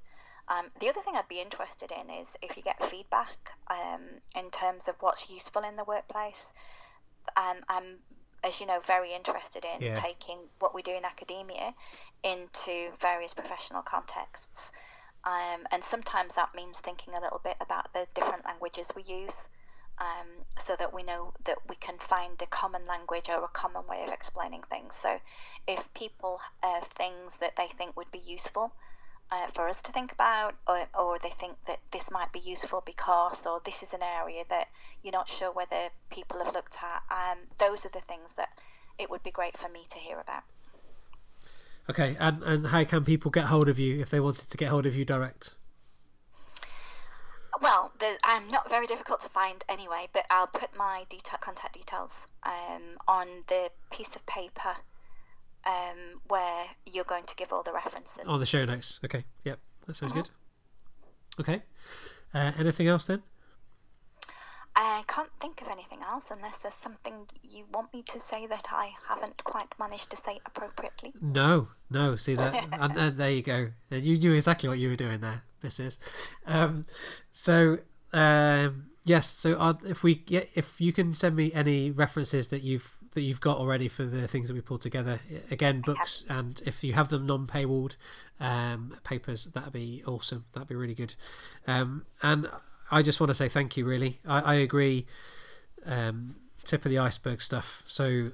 [0.48, 4.02] Um, the other thing I'd be interested in is if you get feedback um,
[4.36, 6.52] in terms of what's useful in the workplace.
[7.36, 7.98] Um, I'm
[8.44, 9.94] as you know, very interested in yeah.
[9.94, 11.74] taking what we do in academia
[12.22, 14.70] into various professional contexts.
[15.24, 19.48] Um, and sometimes that means thinking a little bit about the different languages we use
[19.98, 20.26] um,
[20.58, 24.02] so that we know that we can find a common language or a common way
[24.04, 24.98] of explaining things.
[25.00, 25.18] So
[25.68, 28.72] if people have things that they think would be useful,
[29.30, 32.82] uh, for us to think about, or, or they think that this might be useful
[32.84, 34.68] because, or this is an area that
[35.02, 37.02] you're not sure whether people have looked at.
[37.10, 38.50] Um, those are the things that
[38.98, 40.42] it would be great for me to hear about.
[41.88, 44.68] Okay, and, and how can people get hold of you if they wanted to get
[44.68, 45.56] hold of you direct?
[47.64, 47.92] Well,
[48.24, 52.98] I'm not very difficult to find anyway, but I'll put my detail, contact details um,
[53.08, 54.76] on the piece of paper
[55.64, 58.28] um, where you're going to give all the references.
[58.28, 59.00] On the show notes.
[59.02, 59.24] Okay.
[59.46, 59.60] Yep.
[59.86, 60.20] That sounds mm-hmm.
[60.20, 61.40] good.
[61.40, 61.62] Okay.
[62.34, 63.22] Uh, anything else then?
[64.76, 68.66] I can't think of anything else unless there's something you want me to say that
[68.72, 71.12] I haven't quite managed to say appropriately.
[71.20, 72.16] No, no.
[72.16, 73.70] See that, and, and, there you go.
[73.90, 75.98] You knew exactly what you were doing there, Mrs.
[76.46, 76.86] Um,
[77.30, 77.78] so
[78.12, 82.96] um, yes, so if we yeah, if you can send me any references that you've
[83.14, 85.20] that you've got already for the things that we pulled together.
[85.50, 87.96] Again, books, and if you have them non-paywalled
[88.40, 90.44] um, papers, that'd be awesome.
[90.52, 91.14] That'd be really good.
[91.66, 92.48] Um, and
[92.90, 93.84] I just want to say thank you.
[93.84, 95.06] Really, I, I agree.
[95.86, 97.82] Um, tip of the iceberg stuff.
[97.86, 98.30] So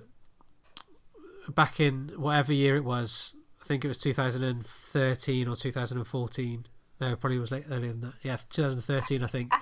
[1.49, 6.67] back in whatever year it was, I think it was 2013 or 2014.
[7.01, 8.15] No, probably was late, earlier than that.
[8.23, 9.53] Yeah, 2013, I think.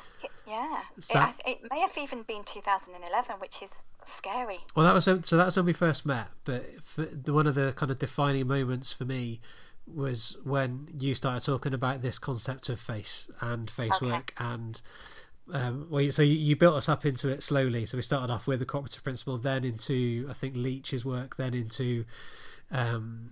[0.47, 3.71] Yeah, so, it, it, may have even been 2011, which is
[4.07, 4.59] scary.
[4.75, 5.17] Well, that was so.
[5.37, 6.29] That was when we first met.
[6.45, 6.65] But
[6.97, 9.41] the, one of the kind of defining moments for me
[9.95, 14.07] was when you started talking about this concept of face and face okay.
[14.07, 14.81] work and.
[15.51, 17.87] Um, well, so you, you, built us up into it slowly.
[17.87, 21.55] So we started off with the cooperative principle, then into I think Leech's work, then
[21.55, 22.05] into
[22.71, 23.31] um,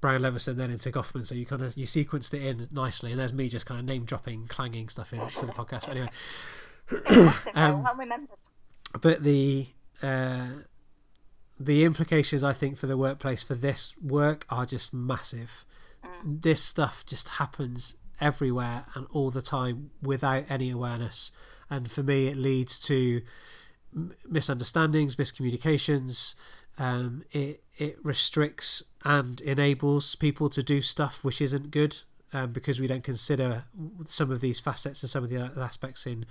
[0.00, 1.24] Brown Levinson, then into Goffman.
[1.24, 3.86] So you kind of you sequenced it in nicely, and there's me just kind of
[3.86, 5.88] name dropping, clanging stuff into the podcast.
[5.88, 6.08] Anyway,
[7.54, 8.34] um, I remember.
[9.00, 9.66] But the
[10.02, 10.48] uh,
[11.58, 15.64] the implications I think for the workplace for this work are just massive.
[16.04, 16.42] Mm.
[16.42, 21.30] This stuff just happens everywhere and all the time without any awareness,
[21.70, 23.22] and for me, it leads to
[24.28, 26.34] misunderstandings, miscommunications.
[26.78, 31.96] Um, it it restricts and enables people to do stuff which isn't good
[32.32, 33.64] um, because we don't consider
[34.04, 36.26] some of these facets and some of the aspects in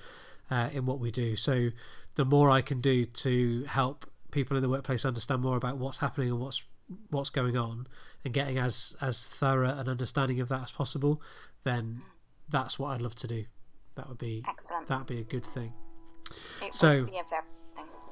[0.50, 1.36] uh, in what we do.
[1.36, 1.70] So
[2.16, 6.00] the more I can do to help people in the workplace understand more about what's
[6.00, 6.64] happening and what's
[7.10, 7.88] what's going on
[8.28, 11.22] and getting as as thorough an understanding of that as possible,
[11.64, 12.02] then
[12.50, 13.46] that's what I'd love to do.
[13.96, 14.88] That would be Excellent.
[14.88, 15.74] that would be a good thing.
[16.62, 17.08] It So-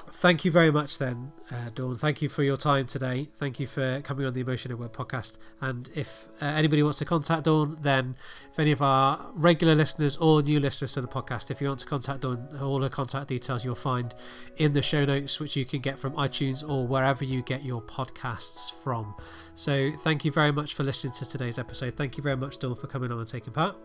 [0.08, 1.98] Thank you very much, then, uh, Dawn.
[1.98, 3.30] Thank you for your time today.
[3.36, 5.38] Thank you for coming on the Emotion at Work podcast.
[5.62, 8.16] And if uh, anybody wants to contact Dawn, then
[8.52, 11.82] if any of our regular listeners or new listeners to the podcast, if you want
[11.82, 14.16] to contact Dawn, all her contact details you'll find
[14.58, 17.82] in the show notes, which you can get from iTunes or wherever you get your
[17.82, 19.14] podcasts from.
[19.54, 21.96] So thank you very much for listening to today's episode.
[21.98, 23.76] Thank you very much, Dawn, for coming on and taking part.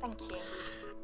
[0.00, 0.38] Thank you.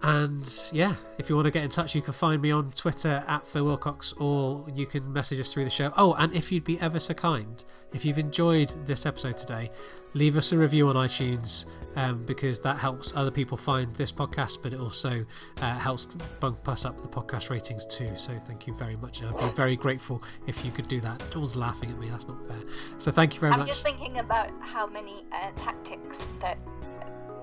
[0.02, 3.24] And yeah, if you want to get in touch, you can find me on Twitter
[3.26, 5.92] at Phil Wilcox or you can message us through the show.
[5.96, 9.70] Oh, and if you'd be ever so kind, if you've enjoyed this episode today,
[10.12, 11.66] leave us a review on iTunes
[11.96, 15.24] um, because that helps other people find this podcast, but it also
[15.62, 16.04] uh, helps
[16.40, 18.10] bump us up the podcast ratings too.
[18.16, 19.22] So thank you very much.
[19.22, 21.22] And I'd be very grateful if you could do that.
[21.30, 22.58] Dawn's laughing at me, that's not fair.
[22.98, 23.60] So thank you very much.
[23.60, 26.58] I'm just thinking about how many uh, tactics that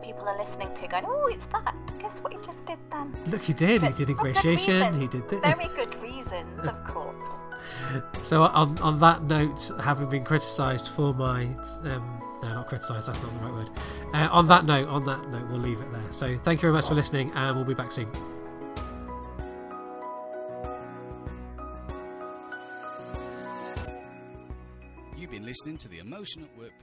[0.03, 3.15] people are listening to, going, "Oh, it's that." Guess what he just did then?
[3.27, 3.81] Look, he did.
[3.81, 4.93] He did for ingratiation.
[4.99, 5.39] He did this.
[5.39, 7.37] Very good reasons, of course.
[8.21, 11.45] So on on that note, having been criticised for my
[11.85, 13.07] um, no, not criticised.
[13.07, 13.69] That's not the right word.
[14.13, 16.11] Uh, on that note, on that note, we'll leave it there.
[16.11, 18.09] So thank you very much for listening, and we'll be back soon.
[25.15, 26.73] You've been listening to the Emotion at Work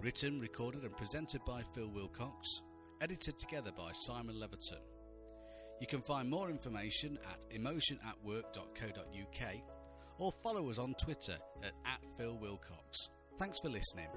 [0.00, 2.62] Written, recorded, and presented by Phil Wilcox.
[3.00, 4.78] Edited together by Simon Leverton.
[5.80, 9.54] You can find more information at emotionatwork.co.uk
[10.18, 13.10] or follow us on Twitter at, at Phil Wilcox.
[13.38, 14.08] Thanks for listening.